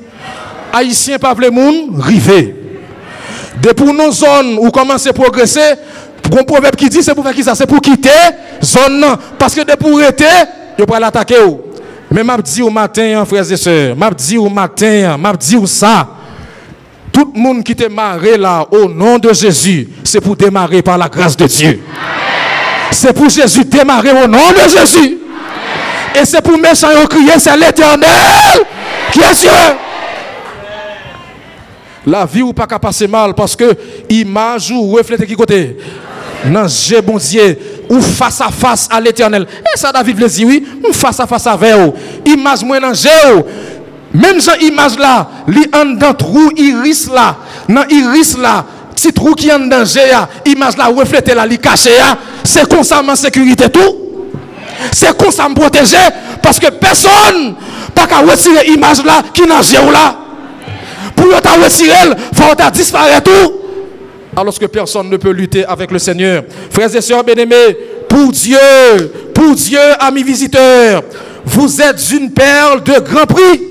Haïtiens 0.71 1.17
pas 1.17 1.35
les 1.39 1.49
moun 1.49 1.99
river. 1.99 2.55
Depuis 3.61 3.91
nos 3.93 4.11
zones 4.11 4.57
où 4.59 4.69
commence 4.69 5.07
à 5.07 5.13
progresser, 5.13 5.75
un 6.31 6.43
proverbe 6.43 6.75
qui 6.75 6.87
dit 6.89 7.03
c'est 7.03 7.13
pour 7.13 7.23
faire 7.23 7.33
qui 7.33 7.43
ça? 7.43 7.55
Pour 7.65 7.81
quitter 7.81 8.09
zone 8.63 9.05
Parce 9.37 9.53
que 9.53 9.61
depuis 9.61 9.77
pour 9.77 9.99
arrêter, 9.99 10.25
je 10.77 10.83
peux 10.83 10.99
l'attaquer. 10.99 11.35
Mais 12.09 12.23
m'a 12.23 12.37
dit 12.37 12.61
au 12.61 12.69
matin, 12.69 13.23
frères 13.25 13.49
et 13.51 13.57
sœurs, 13.57 13.95
m'a 13.95 14.11
dit 14.11 14.37
au 14.37 14.49
matin, 14.49 15.17
m'a 15.17 15.33
dit 15.33 15.57
ça. 15.65 16.07
Tout 17.11 17.31
le 17.33 17.39
monde 17.39 17.63
qui 17.63 17.75
te 17.75 17.87
marré 17.89 18.37
là, 18.37 18.65
au 18.71 18.87
nom 18.87 19.17
de 19.17 19.33
Jésus, 19.33 19.89
c'est 20.03 20.21
pour 20.21 20.35
démarrer 20.35 20.81
par 20.81 20.97
la 20.97 21.09
grâce 21.09 21.35
de 21.35 21.45
Dieu. 21.45 21.81
C'est 22.91 23.13
pour 23.13 23.29
Jésus 23.29 23.65
démarrer 23.65 24.11
au 24.11 24.27
nom 24.27 24.51
de 24.51 24.69
Jésus. 24.69 25.17
Et 26.19 26.25
c'est 26.25 26.41
pour 26.41 26.57
méchants 26.57 26.89
crier, 27.09 27.39
c'est 27.39 27.55
l'éternel 27.55 28.07
qui 29.11 29.19
est 29.19 29.39
Dieu. 29.39 29.49
La 32.05 32.25
vie 32.25 32.41
ou 32.41 32.51
pas 32.51 32.65
qu'à 32.67 32.79
passer 32.79 33.07
mal 33.07 33.33
parce 33.33 33.55
que 33.55 33.75
image 34.09 34.71
ou 34.71 34.91
reflète 34.91 35.25
qui 35.25 35.35
côté 35.35 35.77
Non, 36.45 36.65
j'ai 36.67 37.01
bon 37.01 37.17
Dieu 37.17 37.57
ou 37.89 38.01
face 38.01 38.41
à 38.41 38.49
face 38.49 38.87
à 38.91 38.99
l'éternel. 38.99 39.45
Et 39.73 39.77
ça 39.77 39.91
David 39.91 40.19
le 40.19 40.27
dit 40.27 40.45
oui, 40.45 40.65
ou 40.87 40.93
face 40.93 41.19
à 41.19 41.27
face 41.27 41.45
avec 41.47 41.75
vous. 41.75 41.93
Image 42.25 42.63
moi 42.63 42.79
dans 42.79 42.93
Même 44.13 44.39
cette 44.41 44.61
image 44.63 44.97
là, 44.97 45.29
li 45.47 45.65
en 45.73 45.85
dans 45.97 46.13
trou 46.13 46.51
iris 46.57 47.09
là, 47.09 47.37
dans 47.69 47.85
iris 47.87 48.37
là, 48.37 48.65
petit 49.01 49.13
trou 49.13 49.33
qui 49.33 49.51
en 49.51 49.59
danger 49.59 50.11
image 50.45 50.77
là 50.77 50.87
reflète 50.87 51.33
là, 51.33 51.45
li 51.45 51.57
caché 51.57 51.91
c'est 52.43 52.67
constamment 52.67 53.15
sécurité 53.15 53.69
tout. 53.69 53.97
C'est 54.91 55.15
constamment 55.17 55.55
protégé 55.55 55.97
parce 56.41 56.59
que 56.59 56.69
personne 56.69 57.55
pas 57.95 58.07
qu'à 58.07 58.19
retirer 58.19 58.67
image 58.67 59.03
là 59.03 59.23
qui 59.33 59.41
dans 59.41 59.91
là 59.91 60.17
pour 61.15 61.41
ta 61.41 61.51
retirer, 61.53 62.15
faut 62.33 62.71
disparaître 62.71 63.23
tout. 63.23 63.53
Alors 64.35 64.57
que 64.57 64.65
personne 64.65 65.09
ne 65.09 65.17
peut 65.17 65.31
lutter 65.31 65.65
avec 65.65 65.91
le 65.91 65.99
Seigneur. 65.99 66.43
Frères 66.69 66.95
et 66.95 67.01
sœurs 67.01 67.23
bien-aimés, 67.23 67.77
pour 68.07 68.31
Dieu, 68.31 68.57
pour 69.33 69.53
Dieu, 69.53 69.79
amis 69.99 70.23
visiteurs, 70.23 71.03
vous 71.45 71.81
êtes 71.81 72.01
une 72.11 72.31
perle 72.31 72.81
de 72.83 72.99
grand 72.99 73.25
prix. 73.25 73.61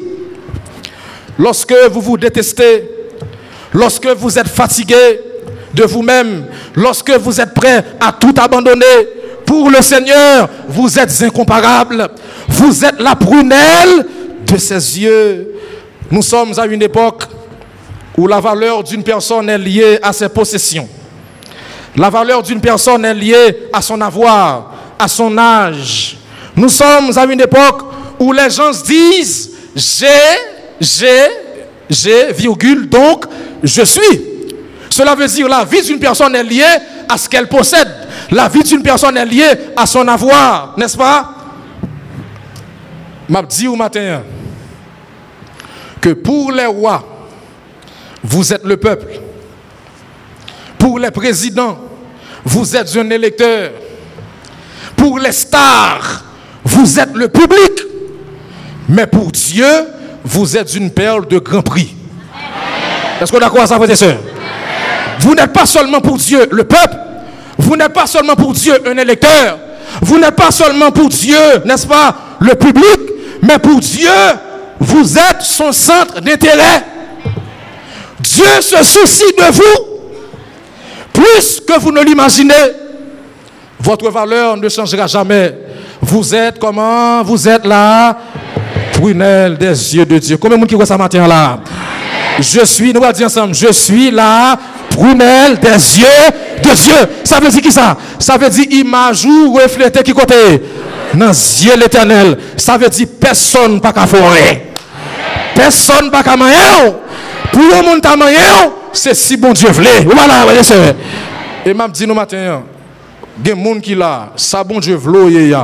Lorsque 1.38 1.74
vous 1.90 2.00
vous 2.00 2.18
détestez, 2.18 2.99
lorsque 3.72 4.06
vous 4.08 4.38
êtes 4.38 4.48
fatigué 4.48 5.20
de 5.74 5.84
vous-même, 5.84 6.46
lorsque 6.74 7.10
vous 7.10 7.40
êtes 7.40 7.54
prêt 7.54 7.84
à 8.00 8.12
tout 8.12 8.34
abandonner, 8.38 8.84
pour 9.50 9.68
le 9.68 9.82
Seigneur, 9.82 10.48
vous 10.68 10.96
êtes 10.96 11.10
incomparable. 11.22 12.08
Vous 12.48 12.84
êtes 12.84 13.00
la 13.00 13.16
prunelle 13.16 14.06
de 14.46 14.56
ses 14.56 15.00
yeux. 15.00 15.54
Nous 16.08 16.22
sommes 16.22 16.56
à 16.56 16.66
une 16.66 16.82
époque 16.82 17.24
où 18.16 18.28
la 18.28 18.38
valeur 18.38 18.84
d'une 18.84 19.02
personne 19.02 19.48
est 19.48 19.58
liée 19.58 19.98
à 20.02 20.12
ses 20.12 20.28
possessions. 20.28 20.88
La 21.96 22.10
valeur 22.10 22.44
d'une 22.44 22.60
personne 22.60 23.04
est 23.04 23.14
liée 23.14 23.68
à 23.72 23.82
son 23.82 24.00
avoir, 24.00 24.72
à 24.96 25.08
son 25.08 25.36
âge. 25.36 26.16
Nous 26.54 26.68
sommes 26.68 27.10
à 27.16 27.24
une 27.24 27.40
époque 27.40 27.82
où 28.20 28.32
les 28.32 28.50
gens 28.50 28.72
se 28.72 28.84
disent 28.84 29.50
j'ai, 29.74 30.06
j'ai, 30.80 31.26
j'ai, 31.88 32.32
virgule, 32.32 32.88
donc 32.88 33.24
je 33.62 33.82
suis. 33.82 34.20
Cela 34.88 35.14
veut 35.14 35.26
dire 35.26 35.48
la 35.48 35.64
vie 35.64 35.82
d'une 35.82 35.98
personne 35.98 36.34
est 36.34 36.42
liée 36.42 36.64
à 37.08 37.16
ce 37.16 37.28
qu'elle 37.28 37.48
possède. 37.48 37.88
La 38.30 38.48
vie 38.48 38.62
d'une 38.62 38.82
personne 38.82 39.16
est 39.16 39.26
liée 39.26 39.52
à 39.76 39.86
son 39.86 40.06
avoir, 40.08 40.74
n'est-ce 40.76 40.96
pas? 40.96 41.34
M'a 43.28 43.42
dit 43.42 43.68
au 43.68 43.76
matin 43.76 44.22
que 46.00 46.10
pour 46.10 46.50
les 46.50 46.66
rois, 46.66 47.04
vous 48.22 48.52
êtes 48.52 48.64
le 48.64 48.76
peuple. 48.76 49.20
Pour 50.78 50.98
les 50.98 51.10
présidents, 51.10 51.78
vous 52.44 52.76
êtes 52.76 52.96
un 52.96 53.08
électeur. 53.10 53.70
Pour 54.96 55.18
les 55.18 55.32
stars, 55.32 56.24
vous 56.64 56.98
êtes 56.98 57.14
le 57.14 57.28
public. 57.28 57.86
Mais 58.88 59.06
pour 59.06 59.30
Dieu, 59.30 59.66
vous 60.24 60.56
êtes 60.56 60.74
une 60.74 60.90
perle 60.90 61.26
de 61.28 61.38
grand 61.38 61.62
prix. 61.62 61.94
Est-ce 63.20 63.30
qu'on 63.30 63.38
est 63.38 63.40
d'accord 63.40 63.62
à 63.62 63.66
ça, 63.66 63.76
frères 63.76 63.90
et 63.90 63.96
sœurs? 63.96 64.18
Vous 65.20 65.34
n'êtes 65.34 65.52
pas 65.52 65.66
seulement 65.66 66.00
pour 66.00 66.16
Dieu 66.16 66.48
le 66.50 66.64
peuple. 66.64 66.96
Vous 67.58 67.76
n'êtes 67.76 67.92
pas 67.92 68.06
seulement 68.06 68.34
pour 68.34 68.52
Dieu 68.52 68.74
un 68.86 68.96
électeur. 68.96 69.58
Vous 70.00 70.18
n'êtes 70.18 70.36
pas 70.36 70.50
seulement 70.50 70.90
pour 70.90 71.08
Dieu, 71.08 71.36
n'est-ce 71.64 71.86
pas, 71.86 72.16
le 72.40 72.54
public. 72.54 73.00
Mais 73.42 73.58
pour 73.58 73.80
Dieu, 73.80 74.10
vous 74.78 75.18
êtes 75.18 75.42
son 75.42 75.72
centre 75.72 76.20
d'intérêt. 76.20 76.84
Dieu 78.20 78.60
se 78.60 78.82
soucie 78.82 79.34
de 79.36 79.52
vous 79.52 79.86
plus 81.12 81.60
que 81.60 81.78
vous 81.78 81.92
ne 81.92 82.02
l'imaginez. 82.02 82.54
Votre 83.78 84.10
valeur 84.10 84.56
ne 84.56 84.68
changera 84.68 85.06
jamais. 85.06 85.54
Vous 86.00 86.34
êtes 86.34 86.58
comment? 86.58 87.22
Vous 87.22 87.48
êtes 87.48 87.66
là, 87.66 88.16
prunelle 88.92 89.58
des 89.58 89.96
yeux 89.96 90.06
de 90.06 90.18
Dieu. 90.18 90.36
Combien 90.38 90.56
de 90.56 90.60
monde 90.60 90.68
qui 90.68 90.74
voit 90.74 90.86
ça 90.86 90.96
matin 90.96 91.26
là? 91.26 91.60
Je 92.38 92.64
suis, 92.64 92.92
nous 92.92 93.02
allons 93.02 93.12
dire 93.12 93.26
ensemble, 93.26 93.54
je 93.54 93.72
suis 93.72 94.10
là, 94.10 94.56
prunelle 94.90 95.58
des 95.58 95.68
yeux 95.68 96.30
de 96.62 96.74
Dieu. 96.74 96.94
Ça 97.24 97.40
veut 97.40 97.48
dire 97.48 97.60
qui 97.60 97.72
ça? 97.72 97.96
Ça 98.18 98.36
veut 98.36 98.48
dire 98.48 98.66
image 98.70 99.24
ou 99.24 99.54
refléter 99.54 100.02
qui 100.02 100.12
côté? 100.12 100.62
Dans 101.14 101.30
yeux 101.30 101.76
l'éternel. 101.76 102.38
Ça 102.56 102.78
veut 102.78 102.88
dire 102.88 103.08
personne 103.20 103.80
pas 103.80 103.92
qu'à 103.92 104.06
forer. 104.06 104.72
Personne 105.54 106.10
pas 106.10 106.22
qu'à 106.22 106.36
manger. 106.36 106.94
Pour 107.52 107.62
le 107.62 107.82
monde 107.82 108.00
c'est 108.92 109.14
si 109.14 109.36
bon 109.36 109.52
Dieu 109.52 109.70
voulait. 109.70 110.04
Voilà, 110.04 110.44
Et 111.64 111.74
m'a 111.74 111.88
dit 111.88 112.06
nous 112.06 112.14
matin, 112.14 112.36
il 112.38 113.48
y 113.48 113.50
a 113.52 113.54
des 113.56 113.64
gens 113.64 113.80
qui 113.80 113.94
là, 113.94 114.30
ça 114.36 114.64
bon 114.64 114.78
Dieu 114.78 114.94
voulait. 114.94 115.54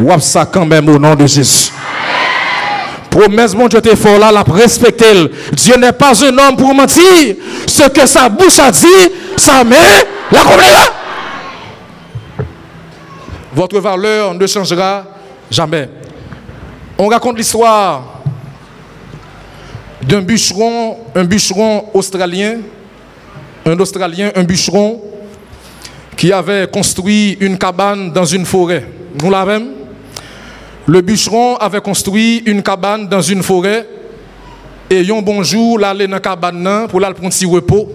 Ou 0.00 0.20
ça 0.20 0.46
quand 0.46 0.64
même 0.64 0.88
au 0.88 0.98
nom 0.98 1.14
de 1.14 1.26
Jésus. 1.26 1.72
Promesse, 3.10 3.54
mon 3.54 3.68
Dieu, 3.68 3.80
t'es 3.80 3.94
là, 4.18 4.30
la 4.30 4.42
respecter. 4.42 5.30
Dieu 5.52 5.76
n'est 5.76 5.92
pas 5.92 6.12
un 6.24 6.38
homme 6.38 6.56
pour 6.56 6.74
mentir. 6.74 7.36
Ce 7.66 7.88
que 7.88 8.06
sa 8.06 8.28
bouche 8.28 8.58
a 8.58 8.70
dit, 8.70 8.86
sa 9.36 9.64
main 9.64 9.76
l'accomplira. 10.30 10.82
Votre 13.54 13.80
valeur 13.80 14.34
ne 14.34 14.46
changera 14.46 15.04
jamais. 15.50 15.88
On 16.98 17.08
raconte 17.08 17.38
l'histoire 17.38 18.20
d'un 20.02 20.20
bûcheron, 20.20 20.96
un 21.14 21.24
bûcheron 21.24 21.86
australien, 21.94 22.58
un 23.64 23.78
Australien, 23.78 24.30
un 24.34 24.44
bûcheron, 24.44 25.00
qui 26.16 26.32
avait 26.32 26.66
construit 26.66 27.36
une 27.40 27.58
cabane 27.58 28.12
dans 28.12 28.24
une 28.24 28.44
forêt. 28.44 28.84
Nous 29.22 29.30
l'avons 29.30 29.77
Le 30.88 31.02
bûcheron 31.02 31.56
avait 31.56 31.82
construit 31.82 32.38
une 32.46 32.62
cabane 32.62 33.08
dans 33.08 33.20
une 33.20 33.42
forêt 33.42 33.86
et 34.88 35.00
un 35.00 35.20
bonjour, 35.20 35.78
là, 35.78 35.92
dans 35.92 36.10
la 36.10 36.18
cabane 36.18 36.86
pour 36.88 37.04
aller 37.04 37.12
prendre 37.12 37.34
un 37.34 37.48
repos. 37.50 37.92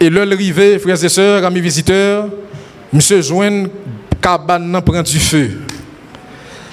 Et 0.00 0.10
là, 0.10 0.22
arrivé, 0.22 0.80
frères 0.80 1.04
et 1.04 1.08
sœurs, 1.08 1.44
amis 1.44 1.60
visiteurs, 1.60 2.26
monsieur 2.92 3.22
joint 3.22 3.66
cabane 4.20 4.82
prend 4.84 5.00
du 5.02 5.20
feu. 5.20 5.60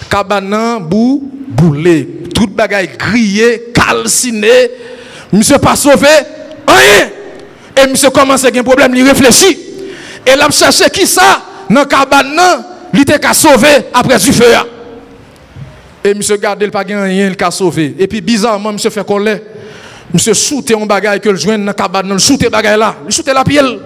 Cabane 0.09 0.79
bou 0.81 1.29
boulé, 1.47 2.23
tout 2.33 2.47
bagaille 2.47 2.89
grillé, 2.97 3.65
calciné. 3.75 4.71
Monsieur 5.31 5.59
pas 5.59 5.75
sauvé, 5.75 6.07
rien. 6.67 7.09
Et 7.83 7.87
monsieur 7.87 8.09
commence 8.09 8.45
à 8.45 8.47
avoir 8.47 8.61
un 8.61 8.63
problème, 8.63 8.95
il 8.95 9.07
réfléchit. 9.07 9.59
Et 10.25 10.35
là, 10.35 10.47
cherché 10.49 10.89
qui 10.89 11.05
ça? 11.05 11.43
Dans 11.69 11.81
la 11.81 11.85
cabane, 11.85 12.41
il 12.95 13.01
était 13.01 13.19
qu'à 13.19 13.35
sauver 13.35 13.89
après 13.93 14.17
du 14.17 14.33
feu. 14.33 14.45
Et 16.03 16.13
monsieur 16.13 16.37
garde 16.37 16.63
le 16.63 16.71
pas 16.71 16.83
rien, 16.83 17.07
il 17.07 17.35
a 17.39 17.51
sauvé. 17.51 17.95
Et 17.97 18.07
puis 18.07 18.21
bizarrement, 18.21 18.71
monsieur 18.71 18.89
fait 18.89 19.05
colère. 19.05 19.39
Monsieur 20.13 20.33
shooté 20.33 20.73
un 20.73 20.85
bagage 20.85 21.19
que 21.19 21.29
le 21.29 21.35
joint 21.35 21.57
dans 21.57 21.65
la 21.65 21.73
cabane, 21.73 22.09
il 22.13 22.19
shooté 22.19 22.49
bagage 22.49 22.77
là, 22.77 22.95
il 23.05 23.11
shooté 23.11 23.33
la 23.33 23.43
pielle. 23.43 23.79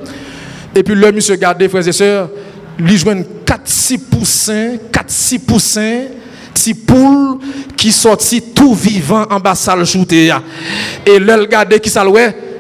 Et 0.76 0.84
puis 0.84 0.96
là, 0.96 1.12
monsieur 1.12 1.36
garde, 1.36 1.68
frères 1.68 1.88
et 1.88 1.92
sœurs, 1.92 2.30
il 2.80 2.98
joint 2.98 3.24
4-6 3.46 4.00
poussins, 4.10 4.76
4-6 4.92 5.40
poussins, 5.40 6.02
petit 6.54 6.74
poule 6.74 7.40
qui 7.76 7.92
sortit 7.92 8.42
tout 8.54 8.76
vivant 8.76 9.26
en 9.30 9.40
bas 9.40 9.56
salle 9.56 9.86
shooté. 9.86 10.32
Et 11.06 11.20
là, 11.20 11.38
regardez 11.38 11.80
qui 11.80 11.90
ça 11.90 12.06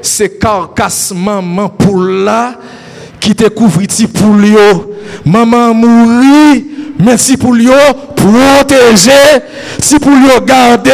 c'est 0.02 0.40
carcasse 0.40 1.14
maman 1.16 1.70
poule 1.70 2.24
là 2.24 2.56
qui 3.20 3.36
te 3.36 3.48
couvre 3.50 3.86
ti 3.86 4.08
poule 4.08 4.48
Maman 5.24 5.74
mourit, 5.76 6.66
mais 6.98 7.18
si 7.18 7.38
poule 7.38 7.62
protégé, 8.22 9.12
si 9.80 9.98
poule 10.00 10.30
gardé 10.46 10.92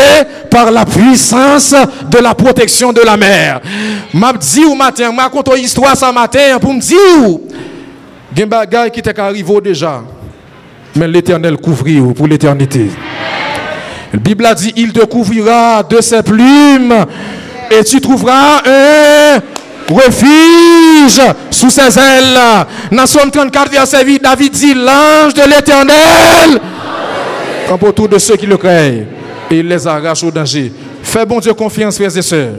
par 0.49 0.71
la 0.71 0.85
puissance 0.85 1.75
de 2.09 2.19
la 2.19 2.33
protection 2.33 2.93
de 2.93 3.01
la 3.01 3.17
mer. 3.17 3.59
M'a 4.13 4.33
dit 4.33 4.63
au 4.65 4.75
matin, 4.75 5.11
m'a 5.11 5.29
conté 5.29 5.57
une 5.57 5.63
histoire 5.63 5.95
ce 5.97 6.11
matin 6.13 6.57
pour 6.59 6.73
me 6.73 6.79
dire 6.79 7.39
gen 8.35 8.47
bagay 8.47 8.91
qui 8.91 9.01
t'est 9.01 9.17
arrivé 9.19 9.61
déjà. 9.61 10.01
Mais 10.95 11.07
l'Éternel 11.07 11.57
couvrit 11.57 12.01
pour 12.15 12.27
l'éternité. 12.27 12.89
La 14.13 14.19
Bible 14.19 14.45
a 14.45 14.55
dit, 14.55 14.73
il 14.75 14.93
te 14.93 15.03
couvrira 15.05 15.83
de 15.83 16.01
ses 16.01 16.23
plumes 16.23 17.05
et 17.69 17.83
tu 17.83 17.99
trouveras 17.99 18.61
un 18.65 19.39
refuge 19.89 21.21
sous 21.51 21.69
ses 21.69 21.99
ailes. 21.99 22.39
Dans 22.91 23.05
Somme 23.05 23.31
34, 23.31 23.71
verset 23.71 24.05
8, 24.05 24.23
David 24.23 24.53
dit, 24.53 24.73
l'ange 24.73 25.33
de 25.33 25.41
l'éternel 25.43 26.61
camp 27.67 27.83
autour 27.83 28.07
de 28.07 28.17
ceux 28.17 28.35
qui 28.35 28.45
le 28.45 28.57
craignent 28.57 29.05
et 29.49 29.59
il 29.59 29.67
les 29.67 29.87
arrache 29.87 30.23
au 30.23 30.31
danger. 30.31 30.71
Fais 31.03 31.25
bon 31.25 31.39
Dieu 31.39 31.53
confiance, 31.53 31.95
frères 31.95 32.15
et 32.15 32.21
sœurs. 32.21 32.53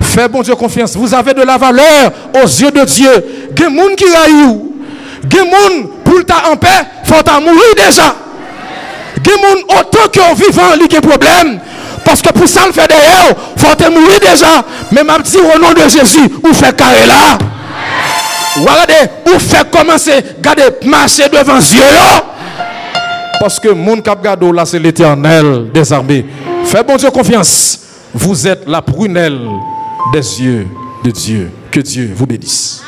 Fais 0.00 0.28
bon 0.28 0.42
Dieu 0.42 0.54
confiance. 0.54 0.96
Vous 0.96 1.14
avez 1.14 1.34
de 1.34 1.42
la 1.42 1.56
valeur 1.56 2.12
aux 2.34 2.46
yeux 2.46 2.70
de 2.70 2.84
Dieu. 2.84 3.24
Des 3.52 3.64
gens 3.64 3.94
qui 3.96 4.04
raillent. 4.04 4.58
Des 5.24 5.38
gens 5.38 5.88
pour 6.04 6.24
ta 6.24 6.50
en 6.50 6.56
paix, 6.56 6.68
faut 7.04 7.40
mourir 7.40 7.74
déjà. 7.76 8.14
Des 9.22 9.30
gens 9.30 9.80
autant 9.80 10.08
que 10.12 10.34
vivant, 10.36 10.62
il 10.74 10.92
y 10.92 10.96
a 10.96 11.00
problème. 11.00 11.60
Parce 12.04 12.20
que 12.20 12.30
pour 12.32 12.48
ça, 12.48 12.66
le 12.66 12.72
fait 12.72 12.88
derrière, 12.88 13.34
faut 13.56 13.74
te 13.74 13.88
mourir 13.88 14.18
déjà. 14.20 14.64
Mais 14.90 15.04
m'a 15.04 15.18
dit 15.20 15.38
au 15.38 15.58
nom 15.58 15.72
de 15.72 15.88
Jésus, 15.88 16.28
où 16.42 16.52
fait 16.52 16.76
carré 16.76 17.06
là. 17.06 17.38
Regardez, 18.56 19.10
où 19.26 19.38
fait 19.38 19.70
commencer, 19.70 20.12
regardez, 20.36 20.86
marcher 20.86 21.28
devant 21.28 21.58
Dieu. 21.58 21.80
Parce 23.40 23.58
que 23.58 23.68
mon 23.68 24.00
cap 24.00 24.22
là, 24.52 24.64
c'est 24.64 24.78
l'éternel 24.78 25.70
des 25.72 25.92
armées. 25.92 26.24
Fais 26.64 26.82
bon 26.82 26.96
Dieu 26.96 27.10
confiance. 27.10 27.80
Vous 28.14 28.46
êtes 28.46 28.68
la 28.68 28.82
prunelle 28.82 29.40
des 30.12 30.42
yeux 30.42 30.66
de 31.04 31.10
Dieu. 31.10 31.50
Que 31.70 31.80
Dieu 31.80 32.12
vous 32.14 32.26
bénisse. 32.26 32.82